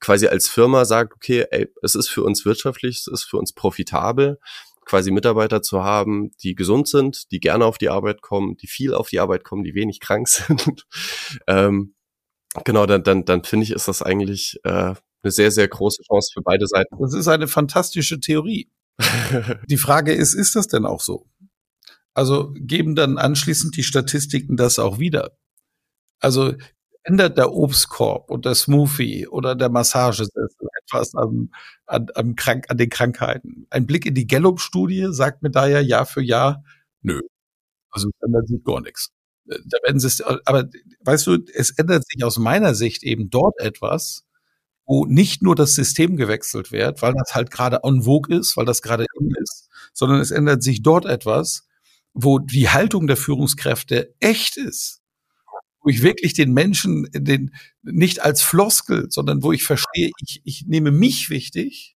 quasi 0.00 0.26
als 0.26 0.48
Firma 0.48 0.84
sagt, 0.84 1.14
okay, 1.14 1.46
ey, 1.50 1.68
es 1.82 1.94
ist 1.94 2.08
für 2.08 2.22
uns 2.22 2.44
wirtschaftlich, 2.44 2.98
es 2.98 3.06
ist 3.06 3.24
für 3.24 3.36
uns 3.36 3.52
profitabel, 3.52 4.38
quasi 4.84 5.10
Mitarbeiter 5.10 5.62
zu 5.62 5.84
haben, 5.84 6.30
die 6.42 6.54
gesund 6.54 6.88
sind, 6.88 7.30
die 7.30 7.40
gerne 7.40 7.66
auf 7.66 7.78
die 7.78 7.90
Arbeit 7.90 8.22
kommen, 8.22 8.56
die 8.56 8.66
viel 8.66 8.94
auf 8.94 9.08
die 9.08 9.20
Arbeit 9.20 9.44
kommen, 9.44 9.62
die 9.62 9.74
wenig 9.74 10.00
krank 10.00 10.28
sind. 10.28 10.86
ähm, 11.46 11.94
genau, 12.64 12.86
dann, 12.86 13.02
dann, 13.02 13.24
dann 13.24 13.44
finde 13.44 13.64
ich, 13.64 13.72
ist 13.72 13.88
das 13.88 14.02
eigentlich 14.02 14.58
äh, 14.64 14.94
eine 15.22 15.32
sehr, 15.32 15.50
sehr 15.50 15.68
große 15.68 16.02
Chance 16.02 16.30
für 16.32 16.42
beide 16.42 16.66
Seiten. 16.66 16.96
Das 17.00 17.12
ist 17.12 17.28
eine 17.28 17.48
fantastische 17.48 18.18
Theorie. 18.18 18.70
die 19.68 19.76
Frage 19.76 20.12
ist, 20.12 20.34
ist 20.34 20.56
das 20.56 20.66
denn 20.66 20.84
auch 20.84 21.00
so? 21.00 21.26
Also 22.18 22.52
geben 22.56 22.96
dann 22.96 23.16
anschließend 23.16 23.76
die 23.76 23.84
Statistiken 23.84 24.56
das 24.56 24.80
auch 24.80 24.98
wieder. 24.98 25.38
Also 26.18 26.54
ändert 27.04 27.38
der 27.38 27.52
Obstkorb 27.52 28.28
und 28.28 28.44
der 28.44 28.56
Smoothie 28.56 29.28
oder 29.28 29.54
der 29.54 29.68
Massagesessel 29.68 30.68
etwas 30.82 31.14
am, 31.14 31.52
an, 31.86 32.08
am 32.16 32.34
Krank, 32.34 32.66
an 32.70 32.76
den 32.76 32.90
Krankheiten. 32.90 33.68
Ein 33.70 33.86
Blick 33.86 34.04
in 34.04 34.16
die 34.16 34.26
Gallup-Studie 34.26 35.10
sagt 35.10 35.44
mir 35.44 35.52
da 35.52 35.68
ja 35.68 35.78
Jahr 35.78 36.06
für 36.06 36.20
Jahr, 36.20 36.64
nö. 37.02 37.20
Also 37.92 38.10
ändert 38.20 38.48
sich 38.48 38.64
gar 38.64 38.80
nichts. 38.80 39.12
Da 39.44 39.78
werden 39.84 40.00
sie, 40.00 40.24
aber 40.44 40.68
weißt 41.04 41.24
du, 41.28 41.38
es 41.54 41.70
ändert 41.70 42.04
sich 42.04 42.24
aus 42.24 42.36
meiner 42.38 42.74
Sicht 42.74 43.04
eben 43.04 43.30
dort 43.30 43.60
etwas, 43.60 44.24
wo 44.86 45.06
nicht 45.06 45.40
nur 45.40 45.54
das 45.54 45.76
System 45.76 46.16
gewechselt 46.16 46.72
wird, 46.72 47.00
weil 47.00 47.14
das 47.14 47.36
halt 47.36 47.52
gerade 47.52 47.82
en 47.84 48.02
vogue 48.02 48.36
ist, 48.36 48.56
weil 48.56 48.66
das 48.66 48.82
gerade 48.82 49.06
in 49.20 49.32
ist, 49.40 49.68
sondern 49.92 50.18
es 50.18 50.32
ändert 50.32 50.64
sich 50.64 50.82
dort 50.82 51.06
etwas, 51.06 51.67
wo 52.20 52.40
die 52.40 52.68
Haltung 52.68 53.06
der 53.06 53.16
Führungskräfte 53.16 54.14
echt 54.18 54.56
ist, 54.56 55.02
wo 55.80 55.88
ich 55.88 56.02
wirklich 56.02 56.34
den 56.34 56.52
Menschen 56.52 57.08
den, 57.12 57.54
nicht 57.82 58.22
als 58.22 58.42
Floskel, 58.42 59.06
sondern 59.10 59.42
wo 59.44 59.52
ich 59.52 59.62
verstehe, 59.62 60.10
ich, 60.20 60.40
ich 60.44 60.66
nehme 60.66 60.90
mich 60.90 61.30
wichtig, 61.30 61.96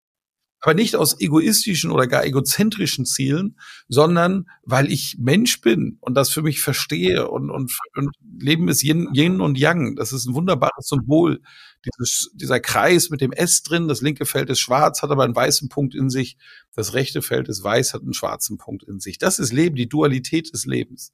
aber 0.61 0.75
nicht 0.75 0.95
aus 0.95 1.19
egoistischen 1.19 1.91
oder 1.91 2.07
gar 2.07 2.23
egozentrischen 2.23 3.05
Zielen, 3.05 3.57
sondern 3.89 4.47
weil 4.63 4.91
ich 4.91 5.17
Mensch 5.19 5.59
bin 5.61 5.97
und 6.01 6.13
das 6.13 6.29
für 6.29 6.43
mich 6.43 6.61
verstehe 6.61 7.27
und, 7.27 7.49
und, 7.49 7.71
und 7.95 8.15
Leben 8.39 8.67
ist 8.67 8.83
Yin, 8.83 9.09
Yin 9.13 9.41
und 9.41 9.57
Yang. 9.57 9.95
Das 9.95 10.13
ist 10.13 10.27
ein 10.27 10.35
wunderbares 10.35 10.87
Symbol. 10.87 11.41
Dieses, 11.83 12.31
dieser 12.35 12.59
Kreis 12.59 13.09
mit 13.09 13.21
dem 13.21 13.31
S 13.31 13.63
drin, 13.63 13.87
das 13.87 14.01
linke 14.01 14.25
Feld 14.25 14.51
ist 14.51 14.59
schwarz, 14.59 15.01
hat 15.01 15.09
aber 15.09 15.23
einen 15.23 15.35
weißen 15.35 15.67
Punkt 15.67 15.95
in 15.95 16.11
sich. 16.11 16.37
Das 16.75 16.93
rechte 16.93 17.23
Feld 17.23 17.49
ist 17.49 17.63
weiß, 17.63 17.95
hat 17.95 18.03
einen 18.03 18.13
schwarzen 18.13 18.57
Punkt 18.57 18.83
in 18.83 18.99
sich. 18.99 19.17
Das 19.17 19.39
ist 19.39 19.51
Leben, 19.51 19.75
die 19.75 19.89
Dualität 19.89 20.53
des 20.53 20.65
Lebens. 20.67 21.11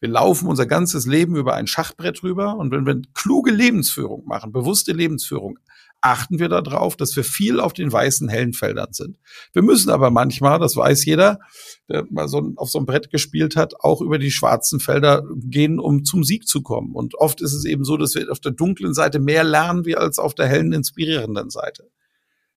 Wir 0.00 0.08
laufen 0.08 0.48
unser 0.48 0.66
ganzes 0.66 1.06
Leben 1.06 1.36
über 1.36 1.54
ein 1.54 1.66
Schachbrett 1.66 2.22
rüber 2.22 2.56
und 2.56 2.70
wenn 2.72 2.86
wir 2.86 3.00
kluge 3.14 3.52
Lebensführung 3.52 4.24
machen, 4.26 4.52
bewusste 4.52 4.92
Lebensführung, 4.92 5.58
achten 6.00 6.38
wir 6.38 6.48
darauf, 6.48 6.96
dass 6.96 7.16
wir 7.16 7.24
viel 7.24 7.60
auf 7.60 7.72
den 7.72 7.92
weißen, 7.92 8.28
hellen 8.28 8.52
Feldern 8.52 8.92
sind. 8.92 9.18
Wir 9.52 9.62
müssen 9.62 9.90
aber 9.90 10.10
manchmal, 10.10 10.58
das 10.58 10.76
weiß 10.76 11.04
jeder, 11.04 11.38
der 11.88 12.06
mal 12.10 12.28
so 12.28 12.52
auf 12.56 12.70
so 12.70 12.78
einem 12.78 12.86
Brett 12.86 13.10
gespielt 13.10 13.56
hat, 13.56 13.80
auch 13.80 14.00
über 14.00 14.18
die 14.18 14.30
schwarzen 14.30 14.80
Felder 14.80 15.24
gehen, 15.36 15.78
um 15.78 16.04
zum 16.04 16.24
Sieg 16.24 16.46
zu 16.46 16.62
kommen. 16.62 16.94
Und 16.94 17.16
oft 17.16 17.40
ist 17.40 17.52
es 17.52 17.64
eben 17.64 17.84
so, 17.84 17.96
dass 17.96 18.14
wir 18.14 18.30
auf 18.30 18.40
der 18.40 18.52
dunklen 18.52 18.94
Seite 18.94 19.18
mehr 19.18 19.44
lernen 19.44 19.84
wir 19.84 20.00
als 20.00 20.18
auf 20.18 20.34
der 20.34 20.46
hellen, 20.46 20.72
inspirierenden 20.72 21.50
Seite. 21.50 21.90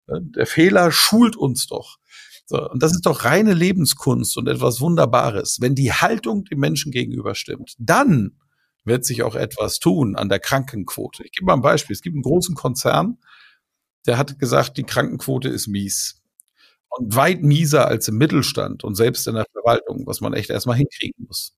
Der 0.08 0.46
Fehler 0.46 0.92
schult 0.92 1.36
uns 1.36 1.68
doch. 1.68 1.98
So, 2.46 2.70
und 2.70 2.84
das 2.84 2.92
ist 2.92 3.06
doch 3.06 3.24
reine 3.24 3.54
Lebenskunst 3.54 4.38
und 4.38 4.48
etwas 4.48 4.82
Wunderbares. 4.82 5.60
Wenn 5.62 5.74
die 5.74 5.94
Haltung 5.94 6.44
dem 6.46 6.60
Menschen 6.60 6.92
gegenüber 6.92 7.34
stimmt, 7.34 7.76
dann 7.80 8.41
wird 8.84 9.06
sich 9.06 9.24
auch 9.24 9.36
etwas 9.36 9.80
tun 9.80 10.16
an 10.16 10.30
der 10.30 10.40
Krankenquote. 10.40 11.24
Ich 11.24 11.32
gebe 11.32 11.46
mal 11.46 11.54
ein 11.54 11.62
Beispiel. 11.62 11.94
Es 11.94 12.02
gibt 12.02 12.16
einen 12.16 12.24
großen 12.24 12.56
Konzern, 12.56 13.18
der 14.08 14.18
hat 14.18 14.40
gesagt, 14.40 14.78
die 14.78 14.84
Krankenquote 14.84 15.50
ist 15.50 15.68
mies. 15.68 16.22
Und 16.90 17.16
weit 17.16 17.42
mieser 17.42 17.88
als 17.88 18.08
im 18.08 18.18
Mittelstand 18.18 18.84
und 18.84 18.96
selbst 18.96 19.28
in 19.28 19.36
der 19.36 19.46
Verwaltung, 19.54 20.06
was 20.08 20.20
man 20.20 20.34
echt 20.34 20.50
erstmal 20.50 20.76
hinkriegen 20.76 21.26
muss. 21.26 21.56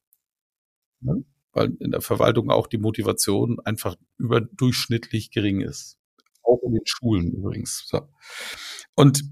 Weil 1.54 1.72
in 1.80 1.92
der 1.92 2.02
Verwaltung 2.02 2.52
auch 2.52 2.68
die 2.68 2.78
Motivation 2.78 3.60
einfach 3.64 3.96
überdurchschnittlich 4.18 5.32
gering 5.32 5.62
ist. 5.62 5.98
Auch 6.44 6.60
in 6.64 6.74
den 6.74 6.86
Schulen 6.86 7.32
übrigens. 7.32 7.84
So. 7.88 8.10
Und 8.96 9.24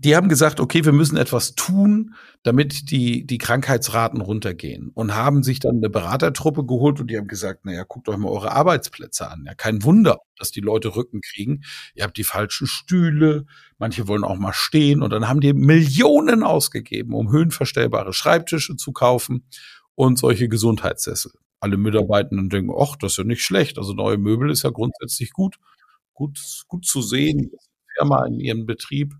die 0.00 0.16
haben 0.16 0.28
gesagt, 0.28 0.60
okay, 0.60 0.84
wir 0.84 0.92
müssen 0.92 1.16
etwas 1.16 1.54
tun, 1.54 2.14
damit 2.42 2.90
die, 2.90 3.26
die 3.26 3.38
Krankheitsraten 3.38 4.20
runtergehen 4.20 4.90
und 4.94 5.14
haben 5.14 5.42
sich 5.42 5.60
dann 5.60 5.76
eine 5.76 5.90
Beratertruppe 5.90 6.64
geholt 6.64 7.00
und 7.00 7.10
die 7.10 7.18
haben 7.18 7.26
gesagt, 7.26 7.64
naja, 7.64 7.84
guckt 7.86 8.08
euch 8.08 8.16
mal 8.16 8.30
eure 8.30 8.52
Arbeitsplätze 8.52 9.30
an. 9.30 9.44
Ja, 9.46 9.54
kein 9.54 9.82
Wunder, 9.82 10.18
dass 10.38 10.50
die 10.50 10.60
Leute 10.60 10.96
Rücken 10.96 11.20
kriegen. 11.20 11.62
Ihr 11.94 12.04
habt 12.04 12.16
die 12.16 12.24
falschen 12.24 12.66
Stühle, 12.66 13.44
manche 13.78 14.08
wollen 14.08 14.24
auch 14.24 14.38
mal 14.38 14.52
stehen 14.52 15.02
und 15.02 15.10
dann 15.10 15.28
haben 15.28 15.40
die 15.40 15.52
Millionen 15.52 16.42
ausgegeben, 16.42 17.14
um 17.14 17.30
höhenverstellbare 17.30 18.12
Schreibtische 18.12 18.76
zu 18.76 18.92
kaufen 18.92 19.46
und 19.94 20.18
solche 20.18 20.48
Gesundheitssessel. 20.48 21.32
Alle 21.60 21.76
Mitarbeitenden 21.76 22.48
denken, 22.48 22.72
ach, 22.78 22.96
das 22.96 23.12
ist 23.12 23.18
ja 23.18 23.24
nicht 23.24 23.42
schlecht. 23.42 23.78
Also 23.78 23.92
neue 23.92 24.18
Möbel 24.18 24.50
ist 24.50 24.62
ja 24.62 24.70
grundsätzlich 24.70 25.32
gut, 25.32 25.56
gut, 26.12 26.38
gut 26.68 26.84
zu 26.86 27.02
sehen, 27.02 27.50
Firma 27.96 28.26
in 28.26 28.40
ihrem 28.40 28.66
Betrieb 28.66 29.14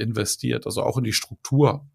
investiert, 0.00 0.66
also 0.66 0.82
auch 0.82 0.98
in 0.98 1.04
die 1.04 1.12
Struktur. 1.12 1.86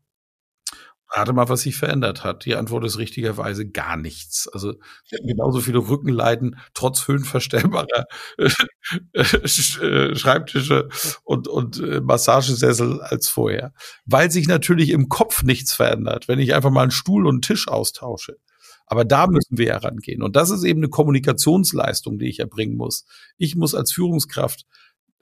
Rate 1.16 1.34
mal, 1.34 1.50
was 1.50 1.62
sich 1.62 1.76
verändert 1.76 2.24
hat. 2.24 2.46
Die 2.46 2.56
Antwort 2.56 2.84
ist 2.84 2.98
richtigerweise 2.98 3.70
gar 3.70 3.96
nichts. 3.96 4.48
Also 4.48 4.74
wir 5.08 5.18
hatten 5.18 5.28
genauso 5.28 5.62
viele 5.62 5.78
Rückenleiden 5.80 6.58
trotz 6.74 7.08
höhenverstellbarer 7.08 8.06
äh, 8.38 10.16
Schreibtische 10.16 10.90
und, 11.24 11.48
und 11.48 11.80
äh, 11.80 12.02
Massagesessel 12.02 13.02
als 13.02 13.30
vorher. 13.30 13.74
Weil 14.06 14.32
sich 14.32 14.48
natürlich 14.48 14.90
im 14.90 15.08
Kopf 15.08 15.44
nichts 15.44 15.74
verändert, 15.74 16.28
wenn 16.28 16.40
ich 16.40 16.54
einfach 16.54 16.72
mal 16.72 16.82
einen 16.82 16.92
Stuhl 16.92 17.28
und 17.28 17.36
einen 17.36 17.42
Tisch 17.42 17.68
austausche. 17.68 18.38
Aber 18.88 19.06
da 19.06 19.28
müssen 19.28 19.58
wir 19.58 19.74
herangehen. 19.74 20.22
Und 20.22 20.36
das 20.36 20.50
ist 20.50 20.64
eben 20.64 20.80
eine 20.80 20.90
Kommunikationsleistung, 20.90 22.20
die 22.20 22.28
ich 22.28 22.40
erbringen 22.40 22.78
muss. 22.78 23.06
Ich 23.38 23.56
muss 23.56 23.74
als 23.74 23.92
Führungskraft 23.92 24.66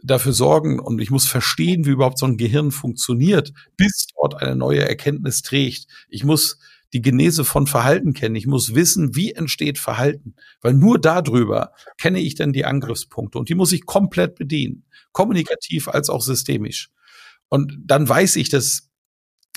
dafür 0.04 0.34
sorgen 0.34 0.80
und 0.80 1.02
ich 1.02 1.10
muss 1.10 1.26
verstehen, 1.26 1.86
wie 1.86 1.92
überhaupt 1.92 2.20
so 2.20 2.26
ein 2.26 2.38
Gehirn 2.38 2.72
funktioniert, 2.72 3.54
bis 3.78 4.08
dort 4.16 4.42
eine 4.42 4.56
neue 4.56 4.88
Erkenntnis 4.88 5.42
trägt. 5.42 5.88
Ich 6.10 6.24
muss 6.24 6.60
die 6.94 7.02
Genese 7.02 7.44
von 7.44 7.66
Verhalten 7.66 8.13
kennen. 8.13 8.36
Ich 8.36 8.46
muss 8.46 8.76
wissen, 8.76 9.16
wie 9.16 9.32
entsteht 9.32 9.80
Verhalten, 9.80 10.36
weil 10.62 10.74
nur 10.74 11.00
darüber 11.00 11.72
kenne 11.98 12.20
ich 12.20 12.36
dann 12.36 12.54
die 12.54 12.66
Angriffspunkte 12.66 13.39
und 13.39 13.50
die 13.50 13.56
muss 13.56 13.72
ich 13.72 13.86
komplett 13.86 14.36
bedienen, 14.36 14.86
kommunikativ 15.12 15.88
als 15.88 16.10
auch 16.10 16.22
systemisch. 16.22 16.92
Und 17.50 17.78
dann 17.84 18.08
weiß 18.08 18.36
ich, 18.36 18.50
dass 18.50 18.89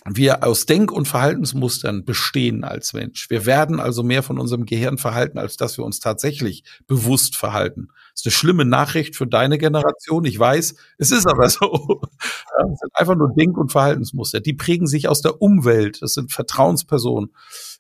wir 0.09 0.45
aus 0.45 0.67
Denk- 0.67 0.93
und 0.93 1.09
Verhaltensmustern 1.09 2.05
bestehen 2.05 2.65
als 2.65 2.93
Mensch. 2.93 3.29
Wir 3.31 3.47
werden 3.47 3.81
also 3.81 4.03
mehr 4.03 4.23
von 4.23 4.39
unserem 4.39 4.65
Gehirn 4.65 4.99
verhalten, 4.99 5.39
als 5.39 5.57
dass 5.57 5.79
wir 5.79 5.85
uns 5.85 6.01
tatsächlich 6.01 6.65
bewusst 6.87 7.37
verhalten. 7.37 7.89
Das 8.13 8.23
ist 8.23 8.27
eine 8.27 8.33
schlimme 8.33 8.65
Nachricht 8.65 9.17
für 9.17 9.27
deine 9.27 9.59
Generation. 9.59 10.25
Ich 10.25 10.39
weiß, 10.39 10.75
es 10.99 11.11
ist 11.11 11.27
aber 11.27 11.49
so. 11.51 12.01
Das 12.01 12.79
sind 12.81 12.91
einfach 12.95 13.17
nur 13.17 13.35
Denk- 13.37 13.59
und 13.59 13.73
Verhaltensmuster. 13.73 14.41
Die 14.41 14.55
prägen 14.55 14.87
sich 14.87 15.09
aus 15.09 15.23
der 15.23 15.43
Umwelt. 15.43 16.01
Das 16.03 16.15
sind 16.15 16.33
Vertrauenspersonen. 16.33 17.31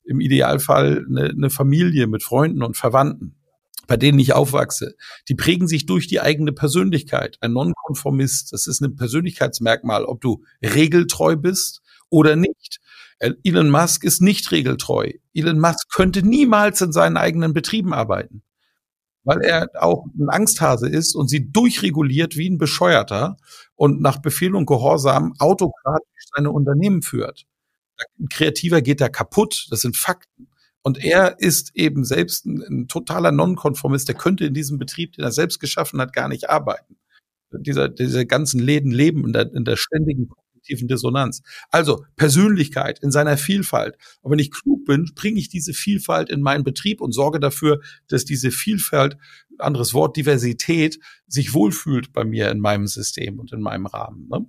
Im 0.04 0.20
Idealfall 0.20 1.04
eine, 1.08 1.30
eine 1.30 1.50
Familie 1.50 2.06
mit 2.06 2.22
Freunden 2.22 2.62
und 2.62 2.76
Verwandten. 2.76 3.34
bei 3.88 3.96
denen 3.96 4.18
ich 4.18 4.32
aufwachse, 4.32 4.94
die 5.28 5.36
prägen 5.36 5.68
sich 5.68 5.86
durch 5.86 6.08
die 6.08 6.20
eigene 6.20 6.52
Persönlichkeit. 6.52 7.38
Ein 7.40 7.52
Nonkonformist, 7.52 8.52
das 8.52 8.66
ist 8.66 8.80
ein 8.80 8.96
Persönlichkeitsmerkmal, 8.96 10.04
ob 10.04 10.20
du 10.20 10.42
regeltreu 10.60 11.36
bist 11.36 11.82
oder 12.10 12.36
nicht. 12.36 12.78
Äh, 13.18 13.32
Elon 13.44 13.70
Musk 13.70 14.04
ist 14.04 14.22
nicht 14.22 14.50
regeltreu. 14.52 15.12
Elon 15.34 15.58
Musk 15.58 15.92
könnte 15.94 16.22
niemals 16.22 16.80
in 16.80 16.92
seinen 16.92 17.16
eigenen 17.16 17.52
Betrieben 17.52 17.92
arbeiten, 17.92 18.42
weil 19.24 19.42
er 19.42 19.70
auch 19.80 20.06
ein 20.18 20.28
Angsthase 20.28 20.88
ist 20.88 21.14
und 21.14 21.28
sie 21.28 21.50
durchreguliert 21.50 22.36
wie 22.36 22.50
ein 22.50 22.58
Bescheuerter 22.58 23.36
und 23.74 24.00
nach 24.00 24.18
Befehl 24.18 24.54
und 24.54 24.66
Gehorsam 24.66 25.34
autokratisch 25.38 26.24
seine 26.34 26.50
Unternehmen 26.50 27.02
führt. 27.02 27.46
Ein 28.18 28.28
Kreativer 28.28 28.82
geht 28.82 29.00
da 29.00 29.08
kaputt, 29.08 29.68
das 29.70 29.80
sind 29.80 29.96
Fakten. 29.96 30.48
Und 30.82 31.02
er 31.02 31.40
ist 31.40 31.72
eben 31.74 32.04
selbst 32.04 32.46
ein, 32.46 32.62
ein 32.62 32.88
totaler 32.88 33.32
Nonkonformist, 33.32 34.06
der 34.06 34.14
könnte 34.14 34.44
in 34.44 34.54
diesem 34.54 34.78
Betrieb, 34.78 35.14
den 35.14 35.24
er 35.24 35.32
selbst 35.32 35.58
geschaffen 35.58 36.00
hat, 36.00 36.12
gar 36.12 36.28
nicht 36.28 36.48
arbeiten. 36.48 36.96
Dieser, 37.50 37.88
diese 37.88 38.26
ganzen 38.26 38.60
Läden 38.60 38.92
leben 38.92 39.24
in 39.24 39.32
der, 39.32 39.52
in 39.52 39.64
der 39.64 39.76
ständigen 39.76 40.28
kognitiven 40.66 40.88
Dissonanz. 40.88 41.42
Also 41.70 42.04
Persönlichkeit 42.16 42.98
in 43.02 43.10
seiner 43.10 43.36
Vielfalt. 43.36 43.96
Und 44.20 44.32
wenn 44.32 44.38
ich 44.38 44.50
klug 44.50 44.84
bin, 44.84 45.10
bringe 45.14 45.38
ich 45.38 45.48
diese 45.48 45.72
Vielfalt 45.72 46.30
in 46.30 46.40
meinen 46.40 46.64
Betrieb 46.64 47.00
und 47.00 47.12
sorge 47.12 47.40
dafür, 47.40 47.80
dass 48.08 48.24
diese 48.24 48.50
Vielfalt, 48.50 49.16
anderes 49.58 49.94
Wort, 49.94 50.16
Diversität, 50.16 50.98
sich 51.26 51.54
wohlfühlt 51.54 52.12
bei 52.12 52.24
mir 52.24 52.50
in 52.50 52.60
meinem 52.60 52.86
System 52.86 53.38
und 53.38 53.52
in 53.52 53.60
meinem 53.60 53.86
Rahmen. 53.86 54.28
Ne? 54.28 54.46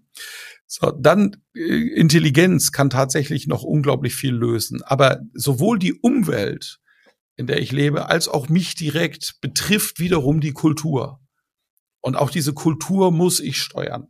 So, 0.66 0.92
dann 0.92 1.38
äh, 1.56 1.60
Intelligenz 1.60 2.72
kann 2.72 2.90
tatsächlich 2.90 3.48
noch 3.48 3.64
unglaublich 3.64 4.16
viel 4.16 4.34
lösen. 4.34 4.82
Aber 4.84 5.22
sowohl 5.34 5.80
die 5.80 5.94
Umwelt, 5.94 6.80
in 7.38 7.48
der 7.48 7.62
ich 7.62 7.72
lebe, 7.72 8.10
als 8.10 8.28
auch 8.28 8.50
mich 8.50 8.76
direkt 8.76 9.40
betrifft 9.42 10.00
wiederum 10.00 10.42
die 10.42 10.54
Kultur. 10.54 11.20
Und 12.02 12.16
auch 12.16 12.30
diese 12.30 12.54
Kultur 12.54 13.12
muss 13.12 13.40
ich 13.40 13.62
steuern. 13.62 14.08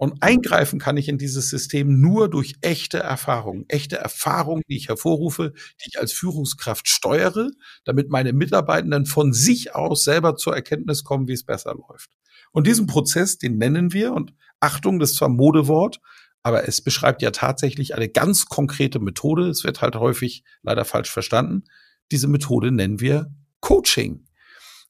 Und 0.00 0.22
eingreifen 0.22 0.78
kann 0.78 0.96
ich 0.96 1.10
in 1.10 1.18
dieses 1.18 1.50
System 1.50 2.00
nur 2.00 2.30
durch 2.30 2.54
echte 2.62 3.00
Erfahrungen. 3.00 3.66
Echte 3.68 3.98
Erfahrungen, 3.98 4.62
die 4.66 4.78
ich 4.78 4.88
hervorrufe, 4.88 5.52
die 5.52 5.90
ich 5.90 6.00
als 6.00 6.14
Führungskraft 6.14 6.88
steuere, 6.88 7.50
damit 7.84 8.08
meine 8.08 8.32
Mitarbeitenden 8.32 9.04
von 9.04 9.34
sich 9.34 9.74
aus 9.74 10.02
selber 10.02 10.36
zur 10.36 10.56
Erkenntnis 10.56 11.04
kommen, 11.04 11.28
wie 11.28 11.34
es 11.34 11.44
besser 11.44 11.74
läuft. 11.74 12.12
Und 12.50 12.66
diesen 12.66 12.86
Prozess, 12.86 13.36
den 13.36 13.58
nennen 13.58 13.92
wir, 13.92 14.14
und 14.14 14.32
Achtung, 14.58 15.00
das 15.00 15.10
ist 15.10 15.16
zwar 15.18 15.28
Modewort, 15.28 16.00
aber 16.42 16.66
es 16.66 16.80
beschreibt 16.80 17.20
ja 17.20 17.30
tatsächlich 17.30 17.94
eine 17.94 18.08
ganz 18.08 18.46
konkrete 18.46 19.00
Methode. 19.00 19.50
Es 19.50 19.64
wird 19.64 19.82
halt 19.82 19.96
häufig 19.96 20.44
leider 20.62 20.86
falsch 20.86 21.10
verstanden. 21.10 21.64
Diese 22.10 22.26
Methode 22.26 22.72
nennen 22.72 23.00
wir 23.00 23.30
Coaching. 23.60 24.24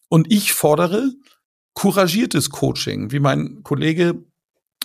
Und 0.08 0.32
ich 0.32 0.52
fordere 0.52 1.10
couragiertes 1.74 2.50
Coaching, 2.50 3.10
wie 3.10 3.18
mein 3.18 3.64
Kollege 3.64 4.29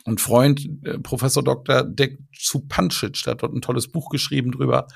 und 0.05 0.21
Freund, 0.21 0.67
äh, 0.83 0.99
Professor 0.99 1.43
Dr. 1.43 1.83
Dek 1.83 2.19
Zupancic, 2.37 3.23
der 3.23 3.31
hat 3.31 3.43
dort 3.43 3.53
ein 3.53 3.61
tolles 3.61 3.91
Buch 3.91 4.09
geschrieben 4.09 4.51
drüber. 4.51 4.87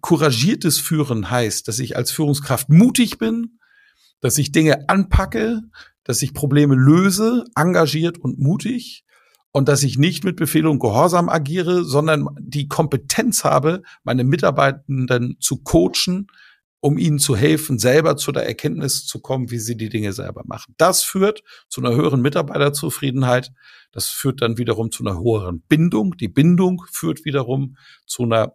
Couragiertes 0.00 0.78
Führen 0.78 1.30
heißt, 1.30 1.68
dass 1.68 1.78
ich 1.78 1.96
als 1.96 2.10
Führungskraft 2.10 2.68
mutig 2.68 3.18
bin, 3.18 3.58
dass 4.20 4.38
ich 4.38 4.52
Dinge 4.52 4.88
anpacke, 4.88 5.62
dass 6.04 6.22
ich 6.22 6.34
Probleme 6.34 6.74
löse, 6.74 7.44
engagiert 7.54 8.18
und 8.18 8.38
mutig 8.38 9.04
und 9.52 9.68
dass 9.68 9.82
ich 9.84 9.96
nicht 9.96 10.24
mit 10.24 10.36
Befehl 10.36 10.66
und 10.66 10.80
Gehorsam 10.80 11.28
agiere, 11.28 11.84
sondern 11.84 12.26
die 12.40 12.66
Kompetenz 12.66 13.44
habe, 13.44 13.82
meine 14.02 14.24
Mitarbeitenden 14.24 15.36
zu 15.40 15.58
coachen, 15.58 16.26
um 16.82 16.98
ihnen 16.98 17.20
zu 17.20 17.36
helfen, 17.36 17.78
selber 17.78 18.16
zu 18.16 18.32
der 18.32 18.44
Erkenntnis 18.44 19.06
zu 19.06 19.20
kommen, 19.20 19.52
wie 19.52 19.60
sie 19.60 19.76
die 19.76 19.88
Dinge 19.88 20.12
selber 20.12 20.42
machen. 20.44 20.74
Das 20.78 21.04
führt 21.04 21.44
zu 21.68 21.80
einer 21.80 21.94
höheren 21.94 22.20
Mitarbeiterzufriedenheit. 22.20 23.52
Das 23.92 24.08
führt 24.08 24.42
dann 24.42 24.58
wiederum 24.58 24.90
zu 24.90 25.04
einer 25.04 25.16
höheren 25.16 25.60
Bindung. 25.60 26.16
Die 26.16 26.26
Bindung 26.26 26.82
führt 26.90 27.24
wiederum 27.24 27.76
zu 28.04 28.24
einer 28.24 28.54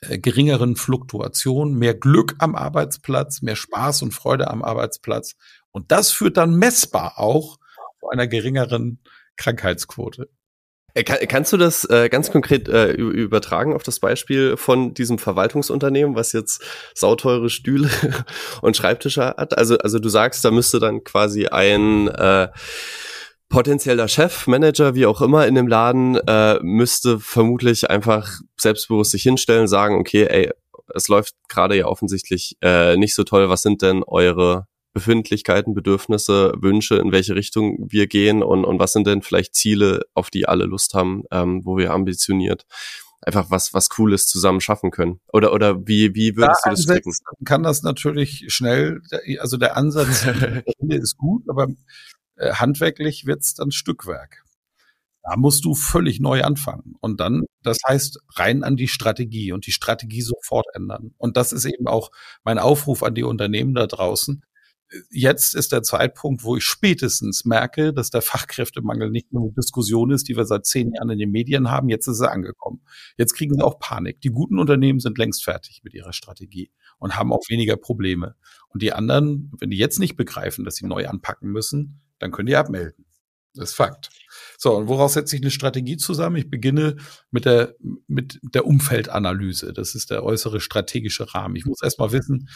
äh, 0.00 0.18
geringeren 0.18 0.74
Fluktuation, 0.74 1.74
mehr 1.74 1.94
Glück 1.94 2.34
am 2.38 2.56
Arbeitsplatz, 2.56 3.40
mehr 3.40 3.54
Spaß 3.54 4.02
und 4.02 4.10
Freude 4.10 4.50
am 4.50 4.64
Arbeitsplatz. 4.64 5.36
Und 5.70 5.92
das 5.92 6.10
führt 6.10 6.36
dann 6.36 6.56
messbar 6.56 7.20
auch 7.20 7.58
zu 8.00 8.08
einer 8.08 8.26
geringeren 8.26 8.98
Krankheitsquote. 9.36 10.28
Äh, 10.94 11.02
kann, 11.04 11.18
kannst 11.28 11.52
du 11.52 11.56
das 11.56 11.84
äh, 11.90 12.08
ganz 12.08 12.30
konkret 12.30 12.68
äh, 12.68 12.92
übertragen 12.92 13.74
auf 13.74 13.82
das 13.82 14.00
Beispiel 14.00 14.56
von 14.56 14.94
diesem 14.94 15.18
Verwaltungsunternehmen, 15.18 16.14
was 16.14 16.32
jetzt 16.32 16.62
sauteure 16.94 17.50
Stühle 17.50 17.90
und 18.62 18.76
Schreibtische 18.76 19.34
hat? 19.36 19.58
Also, 19.58 19.76
also 19.78 19.98
du 19.98 20.08
sagst, 20.08 20.44
da 20.44 20.50
müsste 20.50 20.78
dann 20.78 21.02
quasi 21.02 21.46
ein 21.46 22.08
äh, 22.08 22.48
potenzieller 23.48 24.08
Chef, 24.08 24.46
Manager, 24.46 24.94
wie 24.94 25.06
auch 25.06 25.20
immer 25.20 25.46
in 25.46 25.54
dem 25.54 25.68
Laden, 25.68 26.16
äh, 26.26 26.58
müsste 26.62 27.20
vermutlich 27.20 27.90
einfach 27.90 28.30
selbstbewusst 28.58 29.10
sich 29.10 29.22
hinstellen, 29.22 29.68
sagen, 29.68 29.98
okay, 29.98 30.26
ey, 30.28 30.50
es 30.94 31.08
läuft 31.08 31.34
gerade 31.48 31.76
ja 31.76 31.86
offensichtlich 31.86 32.56
äh, 32.62 32.96
nicht 32.96 33.14
so 33.14 33.24
toll, 33.24 33.48
was 33.48 33.62
sind 33.62 33.82
denn 33.82 34.02
eure 34.04 34.66
Befindlichkeiten, 34.94 35.74
Bedürfnisse, 35.74 36.54
Wünsche, 36.56 36.96
in 36.96 37.12
welche 37.12 37.34
Richtung 37.34 37.86
wir 37.90 38.06
gehen 38.06 38.42
und, 38.42 38.64
und 38.64 38.78
was 38.78 38.92
sind 38.92 39.06
denn 39.06 39.22
vielleicht 39.22 39.54
Ziele, 39.54 40.02
auf 40.14 40.30
die 40.30 40.46
alle 40.46 40.64
Lust 40.64 40.94
haben, 40.94 41.24
ähm, 41.30 41.62
wo 41.64 41.76
wir 41.76 41.90
ambitioniert 41.90 42.64
einfach 43.26 43.50
was 43.50 43.72
was 43.72 43.88
Cooles 43.88 44.26
zusammen 44.26 44.60
schaffen 44.60 44.90
können. 44.90 45.20
Oder 45.32 45.52
oder 45.52 45.86
wie 45.86 46.14
wie 46.14 46.36
würdest 46.36 46.60
da 46.64 46.70
du 46.70 46.76
das 46.76 46.82
stricken? 46.82 47.12
Kann 47.44 47.62
das 47.62 47.82
natürlich 47.82 48.44
schnell, 48.48 49.00
also 49.38 49.56
der 49.56 49.76
Ansatz 49.76 50.26
ist 50.88 51.16
gut, 51.16 51.48
aber 51.48 51.68
äh, 52.36 52.52
handwerklich 52.52 53.26
wird's 53.26 53.54
dann 53.54 53.70
Stückwerk. 53.70 54.44
Da 55.22 55.36
musst 55.36 55.64
du 55.64 55.74
völlig 55.74 56.20
neu 56.20 56.42
anfangen. 56.42 56.96
Und 57.00 57.18
dann, 57.18 57.44
das 57.62 57.78
heißt, 57.88 58.18
rein 58.36 58.62
an 58.62 58.76
die 58.76 58.88
Strategie 58.88 59.52
und 59.52 59.66
die 59.66 59.72
Strategie 59.72 60.20
sofort 60.20 60.66
ändern. 60.74 61.14
Und 61.16 61.38
das 61.38 61.52
ist 61.52 61.64
eben 61.64 61.86
auch 61.86 62.10
mein 62.44 62.58
Aufruf 62.58 63.02
an 63.02 63.14
die 63.14 63.22
Unternehmen 63.22 63.74
da 63.74 63.86
draußen 63.86 64.42
jetzt 65.10 65.54
ist 65.54 65.72
der 65.72 65.82
Zeitpunkt, 65.82 66.44
wo 66.44 66.56
ich 66.56 66.64
spätestens 66.64 67.44
merke, 67.44 67.92
dass 67.92 68.10
der 68.10 68.22
Fachkräftemangel 68.22 69.10
nicht 69.10 69.32
nur 69.32 69.44
eine 69.44 69.52
Diskussion 69.52 70.10
ist, 70.10 70.28
die 70.28 70.36
wir 70.36 70.44
seit 70.44 70.66
zehn 70.66 70.92
Jahren 70.92 71.10
in 71.10 71.18
den 71.18 71.30
Medien 71.30 71.70
haben. 71.70 71.88
Jetzt 71.88 72.06
ist 72.06 72.20
er 72.20 72.32
angekommen. 72.32 72.82
Jetzt 73.16 73.34
kriegen 73.34 73.54
sie 73.54 73.64
auch 73.64 73.78
Panik. 73.78 74.20
Die 74.20 74.30
guten 74.30 74.58
Unternehmen 74.58 75.00
sind 75.00 75.18
längst 75.18 75.44
fertig 75.44 75.82
mit 75.82 75.94
ihrer 75.94 76.12
Strategie 76.12 76.70
und 76.98 77.16
haben 77.16 77.32
auch 77.32 77.42
weniger 77.48 77.76
Probleme. 77.76 78.36
Und 78.68 78.82
die 78.82 78.92
anderen, 78.92 79.52
wenn 79.58 79.70
die 79.70 79.78
jetzt 79.78 79.98
nicht 79.98 80.16
begreifen, 80.16 80.64
dass 80.64 80.76
sie 80.76 80.86
neu 80.86 81.06
anpacken 81.08 81.50
müssen, 81.50 82.00
dann 82.18 82.30
können 82.30 82.46
die 82.46 82.56
abmelden. 82.56 83.06
Das 83.56 83.70
ist 83.70 83.76
Fakt. 83.76 84.10
So, 84.58 84.76
und 84.76 84.88
woraus 84.88 85.12
setze 85.12 85.36
ich 85.36 85.42
eine 85.42 85.52
Strategie 85.52 85.96
zusammen? 85.96 86.36
Ich 86.36 86.50
beginne 86.50 86.96
mit 87.30 87.44
der, 87.44 87.76
mit 88.08 88.40
der 88.42 88.66
Umfeldanalyse. 88.66 89.72
Das 89.72 89.94
ist 89.94 90.10
der 90.10 90.24
äußere 90.24 90.60
strategische 90.60 91.32
Rahmen. 91.34 91.54
Ich 91.54 91.64
muss 91.64 91.80
erstmal 91.80 92.10
wissen, 92.10 92.48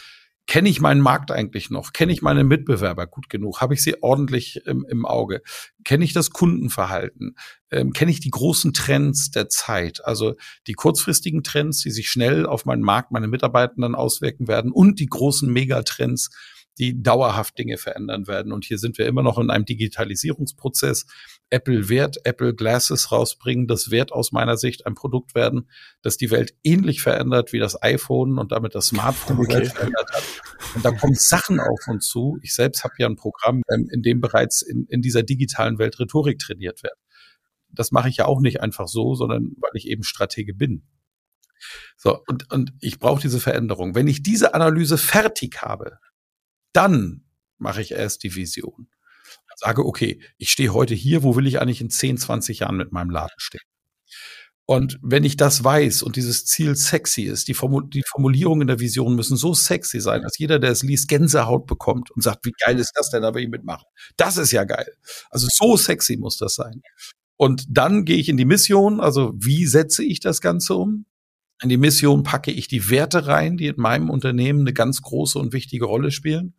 Kenne 0.48 0.70
ich 0.70 0.80
meinen 0.80 1.02
Markt 1.02 1.30
eigentlich 1.30 1.68
noch? 1.68 1.92
Kenne 1.92 2.10
ich 2.10 2.22
meine 2.22 2.42
Mitbewerber 2.42 3.06
gut 3.06 3.28
genug? 3.28 3.60
Habe 3.60 3.74
ich 3.74 3.82
sie 3.82 4.02
ordentlich 4.02 4.62
im, 4.64 4.86
im 4.88 5.04
Auge? 5.04 5.42
Kenne 5.84 6.04
ich 6.04 6.14
das 6.14 6.30
Kundenverhalten? 6.30 7.36
Ähm, 7.70 7.92
Kenne 7.92 8.10
ich 8.10 8.20
die 8.20 8.30
großen 8.30 8.72
Trends 8.72 9.30
der 9.30 9.50
Zeit? 9.50 10.02
Also 10.06 10.36
die 10.66 10.72
kurzfristigen 10.72 11.42
Trends, 11.42 11.82
die 11.82 11.90
sich 11.90 12.08
schnell 12.08 12.46
auf 12.46 12.64
meinen 12.64 12.80
Markt, 12.80 13.12
meine 13.12 13.28
Mitarbeitenden 13.28 13.94
auswirken 13.94 14.48
werden 14.48 14.72
und 14.72 15.00
die 15.00 15.08
großen 15.08 15.52
Megatrends, 15.52 16.30
die 16.78 17.02
dauerhaft 17.02 17.58
Dinge 17.58 17.76
verändern 17.76 18.26
werden. 18.26 18.52
Und 18.52 18.64
hier 18.64 18.78
sind 18.78 18.98
wir 18.98 19.06
immer 19.06 19.22
noch 19.22 19.38
in 19.38 19.50
einem 19.50 19.64
Digitalisierungsprozess. 19.64 21.06
Apple 21.50 21.88
wird 21.88 22.24
Apple 22.24 22.54
Glasses 22.54 23.10
rausbringen. 23.10 23.66
Das 23.66 23.90
wird 23.90 24.12
aus 24.12 24.32
meiner 24.32 24.56
Sicht 24.56 24.86
ein 24.86 24.94
Produkt 24.94 25.34
werden, 25.34 25.68
das 26.02 26.16
die 26.16 26.30
Welt 26.30 26.54
ähnlich 26.62 27.02
verändert 27.02 27.52
wie 27.52 27.58
das 27.58 27.82
iPhone 27.82 28.38
und 28.38 28.52
damit 28.52 28.74
das 28.74 28.86
Smartphone 28.86 29.38
okay. 29.40 29.64
verändert 29.64 30.10
hat. 30.12 30.22
Und 30.74 30.84
da 30.84 30.92
kommen 30.92 31.14
Sachen 31.14 31.60
auf 31.60 31.80
uns 31.88 32.06
zu. 32.06 32.38
Ich 32.42 32.54
selbst 32.54 32.84
habe 32.84 32.94
ja 32.98 33.06
ein 33.06 33.16
Programm, 33.16 33.62
ähm, 33.72 33.88
in 33.90 34.02
dem 34.02 34.20
bereits 34.20 34.62
in, 34.62 34.86
in 34.86 35.02
dieser 35.02 35.22
digitalen 35.22 35.78
Welt 35.78 35.98
Rhetorik 35.98 36.38
trainiert 36.38 36.82
wird. 36.82 36.94
Das 37.70 37.90
mache 37.92 38.08
ich 38.08 38.18
ja 38.18 38.26
auch 38.26 38.40
nicht 38.40 38.60
einfach 38.60 38.88
so, 38.88 39.14
sondern 39.14 39.52
weil 39.58 39.72
ich 39.74 39.88
eben 39.88 40.02
Stratege 40.02 40.54
bin. 40.54 40.84
So, 41.96 42.22
und, 42.28 42.50
und 42.52 42.72
ich 42.80 42.98
brauche 42.98 43.20
diese 43.20 43.40
Veränderung. 43.40 43.94
Wenn 43.94 44.06
ich 44.06 44.22
diese 44.22 44.54
Analyse 44.54 44.96
fertig 44.96 45.60
habe, 45.60 45.98
dann 46.72 47.24
mache 47.58 47.82
ich 47.82 47.92
erst 47.92 48.22
die 48.22 48.34
Vision. 48.34 48.88
Sage, 49.56 49.84
okay, 49.84 50.20
ich 50.36 50.52
stehe 50.52 50.72
heute 50.72 50.94
hier, 50.94 51.24
wo 51.24 51.34
will 51.34 51.48
ich 51.48 51.60
eigentlich 51.60 51.80
in 51.80 51.90
10, 51.90 52.16
20 52.16 52.60
Jahren 52.60 52.76
mit 52.76 52.92
meinem 52.92 53.10
Laden 53.10 53.34
stehen? 53.38 53.60
Und 54.66 54.98
wenn 55.02 55.24
ich 55.24 55.36
das 55.36 55.64
weiß 55.64 56.02
und 56.02 56.14
dieses 56.14 56.44
Ziel 56.44 56.76
sexy 56.76 57.22
ist, 57.22 57.48
die, 57.48 57.54
Formul 57.54 57.88
die 57.88 58.04
Formulierungen 58.06 58.62
in 58.62 58.66
der 58.68 58.80
Vision 58.80 59.16
müssen 59.16 59.36
so 59.36 59.54
sexy 59.54 59.98
sein, 59.98 60.22
dass 60.22 60.38
jeder, 60.38 60.58
der 60.58 60.70
es 60.70 60.82
liest, 60.82 61.08
Gänsehaut 61.08 61.66
bekommt 61.66 62.10
und 62.10 62.22
sagt, 62.22 62.44
wie 62.44 62.52
geil 62.64 62.78
ist 62.78 62.92
das 62.94 63.10
denn, 63.10 63.22
da 63.22 63.34
will 63.34 63.44
ich 63.44 63.48
mitmachen. 63.48 63.86
Das 64.16 64.36
ist 64.36 64.52
ja 64.52 64.64
geil. 64.64 64.92
Also 65.30 65.48
so 65.50 65.76
sexy 65.76 66.18
muss 66.18 66.36
das 66.36 66.54
sein. 66.54 66.82
Und 67.36 67.64
dann 67.70 68.04
gehe 68.04 68.18
ich 68.18 68.28
in 68.28 68.36
die 68.36 68.44
Mission, 68.44 69.00
also 69.00 69.32
wie 69.36 69.64
setze 69.64 70.04
ich 70.04 70.20
das 70.20 70.40
Ganze 70.42 70.74
um? 70.74 71.06
In 71.62 71.70
die 71.70 71.78
Mission 71.78 72.22
packe 72.22 72.50
ich 72.50 72.68
die 72.68 72.90
Werte 72.90 73.26
rein, 73.26 73.56
die 73.56 73.68
in 73.68 73.80
meinem 73.80 74.10
Unternehmen 74.10 74.60
eine 74.60 74.74
ganz 74.74 75.02
große 75.02 75.38
und 75.38 75.52
wichtige 75.54 75.86
Rolle 75.86 76.10
spielen. 76.10 76.54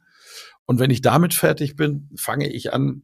Und 0.69 0.77
wenn 0.77 0.91
ich 0.91 1.01
damit 1.01 1.33
fertig 1.33 1.75
bin, 1.75 2.11
fange 2.15 2.47
ich 2.47 2.71
an, 2.71 3.01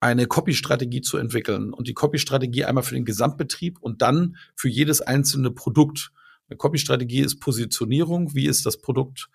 eine 0.00 0.26
Copy-Strategie 0.26 1.00
zu 1.00 1.16
entwickeln 1.16 1.72
und 1.72 1.88
die 1.88 1.94
Copy-Strategie 1.94 2.66
einmal 2.66 2.84
für 2.84 2.94
den 2.94 3.06
Gesamtbetrieb 3.06 3.78
und 3.80 4.02
dann 4.02 4.36
für 4.56 4.68
jedes 4.68 5.00
einzelne 5.00 5.50
Produkt. 5.50 6.12
Eine 6.50 6.58
Copy-Strategie 6.58 7.20
ist 7.20 7.40
Positionierung. 7.40 8.34
Wie 8.34 8.44
ist 8.44 8.66
das 8.66 8.76
Produkt, 8.76 9.30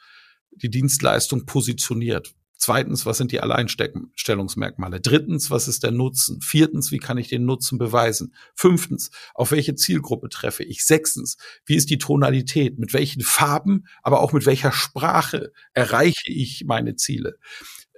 die 0.51 0.69
Dienstleistung 0.69 1.47
positioniert? 1.47 2.35
Zweitens, 2.57 3.05
was 3.05 3.17
sind 3.17 3.31
die 3.31 3.39
Alleinstellungsmerkmale? 3.39 4.99
Drittens, 4.99 5.51
was 5.51 5.67
ist 5.67 5.83
der 5.83 5.91
Nutzen? 5.91 6.41
Viertens, 6.41 6.91
wie 6.91 6.97
kann 6.97 7.17
ich 7.17 7.27
den 7.27 7.45
Nutzen 7.45 7.77
beweisen? 7.77 8.33
Fünftens, 8.55 9.11
auf 9.35 9.51
welche 9.51 9.75
Zielgruppe 9.75 10.29
treffe 10.29 10.63
ich? 10.63 10.85
Sechstens, 10.85 11.37
wie 11.65 11.75
ist 11.75 11.89
die 11.89 11.99
Tonalität? 11.99 12.79
Mit 12.79 12.93
welchen 12.93 13.21
Farben, 13.21 13.85
aber 14.01 14.21
auch 14.21 14.33
mit 14.33 14.45
welcher 14.45 14.71
Sprache 14.71 15.51
erreiche 15.73 16.31
ich 16.31 16.63
meine 16.65 16.95
Ziele? 16.95 17.37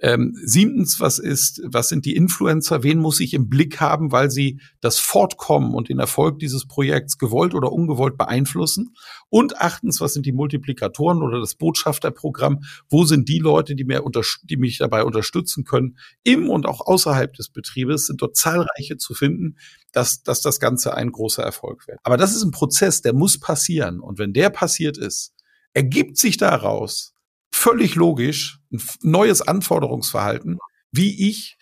Ähm, 0.02 0.34
siebtens, 0.42 0.98
was 0.98 1.18
ist, 1.18 1.60
was 1.64 1.90
sind 1.90 2.06
die 2.06 2.16
Influencer? 2.16 2.82
Wen 2.82 2.98
muss 2.98 3.20
ich 3.20 3.34
im 3.34 3.50
Blick 3.50 3.80
haben, 3.80 4.12
weil 4.12 4.30
sie 4.30 4.60
das 4.80 4.98
Fortkommen 4.98 5.74
und 5.74 5.90
den 5.90 5.98
Erfolg 5.98 6.38
dieses 6.38 6.66
Projekts 6.66 7.18
gewollt 7.18 7.54
oder 7.54 7.70
ungewollt 7.70 8.16
beeinflussen? 8.16 8.94
Und 9.28 9.60
achtens, 9.60 10.00
was 10.00 10.14
sind 10.14 10.24
die 10.24 10.32
Multiplikatoren 10.32 11.22
oder 11.22 11.38
das 11.38 11.54
Botschafterprogramm? 11.54 12.60
Wo 12.88 13.04
sind 13.04 13.28
die 13.28 13.40
Leute, 13.40 13.74
die, 13.76 13.84
mir 13.84 14.02
die 14.44 14.56
mich 14.56 14.78
dabei 14.78 15.04
unterstützen 15.04 15.64
können? 15.64 15.98
Im 16.22 16.48
und 16.48 16.66
auch 16.66 16.80
außerhalb 16.80 17.34
des 17.34 17.50
Betriebes 17.50 18.06
sind 18.06 18.22
dort 18.22 18.36
zahlreiche 18.36 18.96
zu 18.96 19.12
finden, 19.12 19.56
dass, 19.92 20.22
dass 20.22 20.40
das 20.40 20.60
Ganze 20.60 20.94
ein 20.94 21.12
großer 21.12 21.42
Erfolg 21.42 21.86
wird. 21.86 21.98
Aber 22.04 22.16
das 22.16 22.34
ist 22.34 22.42
ein 22.42 22.52
Prozess, 22.52 23.02
der 23.02 23.12
muss 23.12 23.38
passieren. 23.38 24.00
Und 24.00 24.18
wenn 24.18 24.32
der 24.32 24.48
passiert 24.48 24.96
ist, 24.96 25.34
ergibt 25.74 26.16
sich 26.16 26.38
daraus 26.38 27.12
völlig 27.52 27.96
logisch 27.96 28.59
ein 28.72 28.82
neues 29.02 29.42
Anforderungsverhalten, 29.42 30.58
wie 30.92 31.28
ich 31.28 31.58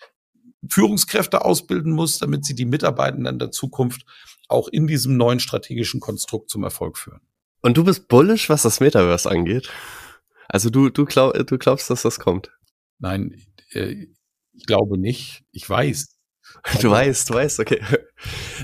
Führungskräfte 0.67 1.45
ausbilden 1.45 1.93
muss, 1.93 2.19
damit 2.19 2.45
sie 2.45 2.55
die 2.55 2.65
Mitarbeitenden 2.65 3.39
der 3.39 3.51
Zukunft 3.51 4.05
auch 4.47 4.67
in 4.67 4.87
diesem 4.87 5.15
neuen 5.15 5.39
strategischen 5.39 5.99
Konstrukt 5.99 6.49
zum 6.49 6.63
Erfolg 6.63 6.97
führen. 6.97 7.21
Und 7.61 7.77
du 7.77 7.83
bist 7.83 8.07
bullish, 8.07 8.49
was 8.49 8.63
das 8.63 8.79
Metaverse 8.79 9.29
angeht? 9.29 9.69
Also 10.47 10.69
du, 10.69 10.89
du, 10.89 11.05
glaub, 11.05 11.33
du 11.33 11.57
glaubst, 11.57 11.89
dass 11.89 12.01
das 12.01 12.19
kommt? 12.19 12.51
Nein, 12.97 13.35
äh, 13.71 14.07
ich 14.53 14.65
glaube 14.65 14.97
nicht. 14.97 15.43
Ich 15.51 15.69
weiß, 15.69 16.18
Du 16.81 16.91
weißt, 16.91 17.29
du 17.29 17.33
weißt, 17.35 17.59
okay. 17.59 17.79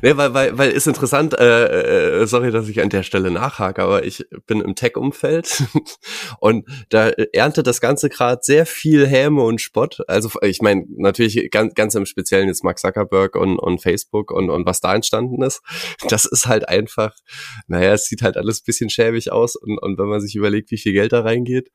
Nee, 0.01 0.17
weil, 0.17 0.33
weil, 0.33 0.57
weil 0.57 0.71
ist 0.71 0.87
interessant, 0.87 1.33
äh, 1.33 2.21
äh, 2.21 2.27
sorry, 2.27 2.51
dass 2.51 2.67
ich 2.67 2.81
an 2.81 2.89
der 2.89 3.03
Stelle 3.03 3.31
nachhake, 3.31 3.81
aber 3.81 4.03
ich 4.03 4.25
bin 4.45 4.61
im 4.61 4.75
Tech-Umfeld 4.75 5.63
und 6.39 6.65
da 6.89 7.09
erntet 7.09 7.65
das 7.67 7.79
Ganze 7.79 8.09
gerade 8.09 8.41
sehr 8.43 8.65
viel 8.65 9.07
Häme 9.07 9.43
und 9.43 9.61
Spott. 9.61 9.99
Also 10.07 10.29
ich 10.41 10.61
meine, 10.61 10.85
natürlich 10.97 11.49
ganz, 11.51 11.73
ganz 11.73 11.95
im 11.95 12.05
Speziellen 12.05 12.47
jetzt 12.47 12.63
Mark 12.63 12.79
Zuckerberg 12.79 13.35
und, 13.35 13.57
und 13.57 13.81
Facebook 13.81 14.31
und, 14.31 14.49
und 14.49 14.65
was 14.65 14.81
da 14.81 14.93
entstanden 14.93 15.41
ist. 15.41 15.61
Das 16.09 16.25
ist 16.25 16.47
halt 16.47 16.67
einfach, 16.67 17.15
naja, 17.67 17.93
es 17.93 18.05
sieht 18.05 18.21
halt 18.21 18.35
alles 18.35 18.61
bisschen 18.61 18.89
schäbig 18.89 19.31
aus 19.31 19.55
und, 19.55 19.77
und 19.77 19.97
wenn 19.97 20.07
man 20.07 20.19
sich 20.19 20.35
überlegt, 20.35 20.71
wie 20.71 20.77
viel 20.77 20.93
Geld 20.93 21.13
da 21.13 21.21
reingeht, 21.21 21.69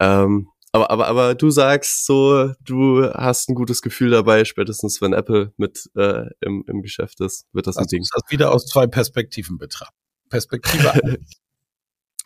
ähm, 0.00 0.48
aber, 0.76 0.90
aber, 0.90 1.06
aber 1.08 1.34
du 1.34 1.50
sagst 1.50 2.06
so, 2.06 2.52
du 2.60 3.04
hast 3.12 3.48
ein 3.48 3.54
gutes 3.54 3.82
Gefühl 3.82 4.10
dabei, 4.10 4.44
spätestens 4.44 5.00
wenn 5.00 5.12
Apple 5.12 5.52
mit 5.56 5.90
äh, 5.96 6.26
im, 6.40 6.64
im 6.66 6.82
Geschäft 6.82 7.20
ist, 7.20 7.46
wird 7.52 7.66
das 7.66 7.76
ein 7.76 7.86
Ding. 7.86 8.04
Das 8.12 8.22
wieder 8.30 8.52
aus 8.52 8.66
zwei 8.66 8.86
Perspektiven 8.86 9.58
betrachten. 9.58 9.96
Perspektive 10.28 11.18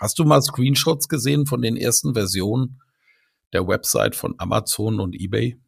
Hast 0.01 0.19
du 0.19 0.25
mal 0.25 0.41
Screenshots 0.41 1.09
gesehen 1.09 1.45
von 1.45 1.61
den 1.61 1.77
ersten 1.77 2.15
Versionen 2.15 2.81
der 3.53 3.69
Website 3.69 4.17
von 4.17 4.35
Amazon 4.39 4.99
und 4.99 5.15
eBay? 5.15 5.61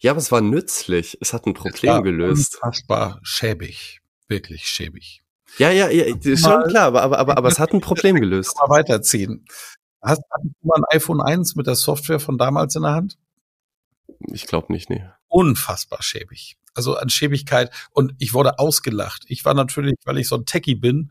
Ja, 0.00 0.10
aber 0.10 0.18
es 0.18 0.32
war 0.32 0.40
nützlich. 0.40 1.16
Es 1.20 1.32
hat 1.32 1.46
ein 1.46 1.54
Problem 1.54 1.98
es 1.98 2.02
gelöst. 2.02 2.54
Unfassbar 2.56 3.20
schäbig. 3.22 4.00
Wirklich 4.26 4.66
schäbig. 4.66 5.22
Ja, 5.58 5.70
ja, 5.70 5.88
ja, 5.90 6.16
ist 6.16 6.44
schon 6.44 6.64
klar, 6.64 6.86
aber, 6.86 7.02
aber, 7.02 7.18
aber, 7.18 7.38
aber 7.38 7.48
es 7.48 7.60
hat 7.60 7.72
ein 7.72 7.80
Problem 7.80 8.16
gelöst. 8.16 8.56
Mal 8.56 8.70
weiterziehen. 8.70 9.44
Hast, 10.02 10.22
hattest 10.30 10.54
du 10.60 10.66
mal 10.66 10.78
ein 10.78 10.96
iPhone 10.96 11.20
1 11.20 11.54
mit 11.54 11.66
der 11.66 11.76
Software 11.76 12.18
von 12.18 12.36
damals 12.36 12.74
in 12.74 12.82
der 12.82 12.92
Hand? 12.92 13.18
Ich 14.26 14.46
glaube 14.46 14.72
nicht, 14.72 14.90
nee. 14.90 15.04
Unfassbar 15.28 16.02
schäbig. 16.02 16.58
Also 16.74 16.96
an 16.96 17.08
Schäbigkeit. 17.08 17.70
Und 17.92 18.14
ich 18.18 18.34
wurde 18.34 18.58
ausgelacht. 18.58 19.24
Ich 19.28 19.44
war 19.44 19.54
natürlich, 19.54 19.94
weil 20.04 20.18
ich 20.18 20.28
so 20.28 20.36
ein 20.36 20.44
Techie 20.44 20.74
bin, 20.74 21.10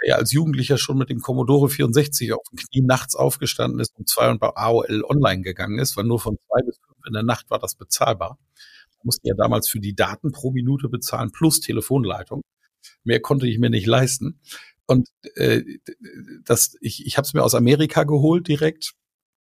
der 0.00 0.10
ja 0.10 0.16
als 0.16 0.32
Jugendlicher 0.32 0.76
schon 0.76 0.98
mit 0.98 1.08
dem 1.08 1.20
Commodore 1.20 1.68
64 1.70 2.32
auf 2.32 2.42
dem 2.50 2.58
Knie 2.58 2.82
nachts 2.82 3.16
aufgestanden 3.16 3.80
ist 3.80 3.96
und 3.96 4.08
zwei 4.08 4.30
und 4.30 4.38
bei 4.38 4.50
AOL 4.54 5.04
online 5.04 5.42
gegangen 5.42 5.78
ist, 5.78 5.96
weil 5.96 6.04
nur 6.04 6.20
von 6.20 6.36
zwei 6.46 6.62
bis 6.66 6.78
fünf 6.78 7.06
in 7.06 7.14
der 7.14 7.22
Nacht 7.22 7.50
war 7.50 7.58
das 7.58 7.74
bezahlbar. 7.74 8.38
Man 8.98 9.04
musste 9.04 9.28
ja 9.28 9.34
damals 9.34 9.68
für 9.68 9.80
die 9.80 9.94
Daten 9.94 10.32
pro 10.32 10.50
Minute 10.50 10.88
bezahlen 10.88 11.32
plus 11.32 11.60
Telefonleitung. 11.60 12.42
Mehr 13.04 13.20
konnte 13.20 13.46
ich 13.46 13.58
mir 13.58 13.70
nicht 13.70 13.86
leisten. 13.86 14.40
Und 14.86 15.08
äh, 15.34 15.62
das, 16.44 16.76
ich, 16.80 17.06
ich 17.06 17.16
habe 17.16 17.26
es 17.26 17.34
mir 17.34 17.42
aus 17.42 17.54
Amerika 17.54 18.04
geholt 18.04 18.48
direkt, 18.48 18.94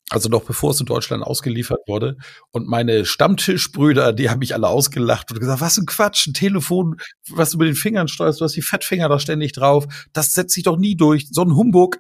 also 0.10 0.30
noch 0.30 0.44
bevor 0.44 0.70
es 0.72 0.80
in 0.80 0.86
Deutschland 0.86 1.24
ausgeliefert 1.24 1.80
wurde. 1.88 2.18
Und 2.52 2.68
meine 2.68 3.06
Stammtischbrüder, 3.06 4.14
die 4.14 4.30
haben 4.30 4.40
mich 4.40 4.54
alle 4.54 4.68
ausgelacht 4.68 5.32
und 5.32 5.40
gesagt, 5.40 5.62
was 5.62 5.78
ein 5.78 5.88
Quatsch, 5.88 6.28
ein 6.28 6.34
Telefon, 6.34 6.98
was 7.30 7.52
du 7.52 7.58
mit 7.58 7.68
den 7.68 7.76
Fingern 7.76 8.08
steuerst, 8.08 8.40
du 8.40 8.46
hast 8.46 8.56
die 8.56 8.62
Fettfinger 8.62 9.10
da 9.10 9.18
ständig 9.18 9.54
drauf, 9.54 9.88
das 10.14 10.34
setzt 10.34 10.54
sich 10.54 10.64
doch 10.64 10.78
nie 10.78 10.96
durch, 10.96 11.28
so 11.32 11.42
ein 11.42 11.56
Humbug. 11.56 12.00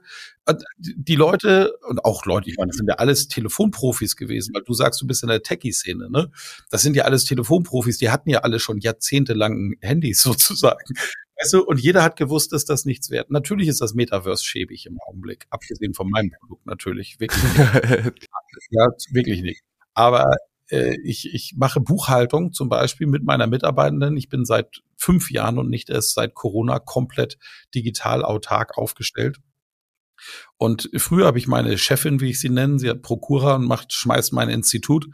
Die 0.78 1.16
Leute 1.16 1.74
und 1.88 2.06
auch 2.06 2.26
Leute, 2.28 2.52
ich 2.52 2.58
meine, 2.58 2.70
das 2.70 2.78
sind 2.78 2.88
ja 2.88 2.96
alles 2.96 3.28
Telefonprofis 3.28 4.16
gewesen, 4.16 4.54
weil 4.54 4.62
du 4.62 4.76
sagst, 4.76 5.02
du 5.02 5.08
bist 5.08 5.24
in 5.24 5.30
der 5.30 5.42
Techie-Szene, 5.42 6.12
ne? 6.12 6.30
Das 6.70 6.84
sind 6.84 6.96
ja 6.96 7.06
alles 7.06 7.26
Telefonprofis, 7.26 7.98
die 7.98 8.12
hatten 8.12 8.30
ja 8.30 8.42
alle 8.42 8.60
schon 8.60 8.78
jahrzehntelang 8.78 9.74
Handys 9.82 10.22
sozusagen. 10.22 10.94
Weißt 11.40 11.54
du, 11.54 11.64
und 11.64 11.80
jeder 11.80 12.04
hat 12.04 12.16
gewusst, 12.16 12.54
dass 12.54 12.66
das 12.66 12.86
nichts 12.86 13.10
wert. 13.10 13.30
Natürlich 13.30 13.68
ist 13.68 13.82
das 13.82 13.94
Metaverse 13.94 14.44
schäbig 14.44 14.86
im 14.86 14.98
Augenblick, 15.06 15.48
abgesehen 15.50 15.94
von 15.94 16.10
meinem 16.10 16.32
Produkt 16.40 16.66
natürlich. 16.66 17.20
Wirklich 17.20 17.44
nicht. 17.44 17.58
ja, 18.72 18.88
wirklich 19.12 19.42
nicht. 19.42 19.62
Aber 19.94 20.26
äh, 20.70 20.98
ich, 21.04 21.34
ich 21.34 21.56
mache 21.58 21.82
Buchhaltung 21.82 22.54
zum 22.54 22.70
Beispiel 22.70 23.08
mit 23.08 23.24
meiner 23.24 23.48
Mitarbeitenden. 23.48 24.16
Ich 24.18 24.30
bin 24.30 24.46
seit 24.46 24.82
fünf 24.98 25.30
Jahren 25.30 25.60
und 25.60 25.70
nicht 25.70 25.90
erst 25.90 26.14
seit 26.14 26.34
Corona 26.36 26.80
komplett 26.80 27.38
digital 27.74 28.24
autark 28.24 28.78
aufgestellt. 28.78 29.40
Und 30.58 30.90
früher 30.96 31.28
habe 31.28 31.38
ich 31.38 31.48
meine 31.48 31.78
Chefin, 31.78 32.22
wie 32.22 32.30
ich 32.30 32.40
sie 32.40 32.50
nenne, 32.50 32.80
sie 32.80 32.90
hat 32.90 33.02
Prokura 33.02 33.56
und 33.56 33.66
macht, 33.66 33.92
schmeißt 33.94 34.32
mein 34.32 34.50
Institut 34.50 35.08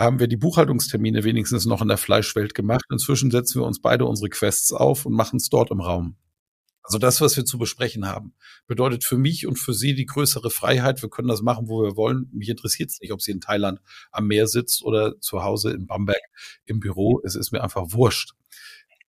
haben 0.00 0.18
wir 0.18 0.28
die 0.28 0.36
Buchhaltungstermine 0.36 1.24
wenigstens 1.24 1.66
noch 1.66 1.82
in 1.82 1.88
der 1.88 1.98
Fleischwelt 1.98 2.54
gemacht. 2.54 2.84
Inzwischen 2.90 3.30
setzen 3.30 3.60
wir 3.60 3.66
uns 3.66 3.80
beide 3.80 4.06
unsere 4.06 4.30
Quests 4.30 4.72
auf 4.72 5.04
und 5.04 5.12
machen 5.12 5.36
es 5.36 5.50
dort 5.50 5.70
im 5.70 5.80
Raum. 5.80 6.16
Also 6.82 6.98
das, 6.98 7.20
was 7.20 7.36
wir 7.36 7.44
zu 7.44 7.58
besprechen 7.58 8.06
haben, 8.08 8.34
bedeutet 8.66 9.04
für 9.04 9.18
mich 9.18 9.46
und 9.46 9.58
für 9.58 9.74
Sie 9.74 9.94
die 9.94 10.06
größere 10.06 10.50
Freiheit. 10.50 11.02
Wir 11.02 11.10
können 11.10 11.28
das 11.28 11.42
machen, 11.42 11.68
wo 11.68 11.82
wir 11.82 11.96
wollen. 11.96 12.30
Mich 12.32 12.48
interessiert 12.48 12.90
es 12.90 13.00
nicht, 13.00 13.12
ob 13.12 13.20
sie 13.20 13.30
in 13.30 13.40
Thailand 13.40 13.80
am 14.10 14.26
Meer 14.26 14.46
sitzt 14.46 14.82
oder 14.82 15.20
zu 15.20 15.44
Hause 15.44 15.70
in 15.72 15.86
Bamberg 15.86 16.22
im 16.64 16.80
Büro. 16.80 17.20
Es 17.22 17.36
ist 17.36 17.52
mir 17.52 17.62
einfach 17.62 17.92
wurscht. 17.92 18.32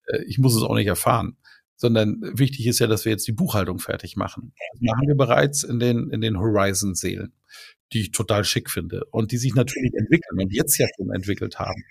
Äh, 0.07 0.23
ich 0.25 0.37
muss 0.37 0.55
es 0.55 0.61
auch 0.61 0.75
nicht 0.75 0.87
erfahren 0.87 1.37
sondern 1.81 2.21
wichtig 2.37 2.67
ist 2.67 2.79
ja, 2.79 2.87
dass 2.87 3.03
wir 3.05 3.11
jetzt 3.11 3.27
die 3.27 3.33
Buchhaltung 3.33 3.79
fertig 3.79 4.15
machen. 4.15 4.53
Das 4.73 4.81
machen 4.81 5.07
wir 5.07 5.15
bereits 5.15 5.63
in 5.63 5.79
den, 5.79 6.09
in 6.11 6.21
den 6.21 6.39
Horizon-Seelen 6.39 7.33
die 7.93 8.01
ich 8.01 8.11
total 8.11 8.43
schick 8.45 8.69
finde 8.69 9.05
und 9.11 9.31
die 9.31 9.37
sich 9.37 9.53
natürlich 9.53 9.93
entwickeln 9.95 10.39
und 10.39 10.53
jetzt 10.53 10.77
ja 10.77 10.87
schon 10.95 11.11
entwickelt 11.11 11.59
haben. 11.59 11.83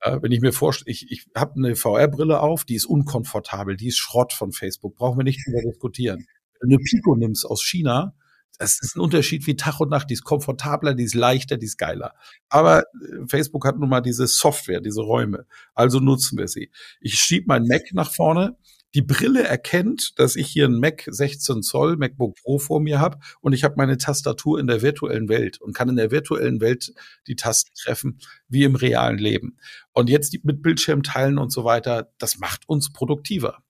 Äh, 0.00 0.18
wenn 0.22 0.32
ich 0.32 0.40
mir 0.40 0.52
vorstelle, 0.52 0.90
ich, 0.92 1.10
ich 1.10 1.26
habe 1.34 1.54
eine 1.56 1.76
VR-Brille 1.76 2.40
auf, 2.40 2.64
die 2.64 2.74
ist 2.74 2.86
unkomfortabel, 2.86 3.76
die 3.76 3.88
ist 3.88 3.98
Schrott 3.98 4.32
von 4.32 4.52
Facebook, 4.52 4.96
brauchen 4.96 5.18
wir 5.18 5.24
nicht 5.24 5.46
drüber 5.46 5.62
diskutieren. 5.62 6.26
Wenn 6.60 6.70
du 6.70 6.76
eine 6.76 6.84
Pico 6.84 7.16
nimmst 7.16 7.46
aus 7.46 7.64
China, 7.64 8.14
das 8.58 8.78
ist 8.82 8.96
ein 8.96 9.00
Unterschied 9.00 9.46
wie 9.46 9.56
Tag 9.56 9.80
und 9.80 9.88
Nacht. 9.88 10.10
Die 10.10 10.14
ist 10.14 10.24
komfortabler, 10.24 10.92
die 10.92 11.04
ist 11.04 11.14
leichter, 11.14 11.56
die 11.56 11.64
ist 11.64 11.78
geiler. 11.78 12.12
Aber 12.50 12.80
äh, 12.80 13.26
Facebook 13.26 13.64
hat 13.64 13.78
nun 13.78 13.88
mal 13.88 14.02
diese 14.02 14.26
Software, 14.26 14.80
diese 14.80 15.00
Räume. 15.00 15.46
Also 15.74 16.00
nutzen 16.00 16.36
wir 16.36 16.48
sie. 16.48 16.70
Ich 17.00 17.14
schieb 17.14 17.46
mein 17.46 17.66
Mac 17.66 17.92
nach 17.92 18.12
vorne, 18.12 18.58
die 18.94 19.02
Brille 19.02 19.44
erkennt, 19.44 20.18
dass 20.18 20.36
ich 20.36 20.48
hier 20.48 20.66
ein 20.66 20.78
Mac 20.78 21.06
16 21.06 21.62
Zoll 21.62 21.96
MacBook 21.96 22.36
Pro 22.36 22.58
vor 22.58 22.80
mir 22.80 22.98
habe 22.98 23.18
und 23.40 23.52
ich 23.52 23.62
habe 23.62 23.76
meine 23.76 23.98
Tastatur 23.98 24.58
in 24.58 24.66
der 24.66 24.82
virtuellen 24.82 25.28
Welt 25.28 25.60
und 25.60 25.74
kann 25.74 25.88
in 25.88 25.96
der 25.96 26.10
virtuellen 26.10 26.60
Welt 26.60 26.92
die 27.26 27.36
Tasten 27.36 27.70
treffen 27.74 28.18
wie 28.48 28.64
im 28.64 28.74
realen 28.74 29.18
Leben. 29.18 29.58
Und 29.92 30.10
jetzt 30.10 30.36
mit 30.44 30.62
Bildschirm 30.62 31.02
teilen 31.02 31.38
und 31.38 31.52
so 31.52 31.64
weiter, 31.64 32.12
das 32.18 32.38
macht 32.38 32.68
uns 32.68 32.92
produktiver. 32.92 33.62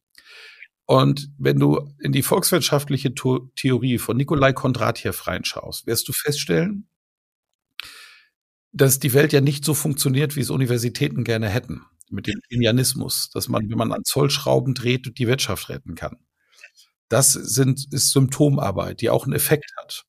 Und 0.87 1.31
wenn 1.39 1.59
du 1.59 1.89
in 2.01 2.13
die 2.13 2.23
volkswirtschaftliche 2.23 3.15
Theorie 3.15 3.99
von 3.99 4.17
Nikolai 4.17 4.53
Kondratjew 4.53 5.13
reinschaust, 5.23 5.87
wirst 5.87 6.09
du 6.09 6.13
feststellen, 6.13 6.89
dass 8.73 8.99
die 8.99 9.13
Welt 9.13 9.33
ja 9.33 9.41
nicht 9.41 9.65
so 9.65 9.75
funktioniert, 9.75 10.35
wie 10.35 10.41
es 10.41 10.51
Universitäten 10.51 11.25
gerne 11.25 11.49
hätten 11.49 11.83
mit 12.11 12.27
dem 12.27 12.41
Keynesianismus, 12.49 13.31
dass 13.31 13.49
man, 13.49 13.69
wenn 13.69 13.79
man 13.79 13.93
an 13.93 14.05
Zollschrauben 14.05 14.75
dreht, 14.75 15.19
die 15.19 15.27
Wirtschaft 15.27 15.69
retten 15.69 15.95
kann. 15.95 16.17
Das 17.09 17.33
sind, 17.33 17.93
ist 17.93 18.13
Symptomarbeit, 18.13 19.01
die 19.01 19.11
auch 19.11 19.25
einen 19.25 19.35
Effekt 19.35 19.73
hat. 19.79 20.05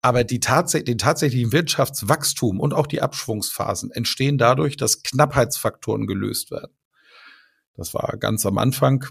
Aber 0.00 0.24
die 0.24 0.40
tats 0.40 0.72
den 0.72 0.98
tatsächlichen 0.98 1.52
Wirtschaftswachstum 1.52 2.60
und 2.60 2.72
auch 2.72 2.86
die 2.86 3.02
Abschwungsphasen 3.02 3.90
entstehen 3.90 4.38
dadurch, 4.38 4.76
dass 4.76 5.02
Knappheitsfaktoren 5.02 6.06
gelöst 6.06 6.50
werden. 6.50 6.72
Das 7.74 7.92
war 7.92 8.16
ganz 8.18 8.46
am 8.46 8.58
Anfang 8.58 9.04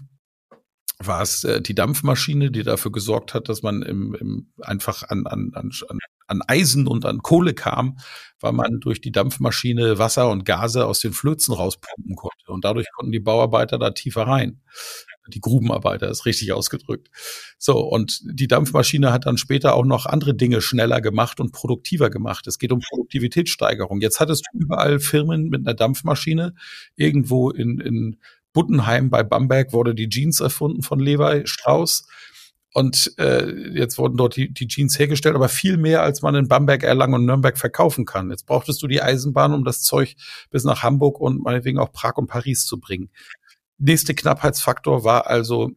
war 0.98 1.22
es 1.22 1.44
äh, 1.44 1.60
die 1.60 1.74
Dampfmaschine, 1.74 2.50
die 2.50 2.62
dafür 2.62 2.92
gesorgt 2.92 3.34
hat, 3.34 3.48
dass 3.48 3.62
man 3.62 3.82
im, 3.82 4.14
im 4.14 4.52
einfach 4.62 5.02
an, 5.08 5.26
an, 5.26 5.52
an, 5.54 5.70
an 6.26 6.42
Eisen 6.46 6.86
und 6.86 7.04
an 7.04 7.22
Kohle 7.22 7.54
kam, 7.54 7.98
weil 8.40 8.52
man 8.52 8.80
durch 8.80 9.00
die 9.00 9.12
Dampfmaschine 9.12 9.98
Wasser 9.98 10.30
und 10.30 10.44
Gase 10.44 10.86
aus 10.86 11.00
den 11.00 11.12
Flözen 11.12 11.52
rauspumpen 11.52 12.16
konnte. 12.16 12.46
Und 12.48 12.64
dadurch 12.64 12.86
konnten 12.94 13.12
die 13.12 13.20
Bauarbeiter 13.20 13.78
da 13.78 13.90
tiefer 13.90 14.22
rein. 14.22 14.60
Die 15.28 15.40
Grubenarbeiter 15.40 16.08
ist 16.08 16.24
richtig 16.24 16.52
ausgedrückt. 16.52 17.08
So, 17.58 17.80
und 17.80 18.20
die 18.24 18.46
Dampfmaschine 18.46 19.12
hat 19.12 19.26
dann 19.26 19.38
später 19.38 19.74
auch 19.74 19.84
noch 19.84 20.06
andere 20.06 20.34
Dinge 20.34 20.60
schneller 20.60 21.00
gemacht 21.00 21.40
und 21.40 21.52
produktiver 21.52 22.10
gemacht. 22.10 22.46
Es 22.46 22.58
geht 22.58 22.70
um 22.70 22.80
Produktivitätssteigerung. 22.80 24.00
Jetzt 24.00 24.20
hattest 24.20 24.44
du 24.52 24.58
überall 24.58 25.00
Firmen 25.00 25.48
mit 25.48 25.66
einer 25.66 25.74
Dampfmaschine, 25.74 26.54
irgendwo 26.94 27.50
in, 27.50 27.80
in 27.80 28.16
Buttenheim 28.56 29.10
bei 29.10 29.22
Bamberg 29.22 29.74
wurde 29.74 29.94
die 29.94 30.08
Jeans 30.08 30.40
erfunden 30.40 30.82
von 30.82 30.98
Levi 30.98 31.46
Strauss. 31.46 32.08
Und 32.72 33.12
äh, 33.18 33.50
jetzt 33.78 33.98
wurden 33.98 34.16
dort 34.16 34.36
die, 34.36 34.50
die 34.50 34.66
Jeans 34.66 34.98
hergestellt, 34.98 35.34
aber 35.34 35.50
viel 35.50 35.76
mehr, 35.76 36.02
als 36.02 36.22
man 36.22 36.34
in 36.34 36.48
Bamberg, 36.48 36.82
Erlangen 36.82 37.16
und 37.16 37.26
Nürnberg 37.26 37.58
verkaufen 37.58 38.06
kann. 38.06 38.30
Jetzt 38.30 38.46
brauchtest 38.46 38.82
du 38.82 38.86
die 38.86 39.02
Eisenbahn, 39.02 39.52
um 39.52 39.64
das 39.64 39.82
Zeug 39.82 40.16
bis 40.48 40.64
nach 40.64 40.82
Hamburg 40.82 41.20
und 41.20 41.42
meinetwegen 41.42 41.78
auch 41.78 41.92
Prag 41.92 42.16
und 42.16 42.28
Paris 42.28 42.64
zu 42.64 42.80
bringen. 42.80 43.10
Nächste 43.76 44.14
Knappheitsfaktor 44.14 45.04
war 45.04 45.26
also 45.26 45.72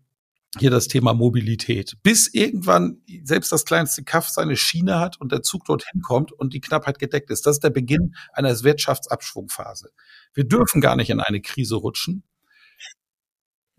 hier 0.57 0.71
das 0.71 0.87
Thema 0.87 1.13
Mobilität. 1.13 1.97
Bis 2.01 2.33
irgendwann 2.33 3.01
selbst 3.23 3.51
das 3.51 3.65
kleinste 3.65 4.05
Kaff 4.05 4.29
seine 4.29 4.55
Schiene 4.55 4.99
hat 5.01 5.19
und 5.19 5.33
der 5.33 5.41
Zug 5.41 5.65
dorthin 5.65 6.01
kommt 6.01 6.31
und 6.31 6.53
die 6.53 6.61
Knappheit 6.61 6.97
gedeckt 6.97 7.29
ist. 7.29 7.45
Das 7.45 7.57
ist 7.57 7.63
der 7.63 7.71
Beginn 7.71 8.15
einer 8.31 8.57
Wirtschaftsabschwungphase. 8.63 9.89
Wir 10.33 10.45
dürfen 10.45 10.79
gar 10.79 10.95
nicht 10.95 11.09
in 11.09 11.19
eine 11.19 11.41
Krise 11.41 11.75
rutschen 11.75 12.23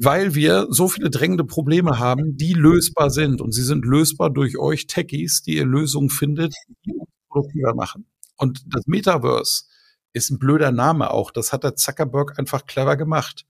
weil 0.02 0.34
wir 0.34 0.66
so 0.70 0.88
viele 0.88 1.10
drängende 1.10 1.44
Probleme 1.44 1.98
haben, 1.98 2.36
die 2.36 2.54
lösbar 2.54 3.10
sind. 3.10 3.42
Und 3.42 3.52
sie 3.52 3.62
sind 3.62 3.84
lösbar 3.84 4.30
durch 4.30 4.56
euch 4.56 4.86
Techies, 4.86 5.42
die 5.42 5.56
ihr 5.56 5.66
Lösungen 5.66 6.08
findet, 6.08 6.54
die 6.86 6.94
uns 6.94 7.10
produktiver 7.28 7.74
machen. 7.74 8.06
Und 8.38 8.62
das 8.66 8.86
Metaverse 8.86 9.64
ist 10.14 10.30
ein 10.30 10.38
blöder 10.38 10.72
Name 10.72 11.10
auch. 11.10 11.30
Das 11.30 11.52
hat 11.52 11.64
der 11.64 11.76
Zuckerberg 11.76 12.38
einfach 12.38 12.64
clever 12.64 12.96
gemacht. 12.96 13.44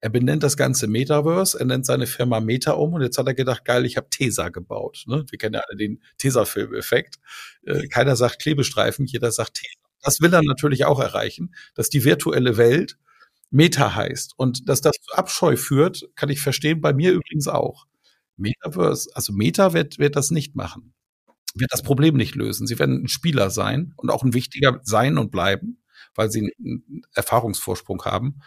Er 0.00 0.10
benennt 0.10 0.44
das 0.44 0.56
ganze 0.56 0.86
Metaverse, 0.86 1.58
er 1.58 1.64
nennt 1.64 1.86
seine 1.86 2.06
Firma 2.06 2.38
Meta 2.38 2.72
um 2.72 2.92
und 2.92 3.02
jetzt 3.02 3.18
hat 3.18 3.26
er 3.26 3.34
gedacht, 3.34 3.64
geil, 3.64 3.84
ich 3.84 3.96
habe 3.96 4.08
Tesa 4.08 4.50
gebaut. 4.50 5.04
Ne? 5.06 5.24
Wir 5.30 5.38
kennen 5.38 5.54
ja 5.54 5.62
alle 5.66 5.76
den 5.76 6.02
Tesa-Film-Effekt. 6.18 7.16
Äh, 7.64 7.88
keiner 7.88 8.14
sagt 8.14 8.40
Klebestreifen, 8.40 9.06
jeder 9.06 9.32
sagt 9.32 9.54
Tesa. 9.54 9.88
Das 10.02 10.20
will 10.20 10.32
er 10.32 10.42
natürlich 10.42 10.84
auch 10.84 11.00
erreichen, 11.00 11.54
dass 11.74 11.88
die 11.88 12.04
virtuelle 12.04 12.56
Welt 12.58 12.96
Meta 13.50 13.94
heißt. 13.94 14.34
Und 14.36 14.68
dass 14.68 14.80
das 14.80 14.96
zu 15.00 15.14
Abscheu 15.14 15.56
führt, 15.56 16.08
kann 16.16 16.28
ich 16.28 16.40
verstehen, 16.40 16.80
bei 16.80 16.92
mir 16.92 17.12
übrigens 17.12 17.48
auch. 17.48 17.86
Metaverse, 18.36 19.10
also 19.14 19.32
Meta 19.32 19.72
wird, 19.72 19.98
wird 19.98 20.16
das 20.16 20.30
nicht 20.30 20.54
machen. 20.54 20.94
Wird 21.54 21.72
das 21.72 21.82
Problem 21.82 22.16
nicht 22.16 22.34
lösen. 22.34 22.66
Sie 22.66 22.78
werden 22.78 23.04
ein 23.04 23.08
Spieler 23.08 23.50
sein 23.50 23.94
und 23.96 24.10
auch 24.10 24.22
ein 24.22 24.34
wichtiger 24.34 24.80
sein 24.82 25.16
und 25.16 25.30
bleiben, 25.30 25.82
weil 26.14 26.30
sie 26.30 26.52
einen 26.58 27.02
Erfahrungsvorsprung 27.14 28.04
haben. 28.04 28.40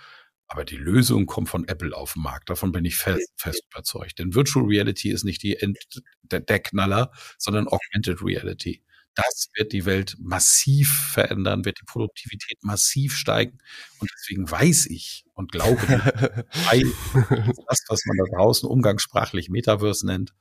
Aber 0.48 0.66
die 0.66 0.78
Lösung 0.78 1.28
kommt 1.28 1.50
von 1.50 1.68
Apple 1.68 1.96
auf 1.96 2.14
den 2.14 2.24
Markt. 2.24 2.50
Davon 2.50 2.72
bin 2.72 2.86
ich 2.86 2.96
fest, 2.96 3.32
fest 3.38 3.64
überzeugt. 3.72 4.18
Denn 4.20 4.34
Virtual 4.34 4.66
Reality 4.66 5.12
ist 5.12 5.24
nicht 5.24 5.44
die 5.44 5.56
End 5.58 5.78
der, 6.24 6.40
der 6.40 6.60
Knaller, 6.60 7.12
sondern 7.38 7.68
Augmented 7.68 8.24
Reality. 8.24 8.82
Das 9.16 9.50
wird 9.56 9.74
die 9.74 9.86
Welt 9.86 10.16
massiv 10.20 11.12
verändern, 11.14 11.66
wird 11.66 11.80
die 11.82 11.86
Produktivität 11.86 12.58
massiv 12.62 13.16
steigen. 13.16 13.58
Und 14.00 14.10
deswegen 14.16 14.50
weiß 14.50 14.86
ich 14.88 15.26
und 15.34 15.52
glaube, 15.52 15.82
das, 16.46 17.84
was 17.88 18.06
man 18.06 18.18
da 18.18 18.38
draußen 18.38 18.70
umgangssprachlich 18.70 19.50
Metaverse 19.50 20.06
nennt, 20.06 20.34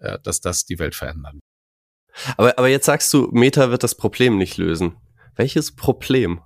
äh, 0.00 0.18
dass 0.22 0.40
das 0.40 0.64
die 0.64 0.78
Welt 0.78 0.94
verändern. 0.94 1.40
Aber, 2.36 2.58
aber 2.58 2.68
jetzt 2.68 2.86
sagst 2.86 3.12
du, 3.12 3.28
Meta 3.32 3.70
wird 3.70 3.82
das 3.82 3.94
Problem 3.94 4.38
nicht 4.38 4.56
lösen. 4.56 4.96
Welches 5.34 5.74
Problem? 5.74 6.40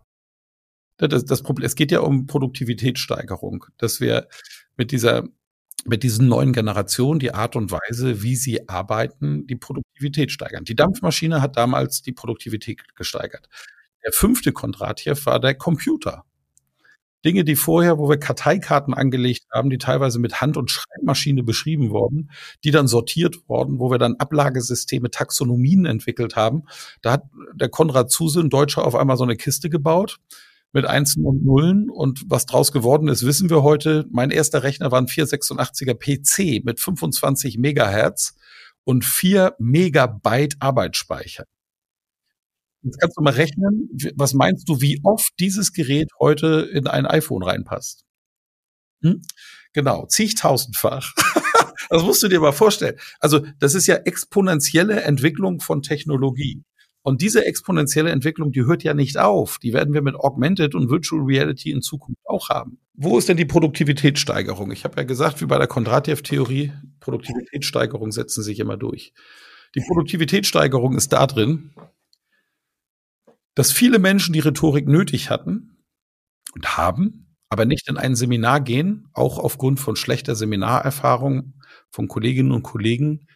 Das, 0.97 1.25
das 1.25 1.43
Problem, 1.43 1.65
es 1.65 1.77
geht 1.77 1.93
ja 1.93 2.01
um 2.01 2.27
Produktivitätssteigerung, 2.27 3.65
dass 3.79 4.01
wir 4.01 4.29
mit 4.77 4.91
dieser 4.91 5.25
mit 5.87 6.03
diesen 6.03 6.29
neuen 6.29 6.53
Generationen 6.53 7.21
die 7.21 7.33
Art 7.33 7.57
und 7.57 7.71
Weise, 7.71 8.23
wie 8.23 8.37
sie 8.37 8.69
arbeiten, 8.69 9.47
die 9.47 9.57
Produktivität 9.57 10.31
steigern. 10.31 10.65
Die 10.65 10.77
Dampfmaschine 10.77 11.41
hat 11.41 11.57
damals 11.57 12.03
die 12.03 12.13
Produktivität 12.13 12.83
gesteigert. 12.95 13.49
Der 14.05 14.13
fünfte 14.13 14.53
Kondratjew 14.53 15.17
war 15.25 15.41
der 15.41 15.55
Computer. 15.55 16.25
Dinge, 17.25 17.45
die 17.45 17.57
vorher, 17.57 17.99
wo 17.99 18.09
wir 18.09 18.17
Karteikarten 18.17 18.95
angelegt 18.95 19.45
haben, 19.53 19.69
die 19.69 19.77
teilweise 19.77 20.19
mit 20.19 20.41
Hand- 20.41 20.57
und 20.57 20.71
Schreibmaschine 20.71 21.43
beschrieben 21.43 21.91
wurden, 21.91 22.31
die 22.65 22.71
dann 22.71 22.87
sortiert 22.87 23.47
wurden, 23.47 23.79
wo 23.79 23.91
wir 23.91 23.99
dann 23.99 24.17
Ablagesysteme, 24.17 25.11
Taxonomien 25.11 25.85
entwickelt 25.85 26.37
haben. 26.37 26.63
Da 27.03 27.13
hat 27.13 27.25
der 27.55 27.69
Konrad 27.69 28.11
Zuse, 28.11 28.41
ein 28.41 28.49
Deutscher, 28.49 28.87
auf 28.87 28.95
einmal 28.95 29.19
so 29.19 29.25
eine 29.25 29.37
Kiste 29.37 29.69
gebaut 29.69 30.19
mit 30.73 30.87
Einsen 30.87 31.25
und 31.25 31.45
Nullen. 31.45 31.91
Und 31.91 32.23
was 32.27 32.47
draus 32.47 32.73
geworden 32.73 33.09
ist, 33.09 33.25
wissen 33.25 33.51
wir 33.51 33.63
heute. 33.63 34.07
Mein 34.11 34.31
erster 34.31 34.63
Rechner 34.63 34.91
war 34.91 35.01
ein 35.01 35.07
486er 35.07 35.95
PC 35.95 36.65
mit 36.65 36.81
25 36.81 37.59
Megahertz 37.59 38.35
und 38.85 39.05
4 39.05 39.57
Megabyte 39.59 40.57
Arbeitsspeicher. 40.61 41.45
Jetzt 42.83 42.99
kannst 42.99 43.19
du 43.19 43.23
mal 43.23 43.35
rechnen, 43.35 43.91
was 44.15 44.33
meinst 44.33 44.69
du, 44.69 44.81
wie 44.81 45.01
oft 45.03 45.33
dieses 45.39 45.73
Gerät 45.73 46.11
heute 46.19 46.69
in 46.73 46.87
ein 46.87 47.05
iPhone 47.05 47.43
reinpasst? 47.43 48.05
Hm? 49.03 49.23
Genau, 49.73 50.07
zigtausendfach. 50.07 51.13
das 51.91 52.03
musst 52.03 52.23
du 52.23 52.29
dir 52.29 52.41
mal 52.41 52.53
vorstellen. 52.53 52.99
Also 53.19 53.41
das 53.59 53.75
ist 53.75 53.87
ja 53.87 53.97
exponentielle 53.97 55.03
Entwicklung 55.03 55.61
von 55.61 55.83
Technologie. 55.83 56.63
Und 57.03 57.23
diese 57.23 57.47
exponentielle 57.47 58.11
Entwicklung, 58.11 58.53
die 58.53 58.65
hört 58.65 58.83
ja 58.83 58.93
nicht 58.93 59.17
auf. 59.17 59.59
Die 59.59 59.73
werden 59.73 59.95
wir 59.95 60.03
mit 60.03 60.17
Augmented 60.17 60.75
und 60.75 60.91
Virtual 60.91 61.23
Reality 61.23 61.71
in 61.71 61.81
Zukunft 61.81 62.21
auch 62.27 62.51
haben. 62.51 62.79
Wo 62.95 63.17
ist 63.17 63.29
denn 63.29 63.39
die 63.39 63.47
Produktivitätssteigerung? 63.47 64.71
Ich 64.71 64.85
habe 64.85 64.97
ja 64.99 65.05
gesagt, 65.05 65.41
wie 65.41 65.47
bei 65.47 65.57
der 65.57 65.67
Kondratjew-Theorie, 65.67 66.73
Produktivitätssteigerung 67.01 68.13
setzen 68.13 68.43
sich 68.43 68.59
immer 68.59 68.77
durch. 68.77 69.15
Die 69.75 69.83
Produktivitätssteigerung 69.87 70.97
ist 70.97 71.13
da 71.13 71.27
drin, 71.27 71.73
dass 73.55 73.73
viele 73.73 73.99
Menschen 73.99 74.33
die 74.33 74.41
Rhetorik 74.41 74.87
nötig 74.87 75.31
hatten 75.31 75.79
und 76.55 76.77
haben, 76.77 77.37
aber 77.49 77.65
nicht 77.65 77.89
in 77.89 77.97
ein 77.97 78.15
Seminar 78.15 78.61
gehen, 78.61 79.09
auch 79.13 79.39
aufgrund 79.39 79.81
von 79.81 79.97
schlechter 79.97 80.35
Seminarerfahrung 80.35 81.55
von 81.91 82.09
Kolleginnen 82.09 82.53
und 82.53 82.63
Kollegen, 82.63 83.27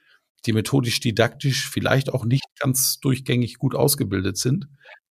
die 0.47 0.53
methodisch-didaktisch 0.53 1.69
vielleicht 1.69 2.13
auch 2.13 2.25
nicht 2.25 2.45
ganz 2.59 2.99
durchgängig 3.01 3.59
gut 3.59 3.75
ausgebildet 3.75 4.37
sind, 4.37 4.69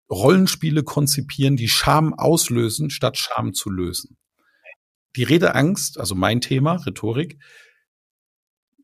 Rollenspiele 0.09 0.83
konzipieren, 0.83 1.55
die 1.55 1.69
Scham 1.69 2.13
auslösen, 2.13 2.89
statt 2.89 3.17
Scham 3.17 3.53
zu 3.53 3.69
lösen. 3.69 4.17
Die 5.15 5.23
Redeangst, 5.23 5.99
also 5.99 6.15
mein 6.15 6.41
Thema, 6.41 6.73
Rhetorik, 6.73 7.39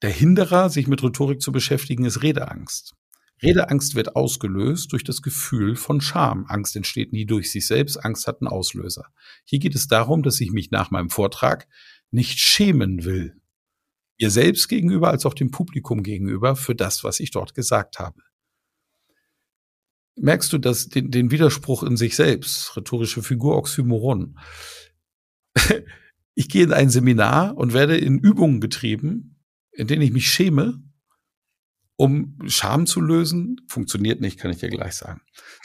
der 0.02 0.12
Hinderer, 0.12 0.70
sich 0.70 0.88
mit 0.88 1.04
Rhetorik 1.04 1.42
zu 1.42 1.52
beschäftigen, 1.52 2.06
ist 2.06 2.24
Redeangst. 2.24 2.96
Redeangst 3.42 3.96
wird 3.96 4.16
ausgelöst 4.16 4.92
durch 4.92 5.04
das 5.04 5.22
Gefühl 5.22 5.76
von 5.76 6.02
Scham. 6.02 6.46
Angst 6.48 6.76
entsteht 6.76 7.14
nie 7.14 7.26
durch 7.26 7.52
sich 7.52 7.68
selbst, 7.68 7.98
Angst 7.98 8.28
hat 8.28 8.42
einen 8.42 8.48
Auslöser. 8.48 9.06
Hier 9.46 9.60
geht 9.60 9.76
es 9.76 9.88
darum, 9.88 10.24
dass 10.24 10.42
ich 10.42 10.52
mich 10.52 10.72
nach 10.72 10.92
meinem 10.92 11.10
Vortrag 11.10 11.68
nicht 12.12 12.40
schämen 12.40 13.06
will 13.06 13.40
ihr 14.20 14.30
selbst 14.30 14.68
gegenüber 14.68 15.10
als 15.10 15.26
auch 15.26 15.34
dem 15.34 15.50
Publikum 15.50 16.04
gegenüber 16.04 16.56
für 16.56 16.76
das, 16.76 17.04
was 17.04 17.20
ich 17.20 17.32
dort 17.32 17.56
gesagt 17.56 18.00
habe. 18.00 18.22
Merkst 20.18 20.52
du 20.52 20.58
das, 20.58 20.90
den, 20.90 21.10
den 21.10 21.32
Widerspruch 21.32 21.84
in 21.84 21.96
sich 21.96 22.16
selbst, 22.18 22.76
rhetorische 22.76 23.24
Figur 23.24 23.58
Oxymoron? 23.58 24.38
ich 26.36 26.50
gehe 26.50 26.66
in 26.66 26.74
ein 26.74 26.90
Seminar 26.90 27.58
und 27.58 27.74
werde 27.74 27.98
in 27.98 28.20
Übungen 28.20 28.60
getrieben, 28.60 29.38
in 29.72 29.88
denen 29.88 30.02
ich 30.02 30.12
mich 30.12 30.30
schäme, 30.30 30.84
um 31.96 32.38
Scham 32.48 32.86
zu 32.86 33.00
lösen. 33.00 33.62
Funktioniert 33.70 34.20
nicht, 34.20 34.38
kann 34.38 34.52
ich 34.52 34.58
dir 34.58 34.70
gleich 34.70 34.96
sagen. 34.96 35.22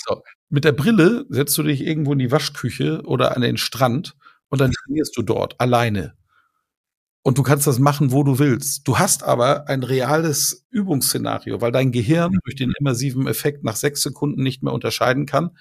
So, 0.07 0.23
mit 0.49 0.65
der 0.65 0.73
Brille 0.73 1.27
setzt 1.29 1.59
du 1.59 1.65
dich 1.65 1.81
irgendwo 1.81 2.13
in 2.13 2.21
die 2.21 2.31
Waschküche 2.31 3.03
oder 3.03 3.35
an 3.35 3.43
den 3.43 3.57
Strand 3.57 4.15
und 4.49 4.61
dann 4.61 4.71
trainierst 4.71 5.17
du 5.17 5.23
dort 5.23 5.61
alleine 5.61 6.17
und 7.25 7.39
du 7.39 7.43
kannst 7.43 7.67
das 7.67 7.79
machen, 7.79 8.13
wo 8.13 8.23
du 8.23 8.39
willst. 8.39 8.87
Du 8.87 8.99
hast 8.99 9.23
aber 9.23 9.67
ein 9.67 9.83
reales 9.83 10.67
Übungsszenario, 10.71 11.61
weil 11.63 11.73
dein 11.73 11.91
Gehirn 11.91 12.39
durch 12.45 12.55
den 12.55 12.73
immersiven 12.79 13.27
Effekt 13.27 13.65
nach 13.65 13.77
sechs 13.77 14.03
Sekunden 14.03 14.43
nicht 14.43 14.63
mehr 14.63 14.75
unterscheiden 14.75 15.25
kann, 15.25 15.57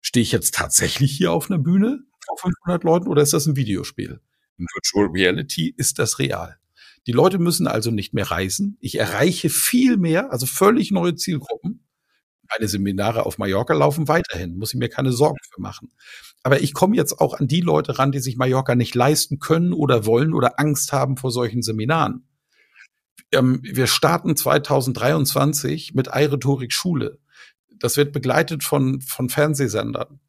stehe 0.00 0.22
ich 0.22 0.30
jetzt 0.30 0.54
tatsächlich 0.54 1.10
hier 1.10 1.32
auf 1.32 1.50
einer 1.50 1.58
Bühne 1.58 2.04
vor 2.24 2.38
500 2.38 2.84
Leuten 2.84 3.08
oder 3.08 3.22
ist 3.22 3.32
das 3.32 3.46
ein 3.46 3.56
Videospiel? 3.56 4.20
In 4.58 4.66
Virtual 4.72 5.06
Reality 5.12 5.74
ist 5.76 5.98
das 5.98 6.20
real. 6.20 6.56
Die 7.08 7.12
Leute 7.12 7.38
müssen 7.38 7.66
also 7.66 7.90
nicht 7.90 8.14
mehr 8.14 8.30
reisen. 8.30 8.76
Ich 8.80 8.98
erreiche 8.98 9.50
viel 9.50 9.96
mehr, 9.96 10.30
also 10.30 10.46
völlig 10.46 10.92
neue 10.92 11.16
Zielgruppen. 11.16 11.87
Meine 12.50 12.68
Seminare 12.68 13.26
auf 13.26 13.38
Mallorca 13.38 13.74
laufen 13.74 14.08
weiterhin, 14.08 14.56
muss 14.56 14.72
ich 14.72 14.78
mir 14.78 14.88
keine 14.88 15.12
Sorgen 15.12 15.38
für 15.50 15.60
machen. 15.60 15.92
Aber 16.42 16.60
ich 16.60 16.72
komme 16.72 16.96
jetzt 16.96 17.20
auch 17.20 17.34
an 17.34 17.48
die 17.48 17.60
Leute 17.60 17.98
ran, 17.98 18.12
die 18.12 18.20
sich 18.20 18.36
Mallorca 18.36 18.74
nicht 18.74 18.94
leisten 18.94 19.38
können 19.38 19.72
oder 19.72 20.06
wollen 20.06 20.32
oder 20.32 20.58
Angst 20.58 20.92
haben 20.92 21.16
vor 21.16 21.30
solchen 21.30 21.62
Seminaren. 21.62 22.26
Ähm, 23.32 23.60
wir 23.62 23.86
starten 23.86 24.36
2023 24.36 25.94
mit 25.94 26.08
iRhetorik 26.08 26.72
Schule. 26.72 27.18
Das 27.78 27.96
wird 27.96 28.12
begleitet 28.12 28.64
von, 28.64 29.00
von 29.00 29.28
Fernsehsendern 29.28 30.20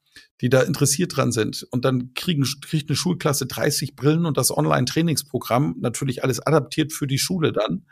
die 0.41 0.49
da 0.49 0.61
interessiert 0.61 1.15
dran 1.17 1.31
sind. 1.31 1.67
Und 1.71 1.85
dann 1.85 2.13
kriegen, 2.13 2.45
kriegt 2.61 2.89
eine 2.89 2.95
Schulklasse 2.95 3.45
30 3.45 3.95
Brillen 3.95 4.25
und 4.25 4.37
das 4.37 4.55
Online-Trainingsprogramm, 4.55 5.75
natürlich 5.79 6.23
alles 6.23 6.39
adaptiert 6.39 6.93
für 6.93 7.07
die 7.07 7.19
Schule 7.19 7.51
dann. 7.51 7.85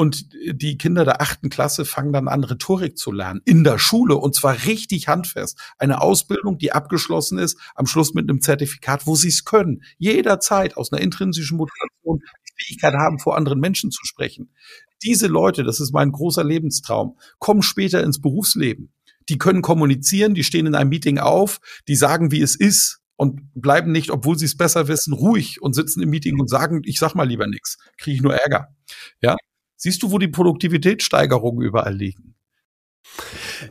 Und 0.00 0.30
die 0.32 0.78
Kinder 0.78 1.04
der 1.04 1.20
achten 1.20 1.50
Klasse 1.50 1.84
fangen 1.84 2.14
dann 2.14 2.26
an, 2.26 2.42
Rhetorik 2.42 2.96
zu 2.96 3.12
lernen. 3.12 3.42
In 3.44 3.64
der 3.64 3.78
Schule. 3.78 4.16
Und 4.16 4.34
zwar 4.34 4.64
richtig 4.64 5.08
handfest. 5.08 5.58
Eine 5.76 6.00
Ausbildung, 6.00 6.56
die 6.56 6.72
abgeschlossen 6.72 7.36
ist, 7.38 7.58
am 7.74 7.84
Schluss 7.84 8.14
mit 8.14 8.26
einem 8.26 8.40
Zertifikat, 8.40 9.06
wo 9.06 9.14
sie 9.14 9.28
es 9.28 9.44
können. 9.44 9.82
Jederzeit 9.98 10.78
aus 10.78 10.90
einer 10.90 11.02
intrinsischen 11.02 11.58
Motivation 11.58 12.20
die 12.48 12.64
Fähigkeit 12.64 12.94
haben, 12.94 13.18
vor 13.18 13.36
anderen 13.36 13.60
Menschen 13.60 13.90
zu 13.90 14.00
sprechen. 14.06 14.54
Diese 15.02 15.26
Leute, 15.26 15.64
das 15.64 15.80
ist 15.80 15.92
mein 15.92 16.12
großer 16.12 16.44
Lebenstraum, 16.44 17.18
kommen 17.38 17.60
später 17.60 18.02
ins 18.02 18.22
Berufsleben 18.22 18.94
die 19.28 19.36
können 19.38 19.62
kommunizieren, 19.62 20.34
die 20.34 20.42
stehen 20.42 20.66
in 20.66 20.74
einem 20.74 20.88
Meeting 20.88 21.18
auf, 21.18 21.60
die 21.86 21.94
sagen, 21.94 22.32
wie 22.32 22.40
es 22.40 22.56
ist 22.56 23.00
und 23.16 23.42
bleiben 23.54 23.92
nicht, 23.92 24.10
obwohl 24.10 24.36
sie 24.36 24.46
es 24.46 24.56
besser 24.56 24.88
wissen, 24.88 25.12
ruhig 25.12 25.62
und 25.62 25.74
sitzen 25.74 26.02
im 26.02 26.08
Meeting 26.08 26.40
und 26.40 26.48
sagen, 26.48 26.80
ich 26.84 26.98
sag 26.98 27.14
mal 27.14 27.28
lieber 27.28 27.46
nichts, 27.46 27.76
kriege 27.98 28.16
ich 28.16 28.22
nur 28.22 28.34
Ärger. 28.34 28.74
Ja? 29.20 29.36
Siehst 29.80 30.02
du, 30.02 30.10
wo 30.10 30.18
die 30.18 30.28
Produktivitätssteigerungen 30.28 31.62
überall 31.62 31.94
liegen? 31.94 32.34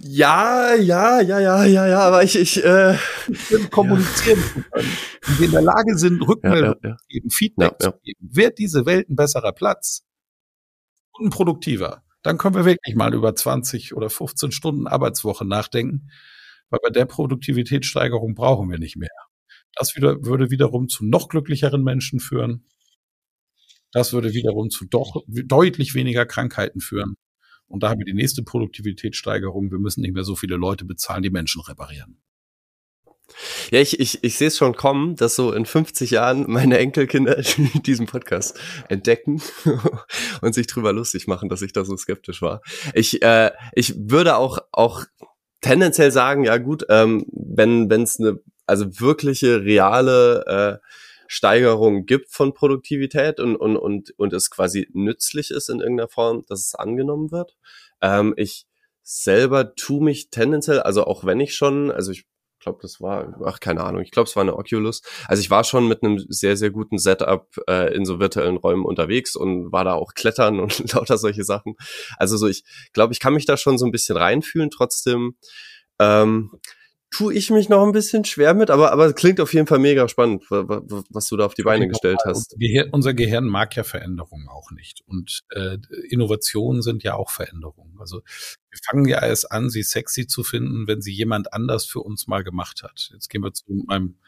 Ja, 0.01 0.73
ja, 0.75 1.21
ja, 1.21 1.39
ja, 1.39 1.63
ja, 1.65 1.87
ja, 1.87 1.99
aber 1.99 2.23
ich, 2.23 2.35
ich, 2.35 2.63
äh, 2.63 2.97
kommunizieren 3.69 4.39
ja. 4.55 4.61
können, 4.71 4.89
die 5.39 5.45
in 5.45 5.51
der 5.51 5.61
Lage 5.61 5.97
sind, 5.97 6.27
Rückmeldungen 6.27 6.79
ja, 6.83 6.89
ja, 6.89 6.97
zu 6.97 7.05
geben, 7.07 7.29
Feedback 7.29 7.75
zu 7.79 7.91
geben, 8.03 8.29
wird 8.33 8.57
diese 8.57 8.85
Welt 8.85 9.09
ein 9.09 9.15
besserer 9.15 9.51
Platz 9.51 10.03
und 11.11 11.29
produktiver 11.29 12.03
dann 12.21 12.37
können 12.37 12.55
wir 12.55 12.65
wirklich 12.65 12.95
mal 12.95 13.13
über 13.13 13.35
20 13.35 13.95
oder 13.95 14.09
15 14.09 14.51
Stunden 14.51 14.87
Arbeitswoche 14.87 15.45
nachdenken, 15.45 16.09
weil 16.69 16.79
bei 16.83 16.89
der 16.89 17.05
Produktivitätssteigerung 17.05 18.35
brauchen 18.35 18.69
wir 18.69 18.77
nicht 18.77 18.97
mehr. 18.97 19.09
Das 19.73 19.95
wieder, 19.95 20.25
würde 20.25 20.51
wiederum 20.51 20.89
zu 20.89 21.05
noch 21.05 21.29
glücklicheren 21.29 21.83
Menschen 21.83 22.19
führen. 22.19 22.65
Das 23.91 24.13
würde 24.13 24.33
wiederum 24.33 24.69
zu 24.69 24.85
doch 24.85 25.23
deutlich 25.27 25.95
weniger 25.95 26.25
Krankheiten 26.25 26.79
führen. 26.79 27.15
Und 27.67 27.83
da 27.83 27.89
haben 27.89 27.99
wir 27.99 28.05
die 28.05 28.13
nächste 28.13 28.43
Produktivitätssteigerung. 28.43 29.71
Wir 29.71 29.79
müssen 29.79 30.01
nicht 30.01 30.13
mehr 30.13 30.23
so 30.23 30.35
viele 30.35 30.55
Leute 30.55 30.85
bezahlen, 30.85 31.23
die 31.23 31.29
Menschen 31.29 31.61
reparieren. 31.61 32.17
Ja, 33.71 33.79
ich, 33.79 33.99
ich, 33.99 34.23
ich 34.23 34.37
sehe 34.37 34.47
es 34.47 34.57
schon 34.57 34.75
kommen, 34.75 35.15
dass 35.15 35.35
so 35.35 35.53
in 35.53 35.65
50 35.65 36.11
Jahren 36.11 36.45
meine 36.47 36.79
Enkelkinder 36.79 37.41
diesen 37.85 38.07
Podcast 38.07 38.59
entdecken 38.87 39.41
und 40.41 40.53
sich 40.53 40.65
drüber 40.65 40.93
lustig 40.93 41.27
machen, 41.27 41.47
dass 41.47 41.61
ich 41.61 41.71
da 41.71 41.85
so 41.85 41.95
skeptisch 41.95 42.41
war. 42.41 42.61
Ich, 42.95 43.21
äh, 43.21 43.51
ich 43.73 43.93
würde 43.97 44.37
auch, 44.37 44.57
auch 44.71 45.05
tendenziell 45.61 46.11
sagen, 46.11 46.43
ja 46.43 46.57
gut, 46.57 46.85
ähm, 46.89 47.25
wenn 47.31 47.91
es 47.91 48.19
eine 48.19 48.39
also 48.65 48.99
wirkliche 48.99 49.63
reale 49.63 50.79
äh, 50.81 50.87
Steigerung 51.31 52.07
gibt 52.07 52.31
von 52.31 52.55
Produktivität 52.55 53.39
und, 53.39 53.55
und, 53.55 53.77
und, 53.77 54.11
und 54.17 54.33
es 54.33 54.49
quasi 54.49 54.89
nützlich 54.93 55.51
ist 55.51 55.69
in 55.69 55.79
irgendeiner 55.79 56.09
Form, 56.09 56.43
dass 56.47 56.65
es 56.65 56.73
angenommen 56.73 57.31
wird. 57.31 57.55
Ähm, 58.01 58.33
ich 58.35 58.65
selber 59.03 59.75
tu 59.75 59.99
mich 59.99 60.31
tendenziell, 60.31 60.79
also 60.79 61.05
auch 61.05 61.23
wenn 61.25 61.39
ich 61.39 61.55
schon, 61.55 61.91
also 61.91 62.11
ich 62.11 62.25
glaube, 62.59 62.79
das 62.81 62.99
war, 62.99 63.39
ach, 63.45 63.59
keine 63.59 63.83
Ahnung, 63.83 64.01
ich 64.01 64.09
glaube, 64.09 64.27
es 64.27 64.35
war 64.35 64.41
eine 64.41 64.57
Oculus. 64.57 65.03
Also 65.27 65.41
ich 65.41 65.51
war 65.51 65.63
schon 65.63 65.87
mit 65.87 66.01
einem 66.01 66.17
sehr, 66.29 66.57
sehr 66.57 66.71
guten 66.71 66.97
Setup 66.97 67.47
äh, 67.67 67.93
in 67.93 68.05
so 68.05 68.19
virtuellen 68.19 68.57
Räumen 68.57 68.83
unterwegs 68.83 69.35
und 69.35 69.71
war 69.71 69.83
da 69.83 69.93
auch 69.93 70.15
klettern 70.15 70.59
und 70.59 70.79
lauter 70.93 71.19
solche 71.19 71.43
Sachen. 71.43 71.75
Also 72.17 72.37
so, 72.37 72.47
ich 72.47 72.63
glaube, 72.91 73.13
ich 73.13 73.19
kann 73.19 73.35
mich 73.35 73.45
da 73.45 73.55
schon 73.55 73.77
so 73.77 73.85
ein 73.85 73.91
bisschen 73.91 74.17
reinfühlen. 74.17 74.71
Trotzdem 74.71 75.35
ähm, 75.99 76.51
tue 77.11 77.33
ich 77.33 77.49
mich 77.49 77.69
noch 77.69 77.83
ein 77.85 77.91
bisschen 77.91 78.23
schwer 78.23 78.53
mit, 78.53 78.69
aber, 78.69 78.91
aber 78.91 79.11
klingt 79.13 79.39
auf 79.39 79.53
jeden 79.53 79.67
Fall 79.67 79.79
mega 79.79 80.07
spannend, 80.07 80.43
was 80.49 81.27
du 81.27 81.37
da 81.37 81.45
auf 81.45 81.53
die 81.55 81.63
Beine 81.63 81.87
gestellt 81.87 82.19
hast. 82.25 82.55
Gehirn, 82.57 82.89
unser 82.91 83.13
Gehirn 83.13 83.45
mag 83.45 83.75
ja 83.75 83.83
Veränderungen 83.83 84.47
auch 84.47 84.71
nicht. 84.71 85.01
Und 85.07 85.41
äh, 85.51 85.77
Innovationen 86.09 86.81
sind 86.81 87.03
ja 87.03 87.15
auch 87.15 87.31
Veränderungen. 87.31 87.97
Also 87.99 88.21
wir 88.69 88.79
fangen 88.85 89.05
ja 89.05 89.25
erst 89.25 89.51
an, 89.51 89.69
sie 89.69 89.83
sexy 89.83 90.27
zu 90.27 90.43
finden, 90.43 90.87
wenn 90.87 91.01
sie 91.01 91.13
jemand 91.13 91.53
anders 91.53 91.85
für 91.85 92.01
uns 92.01 92.27
mal 92.27 92.43
gemacht 92.43 92.83
hat. 92.83 93.09
Jetzt 93.13 93.29
gehen 93.29 93.43
wir 93.43 93.53
zu 93.53 93.65
meinem 93.87 94.19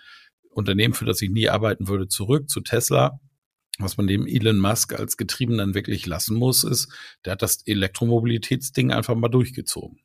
Unternehmen, 0.50 0.94
für 0.94 1.06
das 1.06 1.22
ich 1.22 1.30
nie 1.30 1.50
arbeiten 1.50 1.88
würde, 1.88 2.08
zurück, 2.08 2.50
zu 2.50 2.62
Tesla. 2.62 3.20
Was 3.78 3.98
man 3.98 4.08
dem 4.08 4.28
Elon 4.28 4.60
Musk 4.60 4.94
als 4.94 5.18
Getriebenen 5.18 5.74
wirklich 5.74 6.06
lassen 6.06 6.36
muss, 6.36 6.64
ist, 6.64 6.92
der 7.26 7.34
hat 7.34 7.42
das 7.42 7.66
Elektromobilitätsding 7.66 8.92
einfach 8.92 9.16
mal 9.16 9.30
durchgezogen. 9.30 10.00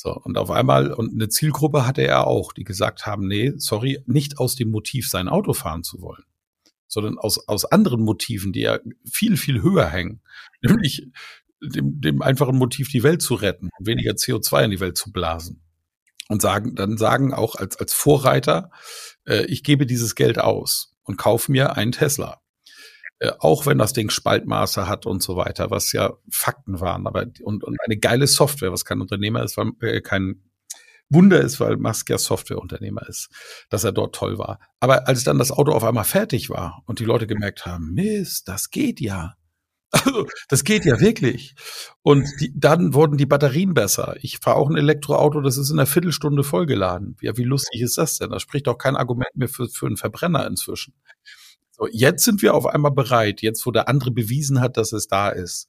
So, 0.00 0.14
und 0.14 0.38
auf 0.38 0.52
einmal, 0.52 0.92
und 0.92 1.12
eine 1.12 1.28
Zielgruppe 1.28 1.84
hatte 1.84 2.06
er 2.06 2.28
auch, 2.28 2.52
die 2.52 2.62
gesagt 2.62 3.04
haben, 3.04 3.26
nee, 3.26 3.54
sorry, 3.56 3.98
nicht 4.06 4.38
aus 4.38 4.54
dem 4.54 4.70
Motiv, 4.70 5.08
sein 5.08 5.28
Auto 5.28 5.54
fahren 5.54 5.82
zu 5.82 6.00
wollen, 6.00 6.22
sondern 6.86 7.18
aus, 7.18 7.48
aus 7.48 7.64
anderen 7.64 8.02
Motiven, 8.02 8.52
die 8.52 8.60
ja 8.60 8.78
viel, 9.04 9.36
viel 9.36 9.60
höher 9.60 9.88
hängen, 9.88 10.22
nämlich 10.62 11.08
dem, 11.60 12.00
dem 12.00 12.22
einfachen 12.22 12.56
Motiv, 12.56 12.90
die 12.90 13.02
Welt 13.02 13.22
zu 13.22 13.34
retten 13.34 13.70
weniger 13.80 14.12
CO2 14.12 14.66
in 14.66 14.70
die 14.70 14.78
Welt 14.78 14.96
zu 14.96 15.10
blasen. 15.10 15.64
Und 16.28 16.42
sagen, 16.42 16.76
dann 16.76 16.96
sagen 16.96 17.34
auch 17.34 17.56
als, 17.56 17.76
als 17.76 17.92
Vorreiter, 17.92 18.70
äh, 19.26 19.46
ich 19.46 19.64
gebe 19.64 19.84
dieses 19.84 20.14
Geld 20.14 20.38
aus 20.38 20.94
und 21.02 21.16
kaufe 21.16 21.50
mir 21.50 21.76
einen 21.76 21.90
Tesla. 21.90 22.40
Äh, 23.20 23.32
auch 23.38 23.66
wenn 23.66 23.78
das 23.78 23.92
Ding 23.92 24.10
Spaltmaße 24.10 24.88
hat 24.88 25.06
und 25.06 25.22
so 25.22 25.36
weiter, 25.36 25.70
was 25.70 25.92
ja 25.92 26.14
Fakten 26.30 26.80
waren, 26.80 27.06
aber 27.06 27.26
und, 27.42 27.64
und 27.64 27.76
eine 27.84 27.98
geile 27.98 28.26
Software, 28.26 28.72
was 28.72 28.84
kein 28.84 29.00
Unternehmer 29.00 29.42
ist, 29.42 29.56
weil 29.56 29.72
äh, 29.80 30.00
kein 30.00 30.42
Wunder 31.10 31.40
ist, 31.40 31.58
weil 31.58 31.76
Musk 31.76 32.10
ja 32.10 32.18
Softwareunternehmer 32.18 33.08
ist, 33.08 33.30
dass 33.70 33.84
er 33.84 33.92
dort 33.92 34.14
toll 34.14 34.38
war. 34.38 34.60
Aber 34.80 35.08
als 35.08 35.24
dann 35.24 35.38
das 35.38 35.50
Auto 35.50 35.72
auf 35.72 35.84
einmal 35.84 36.04
fertig 36.04 36.50
war 36.50 36.82
und 36.86 36.98
die 37.00 37.04
Leute 37.04 37.26
gemerkt 37.26 37.66
haben, 37.66 37.94
Mist, 37.94 38.48
das 38.48 38.70
geht 38.70 39.00
ja. 39.00 39.34
Also, 39.90 40.26
das 40.50 40.64
geht 40.64 40.84
ja 40.84 41.00
wirklich. 41.00 41.54
Und 42.02 42.28
die, 42.40 42.52
dann 42.54 42.92
wurden 42.92 43.16
die 43.16 43.24
Batterien 43.24 43.72
besser. 43.72 44.16
Ich 44.20 44.38
fahre 44.38 44.58
auch 44.58 44.68
ein 44.68 44.76
Elektroauto, 44.76 45.40
das 45.40 45.56
ist 45.56 45.70
in 45.70 45.78
einer 45.78 45.86
Viertelstunde 45.86 46.44
vollgeladen. 46.44 47.16
Ja, 47.22 47.38
wie 47.38 47.44
lustig 47.44 47.80
ist 47.80 47.96
das 47.96 48.18
denn? 48.18 48.28
Da 48.28 48.38
spricht 48.38 48.68
auch 48.68 48.76
kein 48.76 48.96
Argument 48.96 49.34
mehr 49.34 49.48
für, 49.48 49.66
für 49.66 49.86
einen 49.86 49.96
Verbrenner 49.96 50.46
inzwischen. 50.46 50.92
So, 51.78 51.86
jetzt 51.92 52.24
sind 52.24 52.42
wir 52.42 52.54
auf 52.54 52.66
einmal 52.66 52.90
bereit, 52.90 53.40
jetzt 53.40 53.64
wo 53.64 53.70
der 53.70 53.88
andere 53.88 54.10
bewiesen 54.10 54.60
hat, 54.60 54.76
dass 54.76 54.92
es 54.92 55.06
da 55.06 55.28
ist, 55.28 55.68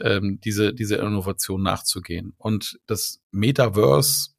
ähm, 0.00 0.38
diese, 0.44 0.74
diese 0.74 0.96
Innovation 0.96 1.62
nachzugehen. 1.62 2.34
Und 2.36 2.78
das 2.86 3.22
Metaverse 3.30 4.30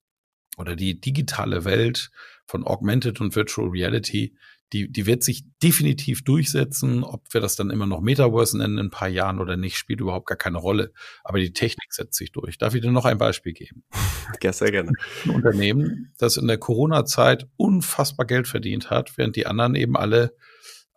oder 0.57 0.75
die 0.75 0.99
digitale 0.99 1.65
Welt 1.65 2.11
von 2.45 2.63
Augmented 2.63 3.19
und 3.19 3.35
Virtual 3.35 3.69
Reality, 3.69 4.35
die, 4.73 4.91
die 4.91 5.05
wird 5.05 5.23
sich 5.23 5.45
definitiv 5.63 6.23
durchsetzen. 6.23 7.03
Ob 7.03 7.33
wir 7.33 7.41
das 7.41 7.55
dann 7.55 7.71
immer 7.71 7.87
noch 7.87 8.01
Metaverse 8.01 8.57
nennen 8.57 8.77
in 8.77 8.85
ein 8.87 8.91
paar 8.91 9.07
Jahren 9.07 9.39
oder 9.39 9.57
nicht, 9.57 9.77
spielt 9.77 10.01
überhaupt 10.01 10.27
gar 10.27 10.37
keine 10.37 10.57
Rolle. 10.57 10.91
Aber 11.23 11.39
die 11.39 11.53
Technik 11.53 11.93
setzt 11.93 12.17
sich 12.17 12.31
durch. 12.31 12.57
Darf 12.57 12.75
ich 12.75 12.81
dir 12.81 12.91
noch 12.91 13.05
ein 13.05 13.17
Beispiel 13.17 13.53
geben? 13.53 13.83
Ja, 14.43 14.51
sehr 14.51 14.71
gerne. 14.71 14.91
Ein 15.23 15.29
Unternehmen, 15.29 16.13
das 16.17 16.35
in 16.35 16.47
der 16.47 16.57
Corona-Zeit 16.57 17.47
unfassbar 17.55 18.25
Geld 18.25 18.45
verdient 18.45 18.89
hat, 18.89 19.17
während 19.17 19.37
die 19.37 19.47
anderen 19.47 19.73
eben 19.73 19.95
alle 19.95 20.35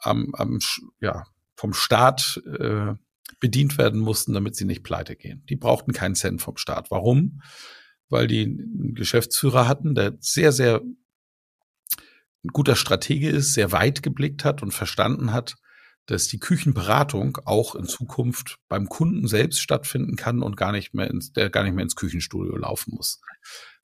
am, 0.00 0.34
am 0.34 0.58
ja, 1.00 1.24
vom 1.56 1.72
Staat 1.72 2.40
äh, 2.58 2.94
bedient 3.38 3.78
werden 3.78 4.00
mussten, 4.00 4.32
damit 4.32 4.56
sie 4.56 4.64
nicht 4.64 4.82
pleite 4.82 5.16
gehen. 5.16 5.44
Die 5.48 5.56
brauchten 5.56 5.92
keinen 5.92 6.14
Cent 6.14 6.40
vom 6.40 6.56
Staat. 6.56 6.90
Warum? 6.90 7.42
Weil 8.08 8.26
die 8.26 8.42
einen 8.42 8.94
Geschäftsführer 8.94 9.68
hatten, 9.68 9.94
der 9.94 10.16
sehr, 10.20 10.52
sehr 10.52 10.82
ein 12.42 12.48
guter 12.52 12.76
Stratege 12.76 13.28
ist, 13.28 13.52
sehr 13.52 13.72
weit 13.72 14.02
geblickt 14.02 14.44
hat 14.44 14.62
und 14.62 14.72
verstanden 14.72 15.32
hat, 15.32 15.56
dass 16.06 16.26
die 16.26 16.38
Küchenberatung 16.38 17.38
auch 17.44 17.74
in 17.74 17.84
Zukunft 17.84 18.58
beim 18.68 18.88
Kunden 18.88 19.28
selbst 19.28 19.60
stattfinden 19.60 20.16
kann 20.16 20.42
und 20.42 20.56
gar 20.56 20.72
nicht 20.72 20.94
mehr 20.94 21.08
ins, 21.08 21.32
der 21.32 21.50
gar 21.50 21.62
nicht 21.62 21.74
mehr 21.74 21.84
ins 21.84 21.96
Küchenstudio 21.96 22.56
laufen 22.56 22.94
muss. 22.96 23.20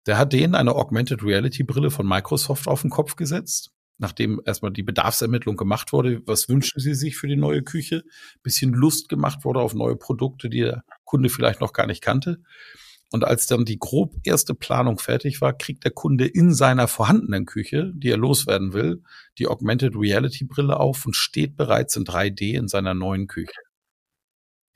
Der 0.05 0.17
hat 0.17 0.33
denen 0.33 0.55
eine 0.55 0.73
Augmented 0.73 1.23
Reality 1.23 1.63
Brille 1.63 1.91
von 1.91 2.07
Microsoft 2.07 2.67
auf 2.67 2.81
den 2.81 2.89
Kopf 2.89 3.15
gesetzt 3.15 3.74
nachdem 3.97 4.41
erstmal 4.45 4.71
die 4.71 4.83
Bedarfsermittlung 4.83 5.55
gemacht 5.55 5.93
wurde, 5.93 6.21
was 6.25 6.49
wünschen 6.49 6.79
Sie 6.79 6.93
sich 6.93 7.17
für 7.17 7.27
die 7.27 7.35
neue 7.35 7.63
Küche, 7.63 8.03
bisschen 8.43 8.73
Lust 8.73 9.09
gemacht 9.09 9.45
wurde 9.45 9.61
auf 9.61 9.73
neue 9.73 9.95
Produkte, 9.95 10.49
die 10.49 10.61
der 10.61 10.83
Kunde 11.03 11.29
vielleicht 11.29 11.61
noch 11.61 11.73
gar 11.73 11.87
nicht 11.87 12.01
kannte. 12.01 12.41
Und 13.11 13.23
als 13.23 13.47
dann 13.47 13.65
die 13.65 13.79
grob 13.79 14.15
erste 14.23 14.53
Planung 14.55 14.97
fertig 14.99 15.39
war, 15.39 15.53
kriegt 15.53 15.83
der 15.85 15.91
Kunde 15.91 16.25
in 16.25 16.53
seiner 16.53 16.87
vorhandenen 16.87 17.45
Küche, 17.45 17.93
die 17.95 18.09
er 18.09 18.17
loswerden 18.17 18.73
will, 18.73 19.03
die 19.37 19.47
Augmented 19.47 19.95
Reality 19.95 20.43
Brille 20.43 20.77
auf 20.79 21.05
und 21.05 21.15
steht 21.15 21.55
bereits 21.55 21.95
in 21.95 22.03
3D 22.03 22.57
in 22.57 22.67
seiner 22.67 22.93
neuen 22.93 23.27
Küche. 23.27 23.53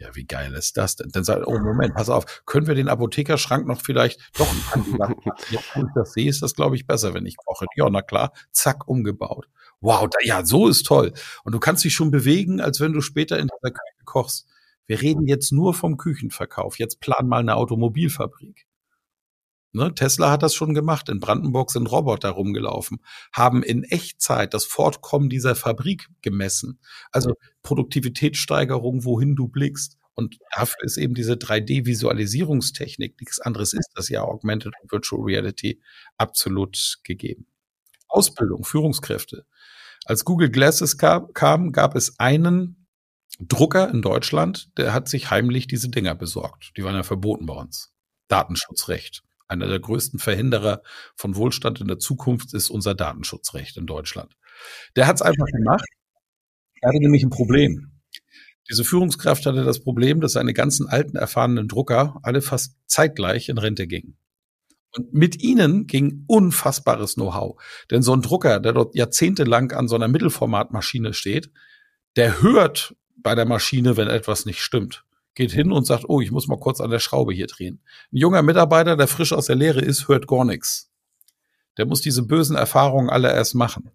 Ja, 0.01 0.15
wie 0.15 0.25
geil 0.25 0.53
ist 0.53 0.77
das 0.77 0.95
denn? 0.95 1.09
Dann 1.11 1.25
sagt, 1.25 1.45
oh 1.45 1.59
Moment, 1.59 1.93
pass 1.93 2.09
auf, 2.09 2.43
können 2.45 2.67
wir 2.67 2.75
den 2.75 2.87
Apothekerschrank 2.87 3.67
noch 3.67 3.81
vielleicht 3.81 4.21
doch 4.37 4.47
machen? 4.97 5.15
Ja, 5.51 5.59
wo 5.75 5.81
ich 5.81 5.91
das 5.93 6.13
sehe, 6.13 6.29
ist 6.29 6.41
das, 6.41 6.55
glaube 6.55 6.77
ich, 6.77 6.87
besser, 6.87 7.13
wenn 7.13 7.25
ich 7.25 7.35
koche. 7.35 7.65
Ja, 7.75 7.89
na 7.89 8.01
klar, 8.01 8.31
zack, 8.51 8.87
umgebaut. 8.87 9.49
Wow, 9.81 10.07
da, 10.09 10.17
ja, 10.23 10.45
so 10.45 10.69
ist 10.69 10.85
toll. 10.85 11.11
Und 11.43 11.53
du 11.53 11.59
kannst 11.59 11.83
dich 11.83 11.93
schon 11.93 12.11
bewegen, 12.11 12.61
als 12.61 12.79
wenn 12.79 12.93
du 12.93 13.01
später 13.01 13.39
in 13.39 13.49
der 13.61 13.71
Küche 13.71 14.05
kochst. 14.05 14.47
Wir 14.87 15.01
reden 15.01 15.27
jetzt 15.27 15.51
nur 15.51 15.73
vom 15.73 15.97
Küchenverkauf. 15.97 16.79
Jetzt 16.79 17.01
plan 17.01 17.27
mal 17.27 17.39
eine 17.39 17.55
Automobilfabrik. 17.55 18.68
Ne, 19.71 19.93
Tesla 19.93 20.31
hat 20.31 20.41
das 20.41 20.55
schon 20.55 20.73
gemacht. 20.73 21.09
In 21.09 21.19
Brandenburg 21.19 21.69
sind 21.71 21.91
Roboter 21.91 22.29
rumgelaufen, 22.31 23.03
haben 23.31 23.61
in 23.61 23.83
Echtzeit 23.83 24.53
das 24.53 24.65
Fortkommen 24.65 25.29
dieser 25.29 25.55
Fabrik 25.55 26.07
gemessen. 26.21 26.79
Also 27.11 27.33
Produktivitätssteigerung, 27.61 29.05
wohin 29.05 29.35
du 29.35 29.47
blickst. 29.47 29.97
Und 30.15 30.37
dafür 30.53 30.83
ist 30.83 30.97
eben 30.97 31.13
diese 31.13 31.33
3D-Visualisierungstechnik, 31.33 33.19
nichts 33.21 33.39
anderes 33.39 33.73
ist 33.73 33.91
das 33.95 34.09
ja 34.09 34.21
Augmented 34.23 34.73
und 34.81 34.91
Virtual 34.91 35.21
Reality, 35.21 35.81
absolut 36.17 36.99
gegeben. 37.03 37.47
Ausbildung, 38.09 38.65
Führungskräfte. 38.65 39.45
Als 40.05 40.25
Google 40.25 40.49
Glasses 40.49 40.97
kam, 40.97 41.71
gab 41.71 41.95
es 41.95 42.19
einen 42.19 42.87
Drucker 43.39 43.89
in 43.91 44.01
Deutschland, 44.01 44.77
der 44.77 44.93
hat 44.93 45.07
sich 45.07 45.29
heimlich 45.29 45.67
diese 45.67 45.89
Dinger 45.89 46.15
besorgt. 46.15 46.71
Die 46.75 46.83
waren 46.83 46.95
ja 46.95 47.03
verboten 47.03 47.45
bei 47.45 47.53
uns. 47.53 47.93
Datenschutzrecht. 48.27 49.23
Einer 49.49 49.67
der 49.67 49.79
größten 49.79 50.19
Verhinderer 50.19 50.83
von 51.15 51.35
Wohlstand 51.35 51.81
in 51.81 51.87
der 51.87 51.97
Zukunft 51.97 52.53
ist 52.53 52.69
unser 52.69 52.93
Datenschutzrecht 52.93 53.77
in 53.77 53.87
Deutschland. 53.87 54.37
Der 54.95 55.07
hat 55.07 55.15
es 55.15 55.23
einfach 55.23 55.47
gemacht. 55.47 55.89
Er 56.81 56.89
hatte 56.89 56.99
nämlich 56.99 57.23
ein 57.23 57.31
Problem. 57.31 57.91
Diese 58.69 58.83
Führungskraft 58.83 59.47
hatte 59.47 59.63
das 59.63 59.79
Problem, 59.79 60.21
dass 60.21 60.33
seine 60.33 60.53
ganzen 60.53 60.87
alten, 60.87 61.17
erfahrenen 61.17 61.67
Drucker 61.67 62.19
alle 62.21 62.43
fast 62.43 62.77
zeitgleich 62.85 63.49
in 63.49 63.57
Rente 63.57 63.87
gingen. 63.87 64.17
Und 64.95 65.13
mit 65.15 65.41
ihnen 65.41 65.87
ging 65.87 66.25
unfassbares 66.27 67.15
Know-how. 67.15 67.59
Denn 67.89 68.03
so 68.03 68.13
ein 68.13 68.21
Drucker, 68.21 68.59
der 68.59 68.73
dort 68.73 68.95
jahrzehntelang 68.95 69.71
an 69.71 69.87
so 69.87 69.95
einer 69.95 70.07
Mittelformatmaschine 70.07 71.13
steht, 71.13 71.51
der 72.15 72.43
hört 72.43 72.95
bei 73.17 73.33
der 73.33 73.45
Maschine, 73.45 73.97
wenn 73.97 74.07
etwas 74.07 74.45
nicht 74.45 74.61
stimmt 74.61 75.03
geht 75.39 75.51
hin 75.53 75.71
und 75.71 75.87
sagt, 75.87 76.03
oh, 76.09 76.19
ich 76.19 76.31
muss 76.31 76.49
mal 76.49 76.59
kurz 76.59 76.81
an 76.81 76.89
der 76.89 76.99
Schraube 76.99 77.33
hier 77.33 77.47
drehen. 77.47 77.81
Ein 78.11 78.17
junger 78.17 78.41
Mitarbeiter, 78.41 78.97
der 78.97 79.07
frisch 79.07 79.31
aus 79.31 79.45
der 79.45 79.55
Lehre 79.55 79.79
ist, 79.79 80.09
hört 80.09 80.27
gar 80.27 80.43
nichts. 80.43 80.91
Der 81.77 81.85
muss 81.85 82.01
diese 82.01 82.23
bösen 82.23 82.57
Erfahrungen 82.57 83.09
alle 83.09 83.31
erst 83.33 83.55
machen. 83.55 83.89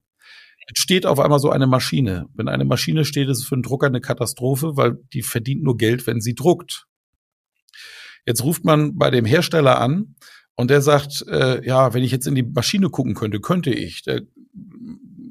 Jetzt 0.66 0.80
steht 0.80 1.04
auf 1.04 1.20
einmal 1.20 1.38
so 1.40 1.50
eine 1.50 1.66
Maschine. 1.66 2.30
Wenn 2.32 2.48
eine 2.48 2.64
Maschine 2.64 3.04
steht, 3.04 3.28
ist 3.28 3.40
es 3.40 3.44
für 3.44 3.56
einen 3.56 3.62
Drucker 3.62 3.88
eine 3.88 4.00
Katastrophe, 4.00 4.78
weil 4.78 4.96
die 5.12 5.20
verdient 5.20 5.62
nur 5.62 5.76
Geld, 5.76 6.06
wenn 6.06 6.22
sie 6.22 6.34
druckt. 6.34 6.86
Jetzt 8.24 8.42
ruft 8.42 8.64
man 8.64 8.96
bei 8.96 9.10
dem 9.10 9.26
Hersteller 9.26 9.78
an 9.78 10.16
und 10.56 10.70
der 10.70 10.80
sagt, 10.80 11.26
äh, 11.28 11.62
ja, 11.66 11.92
wenn 11.92 12.02
ich 12.02 12.10
jetzt 12.10 12.26
in 12.26 12.34
die 12.34 12.42
Maschine 12.42 12.88
gucken 12.88 13.12
könnte, 13.12 13.38
könnte 13.40 13.70
ich. 13.70 14.02
Der 14.02 14.22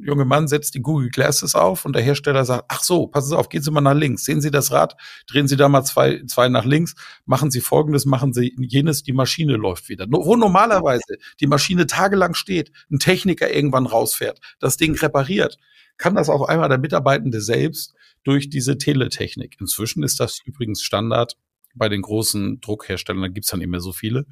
junge 0.05 0.25
Mann 0.25 0.47
setzt 0.47 0.75
die 0.75 0.81
Google 0.81 1.09
Glasses 1.09 1.55
auf 1.55 1.85
und 1.85 1.95
der 1.95 2.03
Hersteller 2.03 2.45
sagt, 2.45 2.65
ach 2.67 2.83
so, 2.83 3.07
passen 3.07 3.29
Sie 3.29 3.37
auf, 3.37 3.49
gehen 3.49 3.61
Sie 3.61 3.71
mal 3.71 3.81
nach 3.81 3.93
links. 3.93 4.25
Sehen 4.25 4.41
Sie 4.41 4.51
das 4.51 4.71
Rad? 4.71 4.95
Drehen 5.27 5.47
Sie 5.47 5.55
da 5.55 5.69
mal 5.69 5.83
zwei, 5.83 6.23
zwei 6.27 6.49
nach 6.49 6.65
links. 6.65 6.95
Machen 7.25 7.51
Sie 7.51 7.61
folgendes, 7.61 8.05
machen 8.05 8.33
Sie 8.33 8.55
jenes, 8.59 9.03
die 9.03 9.13
Maschine 9.13 9.55
läuft 9.55 9.89
wieder. 9.89 10.05
Wo 10.09 10.35
normalerweise 10.35 11.17
die 11.39 11.47
Maschine 11.47 11.87
tagelang 11.87 12.33
steht, 12.33 12.71
ein 12.91 12.99
Techniker 12.99 13.53
irgendwann 13.53 13.85
rausfährt, 13.85 14.39
das 14.59 14.77
Ding 14.77 14.95
repariert, 14.97 15.57
kann 15.97 16.15
das 16.15 16.29
auf 16.29 16.47
einmal 16.49 16.69
der 16.69 16.79
Mitarbeitende 16.79 17.41
selbst 17.41 17.93
durch 18.23 18.49
diese 18.49 18.77
Teletechnik. 18.77 19.57
Inzwischen 19.59 20.03
ist 20.03 20.19
das 20.19 20.39
übrigens 20.45 20.81
Standard 20.81 21.37
bei 21.75 21.89
den 21.89 22.01
großen 22.01 22.61
Druckherstellern, 22.61 23.23
da 23.23 23.27
gibt's 23.29 23.49
dann 23.49 23.59
nicht 23.59 23.69
mehr 23.69 23.79
so 23.79 23.93
viele, 23.93 24.25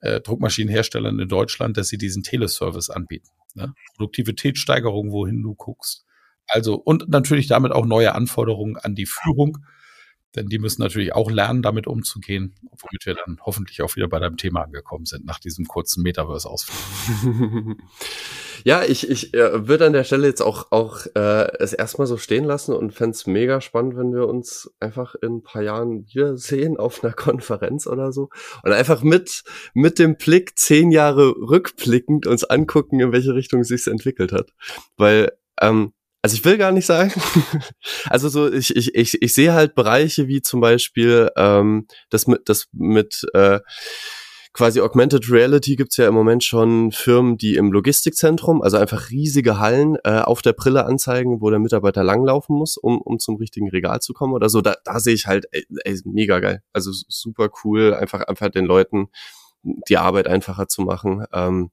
äh, 0.00 0.20
Druckmaschinenherstellern 0.20 1.18
in 1.18 1.28
Deutschland, 1.28 1.76
dass 1.76 1.88
sie 1.88 1.98
diesen 1.98 2.22
Teleservice 2.22 2.90
anbieten. 2.90 3.28
Ne? 3.54 3.72
Produktivitätssteigerung, 3.96 5.12
wohin 5.12 5.42
du 5.42 5.54
guckst. 5.54 6.04
Also, 6.46 6.74
und 6.76 7.08
natürlich 7.08 7.46
damit 7.46 7.72
auch 7.72 7.86
neue 7.86 8.14
Anforderungen 8.14 8.76
an 8.76 8.94
die 8.94 9.06
Führung, 9.06 9.58
denn 10.36 10.48
die 10.48 10.58
müssen 10.58 10.82
natürlich 10.82 11.14
auch 11.14 11.30
lernen, 11.30 11.62
damit 11.62 11.86
umzugehen, 11.86 12.54
womit 12.62 13.06
wir 13.06 13.14
dann 13.14 13.38
hoffentlich 13.44 13.82
auch 13.82 13.94
wieder 13.96 14.08
bei 14.08 14.18
deinem 14.18 14.36
Thema 14.36 14.62
angekommen 14.62 15.04
sind, 15.04 15.24
nach 15.24 15.38
diesem 15.38 15.66
kurzen 15.66 16.02
Metaverse-Ausflug. 16.02 17.76
ja, 18.64 18.82
ich, 18.82 19.08
ich 19.08 19.34
äh, 19.34 19.68
würde 19.68 19.86
an 19.86 19.92
der 19.92 20.04
Stelle 20.04 20.26
jetzt 20.26 20.42
auch, 20.42 20.72
auch 20.72 21.06
äh, 21.14 21.52
es 21.58 21.72
erstmal 21.72 22.06
so 22.06 22.16
stehen 22.16 22.44
lassen 22.44 22.74
und 22.74 22.92
fände 22.92 23.14
es 23.14 23.26
mega 23.26 23.60
spannend, 23.60 23.96
wenn 23.96 24.12
wir 24.12 24.26
uns 24.26 24.70
einfach 24.80 25.14
in 25.14 25.36
ein 25.36 25.42
paar 25.42 25.62
Jahren 25.62 26.06
wiedersehen 26.06 26.76
auf 26.76 27.04
einer 27.04 27.12
Konferenz 27.12 27.86
oder 27.86 28.12
so 28.12 28.28
und 28.62 28.72
einfach 28.72 29.02
mit, 29.02 29.44
mit 29.74 29.98
dem 29.98 30.16
Blick 30.16 30.58
zehn 30.58 30.90
Jahre 30.90 31.34
rückblickend 31.36 32.26
uns 32.26 32.44
angucken, 32.44 33.00
in 33.00 33.12
welche 33.12 33.34
Richtung 33.34 33.60
es 33.60 33.68
sich 33.68 33.86
entwickelt 33.86 34.32
hat. 34.32 34.52
Weil 34.96 35.32
ähm, 35.60 35.92
also 36.24 36.36
ich 36.36 36.44
will 36.46 36.56
gar 36.56 36.72
nicht 36.72 36.86
sagen. 36.86 37.12
also 38.08 38.30
so, 38.30 38.50
ich, 38.50 38.74
ich, 38.74 38.94
ich, 38.94 39.20
ich 39.20 39.34
sehe 39.34 39.52
halt 39.52 39.74
Bereiche 39.74 40.26
wie 40.26 40.40
zum 40.40 40.62
Beispiel 40.62 41.30
ähm, 41.36 41.86
das 42.08 42.26
mit, 42.26 42.48
das 42.48 42.66
mit 42.72 43.26
äh, 43.34 43.60
quasi 44.54 44.80
Augmented 44.80 45.30
Reality 45.30 45.76
gibt's 45.76 45.98
ja 45.98 46.08
im 46.08 46.14
Moment 46.14 46.42
schon 46.42 46.92
Firmen, 46.92 47.36
die 47.36 47.56
im 47.56 47.70
Logistikzentrum, 47.72 48.62
also 48.62 48.78
einfach 48.78 49.10
riesige 49.10 49.58
Hallen 49.58 49.98
äh, 50.02 50.20
auf 50.20 50.40
der 50.40 50.54
Brille 50.54 50.86
anzeigen, 50.86 51.42
wo 51.42 51.50
der 51.50 51.58
Mitarbeiter 51.58 52.02
langlaufen 52.02 52.56
muss, 52.56 52.78
um, 52.78 53.02
um 53.02 53.18
zum 53.18 53.36
richtigen 53.36 53.68
Regal 53.68 54.00
zu 54.00 54.14
kommen 54.14 54.32
oder 54.32 54.48
so. 54.48 54.62
Da, 54.62 54.76
da 54.82 55.00
sehe 55.00 55.12
ich 55.12 55.26
halt, 55.26 55.44
ey, 55.52 55.66
ey, 55.84 56.00
mega 56.06 56.40
geil. 56.40 56.62
Also 56.72 56.90
super 56.90 57.50
cool, 57.64 57.92
einfach, 57.92 58.22
einfach 58.22 58.48
den 58.48 58.64
Leuten 58.64 59.08
die 59.90 59.98
Arbeit 59.98 60.26
einfacher 60.26 60.68
zu 60.68 60.80
machen. 60.80 61.26
Ähm, 61.34 61.70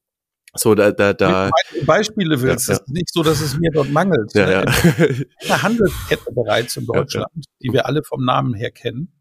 so, 0.54 0.76
da, 0.76 0.92
da, 0.92 1.14
da. 1.14 1.50
Beispiele 1.86 2.42
willst, 2.42 2.68
ja, 2.68 2.74
ja. 2.74 2.80
ist 2.80 2.90
nicht 2.90 3.14
so, 3.14 3.24
dass 3.24 3.40
es 3.40 3.58
mir 3.58 3.72
dort 3.72 3.90
mangelt. 3.90 4.34
Ja, 4.34 4.50
ja. 4.50 4.60
Eine 4.62 5.64
Handelskette 5.64 6.32
bereits 6.34 6.76
in 6.76 6.86
Deutschland, 6.94 7.32
ja, 7.36 7.42
die 7.62 7.74
wir 7.74 7.86
alle 7.86 8.04
vom 8.04 8.26
Namen 8.26 8.54
her 8.54 8.72
kennen. 8.72 9.14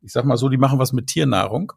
Ich 0.00 0.12
sag 0.12 0.24
mal 0.24 0.36
so, 0.36 0.48
die 0.48 0.56
machen 0.56 0.78
was 0.78 0.92
mit 0.92 1.06
Tiernahrung. 1.06 1.72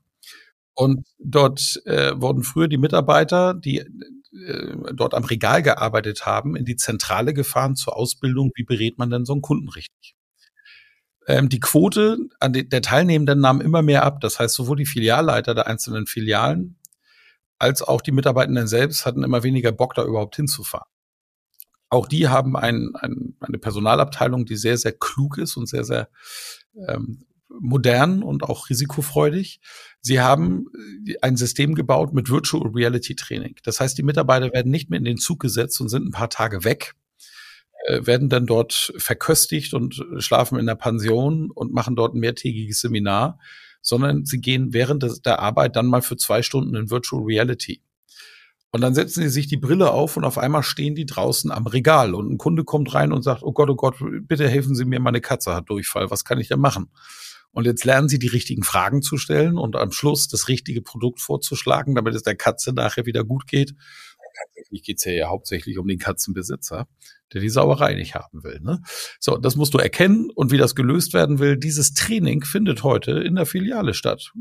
Und 0.74 1.06
dort 1.20 1.82
äh, 1.86 2.14
wurden 2.16 2.44
früher 2.44 2.68
die 2.68 2.78
Mitarbeiter, 2.78 3.54
die 3.54 3.80
äh, 3.80 4.76
dort 4.94 5.14
am 5.14 5.24
Regal 5.24 5.62
gearbeitet 5.62 6.26
haben, 6.26 6.56
in 6.56 6.66
die 6.66 6.78
Zentrale 6.78 7.34
gefahren 7.34 7.76
zur 7.76 7.96
Ausbildung, 7.96 8.52
wie 8.56 8.64
berät 8.64 8.98
man 8.98 9.10
denn 9.10 9.26
so 9.26 9.34
einen 9.34 9.42
Kunden 9.42 9.70
richtig. 9.70 10.16
Ähm, 11.28 11.50
die 11.50 11.60
Quote 11.60 12.18
an 12.40 12.54
de 12.54 12.64
der 12.64 12.82
Teilnehmenden 12.82 13.40
nahm 13.40 13.62
immer 13.62 13.82
mehr 13.82 14.04
ab. 14.04 14.22
Das 14.22 14.40
heißt, 14.40 14.56
sowohl 14.56 14.78
die 14.78 14.86
Filialleiter 14.86 15.54
der 15.54 15.68
einzelnen 15.68 16.08
Filialen 16.08 16.78
als 17.62 17.84
auch 17.84 18.02
die 18.02 18.12
Mitarbeitenden 18.12 18.68
selbst 18.68 19.06
hatten 19.06 19.24
immer 19.24 19.44
weniger 19.44 19.72
Bock, 19.72 19.94
da 19.94 20.04
überhaupt 20.04 20.36
hinzufahren. 20.36 20.90
Auch 21.90 22.08
die 22.08 22.28
haben 22.28 22.56
ein, 22.58 22.92
ein, 22.96 23.36
eine 23.40 23.60
Personalabteilung, 23.60 24.46
die 24.46 24.56
sehr, 24.56 24.78
sehr 24.78 24.94
klug 24.94 25.38
ist 25.38 25.58
und 25.58 25.68
sehr, 25.68 25.84
sehr 25.84 26.10
ähm, 26.88 27.26
modern 27.50 28.24
und 28.24 28.44
auch 28.44 28.70
risikofreudig. 28.70 29.60
Sie 30.00 30.22
haben 30.22 30.68
äh, 31.06 31.16
ein 31.22 31.38
System 31.38 31.76
gebaut 31.76 32.14
mit 32.14 32.32
Virtual 32.32 32.68
Reality 32.74 33.16
Training. 33.16 33.56
Das 33.64 33.80
heißt, 33.80 33.98
die 33.98 34.04
Mitarbeiter 34.04 34.52
werden 34.54 34.72
nicht 34.72 34.90
mehr 34.90 34.98
in 34.98 35.06
den 35.06 35.18
Zug 35.18 35.40
gesetzt 35.40 35.80
und 35.82 35.90
sind 35.90 36.08
ein 36.08 36.12
paar 36.12 36.30
Tage 36.30 36.64
weg, 36.64 36.96
äh, 37.86 38.06
werden 38.08 38.30
dann 38.30 38.48
dort 38.48 38.94
verköstigt 38.98 39.74
und 39.76 40.04
schlafen 40.18 40.58
in 40.58 40.66
der 40.66 40.76
Pension 40.76 41.52
und 41.52 41.74
machen 41.74 41.96
dort 41.96 42.16
ein 42.16 42.22
mehrtägiges 42.22 42.80
Seminar, 42.80 43.38
sondern 43.82 44.26
sie 44.26 44.40
gehen 44.40 44.74
während 44.74 45.26
der 45.26 45.40
Arbeit 45.40 45.76
dann 45.76 45.88
mal 45.88 46.02
für 46.02 46.18
zwei 46.18 46.42
Stunden 46.42 46.76
in 46.76 46.90
Virtual 46.90 47.24
Reality. 47.24 47.82
Und 48.72 48.82
dann 48.82 48.96
setzen 48.96 49.24
sie 49.24 49.30
sich 49.30 49.48
die 49.48 49.58
Brille 49.58 49.92
auf 49.92 50.16
und 50.16 50.24
auf 50.24 50.38
einmal 50.38 50.64
stehen 50.64 50.96
die 50.96 51.06
draußen 51.06 51.52
am 51.52 51.68
Regal 51.68 52.14
und 52.16 52.32
ein 52.32 52.38
Kunde 52.38 52.64
kommt 52.64 52.94
rein 52.94 53.12
und 53.12 53.22
sagt, 53.22 53.44
oh 53.44 53.52
Gott, 53.52 53.70
oh 53.70 53.76
Gott, 53.76 53.96
bitte 54.22 54.48
helfen 54.48 54.76
Sie 54.76 54.86
mir, 54.86 55.02
meine 55.02 55.20
Katze 55.20 55.54
hat 55.54 55.70
Durchfall, 55.70 56.10
was 56.10 56.24
kann 56.24 56.40
ich 56.40 56.48
denn 56.48 56.60
machen? 56.60 56.90
Und 57.54 57.66
jetzt 57.66 57.84
lernen 57.84 58.08
sie 58.08 58.18
die 58.18 58.28
richtigen 58.28 58.64
Fragen 58.64 59.02
zu 59.02 59.18
stellen 59.18 59.58
und 59.58 59.76
am 59.76 59.92
Schluss 59.92 60.30
das 60.30 60.48
richtige 60.48 60.82
Produkt 60.82 61.20
vorzuschlagen, 61.20 61.96
damit 61.96 62.16
es 62.16 62.24
der 62.24 62.36
Katze 62.36 62.72
nachher 62.72 63.06
wieder 63.06 63.26
gut 63.26 63.46
geht. 63.46 63.76
Tatsächlich 64.34 64.84
geht's 64.84 65.06
ja, 65.06 65.12
ja 65.12 65.30
hauptsächlich 65.30 65.78
um 65.78 65.88
den 65.88 66.00
Katzenbesitzer, 66.00 66.88
der 67.34 67.42
die 67.42 67.50
Sauerei 67.50 67.96
nicht 67.96 68.16
haben 68.16 68.44
will. 68.44 68.60
Ne? 68.62 68.82
So, 69.20 69.38
das 69.38 69.56
musst 69.56 69.74
du 69.74 69.78
erkennen 69.78 70.30
und 70.34 70.52
wie 70.52 70.58
das 70.58 70.76
gelöst 70.76 71.14
werden 71.14 71.40
will. 71.40 71.58
Dieses 71.58 71.94
Training 71.94 72.44
findet 72.44 72.84
heute 72.84 73.12
in 73.12 73.36
der 73.36 73.46
Filiale 73.46 73.94
statt. 73.94 74.32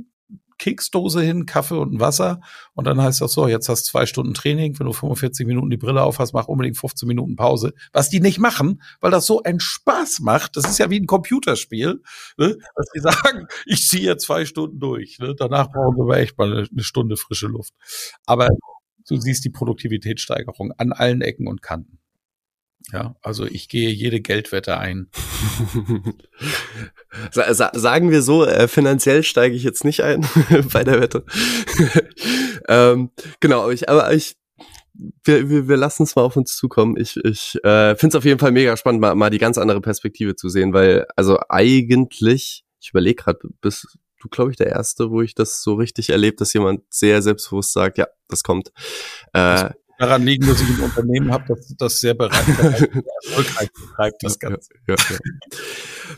Keksdose 0.61 1.23
hin, 1.23 1.47
Kaffee 1.47 1.79
und 1.79 1.99
Wasser. 2.01 2.41
Und 2.75 2.87
dann 2.87 3.01
heißt 3.01 3.21
das 3.23 3.33
so, 3.33 3.49
jetzt 3.49 3.69
hast 3.69 3.87
zwei 3.87 4.05
Stunden 4.07 4.35
Training. 4.35 4.79
Wenn 4.79 4.87
du 4.87 4.93
45 4.93 5.47
Minuten 5.47 5.71
die 5.71 5.79
Brille 5.79 6.03
auf 6.03 6.19
hast, 6.19 6.35
mach 6.35 6.49
unbedingt 6.49 6.77
15 6.77 7.09
Minuten 7.09 7.35
Pause. 7.35 7.73
Was 7.93 8.11
die 8.11 8.21
nicht 8.21 8.39
machen, 8.39 8.83
weil 9.01 9.11
das 9.11 9.27
so 9.27 9.43
einen 9.43 9.59
Spaß 9.59 10.21
macht. 10.21 10.57
Das 10.57 10.69
ist 10.69 10.79
ja 10.79 10.91
wie 10.91 11.01
ein 11.01 11.07
Computerspiel, 11.07 12.03
ne? 12.37 12.57
dass 12.77 12.87
die 12.95 13.01
sagen, 13.01 13.47
ich 13.65 13.89
ziehe 13.89 14.05
jetzt 14.05 14.27
zwei 14.27 14.45
Stunden 14.45 14.79
durch. 14.79 15.19
Ne? 15.19 15.35
Danach 15.35 15.73
brauchen 15.73 15.97
wir 15.97 16.19
echt 16.19 16.37
mal 16.37 16.69
eine 16.71 16.85
Stunde 16.85 17.17
frische 17.17 17.47
Luft. 17.47 17.73
Aber 18.27 18.49
du 19.11 19.21
siehst 19.21 19.45
die 19.45 19.51
Produktivitätssteigerung 19.51 20.73
an 20.73 20.93
allen 20.93 21.21
Ecken 21.21 21.49
und 21.49 21.63
Kanten. 21.63 21.99
Ja, 22.93 23.15
also 23.23 23.45
ich 23.45 23.69
gehe 23.69 23.91
jede 23.91 24.21
Geldwette 24.21 24.79
ein. 24.79 25.11
sagen 27.33 28.11
wir 28.11 28.23
so, 28.23 28.45
äh, 28.45 28.69
finanziell 28.69 29.23
steige 29.23 29.55
ich 29.55 29.63
jetzt 29.63 29.85
nicht 29.85 30.03
ein 30.03 30.27
bei 30.73 30.83
der 30.83 31.01
Wette. 31.01 31.25
ähm, 32.69 33.11
genau, 33.41 33.71
ich, 33.71 33.89
aber 33.89 34.13
ich 34.13 34.37
wir, 35.25 35.49
wir, 35.49 35.69
wir 35.69 35.77
lassen 35.77 36.03
es 36.03 36.17
mal 36.17 36.23
auf 36.23 36.37
uns 36.37 36.57
zukommen. 36.57 36.97
Ich, 36.97 37.17
ich 37.25 37.57
äh, 37.65 37.95
finde 37.97 38.09
es 38.09 38.15
auf 38.17 38.25
jeden 38.25 38.41
Fall 38.41 38.53
mega 38.53 38.77
spannend, 38.77 39.01
mal, 39.01 39.15
mal 39.15 39.31
die 39.31 39.39
ganz 39.39 39.57
andere 39.57 39.81
Perspektive 39.81 40.37
zu 40.37 40.49
sehen, 40.49 40.73
weil, 40.73 41.07
also 41.17 41.39
eigentlich, 41.49 42.65
ich 42.81 42.91
überlege 42.91 43.23
gerade, 43.23 43.39
bist 43.61 43.99
du, 44.21 44.29
glaube 44.29 44.51
ich, 44.51 44.57
der 44.57 44.69
Erste, 44.69 45.11
wo 45.11 45.23
ich 45.23 45.35
das 45.35 45.63
so 45.63 45.75
richtig 45.75 46.11
erlebt, 46.11 46.41
dass 46.41 46.53
jemand 46.53 46.83
sehr 46.91 47.23
selbstbewusst 47.23 47.73
sagt, 47.73 47.99
ja, 47.99 48.07
das 48.29 48.43
kommt. 48.43 48.73
Äh, 49.33 49.71
daran 49.99 50.25
liegen, 50.25 50.47
dass 50.47 50.61
ich 50.63 50.69
ein 50.69 50.81
Unternehmen 50.81 51.33
habe, 51.33 51.45
das 51.49 51.75
das 51.77 52.01
sehr 52.01 52.15
bereit, 52.15 52.47
erfolgreich 52.47 53.71
betreibt, 53.73 54.23
das 54.23 54.39
Ganze. 54.39 54.71
Ja, 54.87 54.95
ja, 54.95 55.05
ja. 55.11 55.19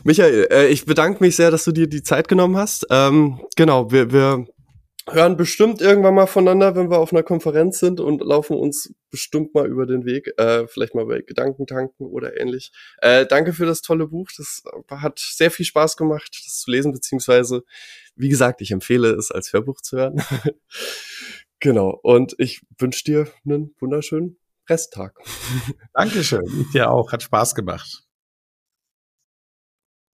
Michael, 0.03 0.47
äh, 0.51 0.67
ich 0.67 0.85
bedanke 0.85 1.23
mich 1.23 1.35
sehr, 1.35 1.51
dass 1.51 1.63
du 1.65 1.71
dir 1.71 1.87
die 1.87 2.03
Zeit 2.03 2.27
genommen 2.27 2.57
hast. 2.57 2.85
Ähm, 2.89 3.39
genau, 3.55 3.91
wir, 3.91 4.11
wir 4.11 4.45
hören 5.09 5.35
bestimmt 5.35 5.81
irgendwann 5.81 6.15
mal 6.15 6.27
voneinander, 6.27 6.75
wenn 6.75 6.89
wir 6.89 6.99
auf 6.99 7.11
einer 7.11 7.23
Konferenz 7.23 7.79
sind 7.79 7.99
und 7.99 8.21
laufen 8.21 8.55
uns 8.55 8.93
bestimmt 9.09 9.53
mal 9.53 9.67
über 9.67 9.85
den 9.85 10.05
Weg, 10.05 10.31
äh, 10.37 10.67
vielleicht 10.67 10.95
mal 10.95 11.05
bei 11.05 11.21
Gedankentanken 11.21 12.07
oder 12.07 12.39
ähnlich. 12.39 12.71
Äh, 12.99 13.25
danke 13.25 13.53
für 13.53 13.65
das 13.65 13.81
tolle 13.81 14.07
Buch, 14.07 14.29
das 14.37 14.63
hat 14.89 15.19
sehr 15.19 15.51
viel 15.51 15.65
Spaß 15.65 15.97
gemacht, 15.97 16.41
das 16.45 16.59
zu 16.59 16.71
lesen, 16.71 16.91
beziehungsweise, 16.91 17.63
wie 18.15 18.29
gesagt, 18.29 18.61
ich 18.61 18.71
empfehle 18.71 19.11
es 19.11 19.31
als 19.31 19.51
Hörbuch 19.51 19.81
zu 19.81 19.97
hören. 19.97 20.23
genau, 21.59 21.99
und 22.01 22.35
ich 22.37 22.61
wünsche 22.77 23.03
dir 23.03 23.27
einen 23.45 23.75
wunderschönen 23.79 24.37
Resttag. 24.69 25.17
Dankeschön, 25.93 26.67
dir 26.73 26.89
auch, 26.89 27.11
hat 27.11 27.23
Spaß 27.23 27.55
gemacht. 27.55 28.02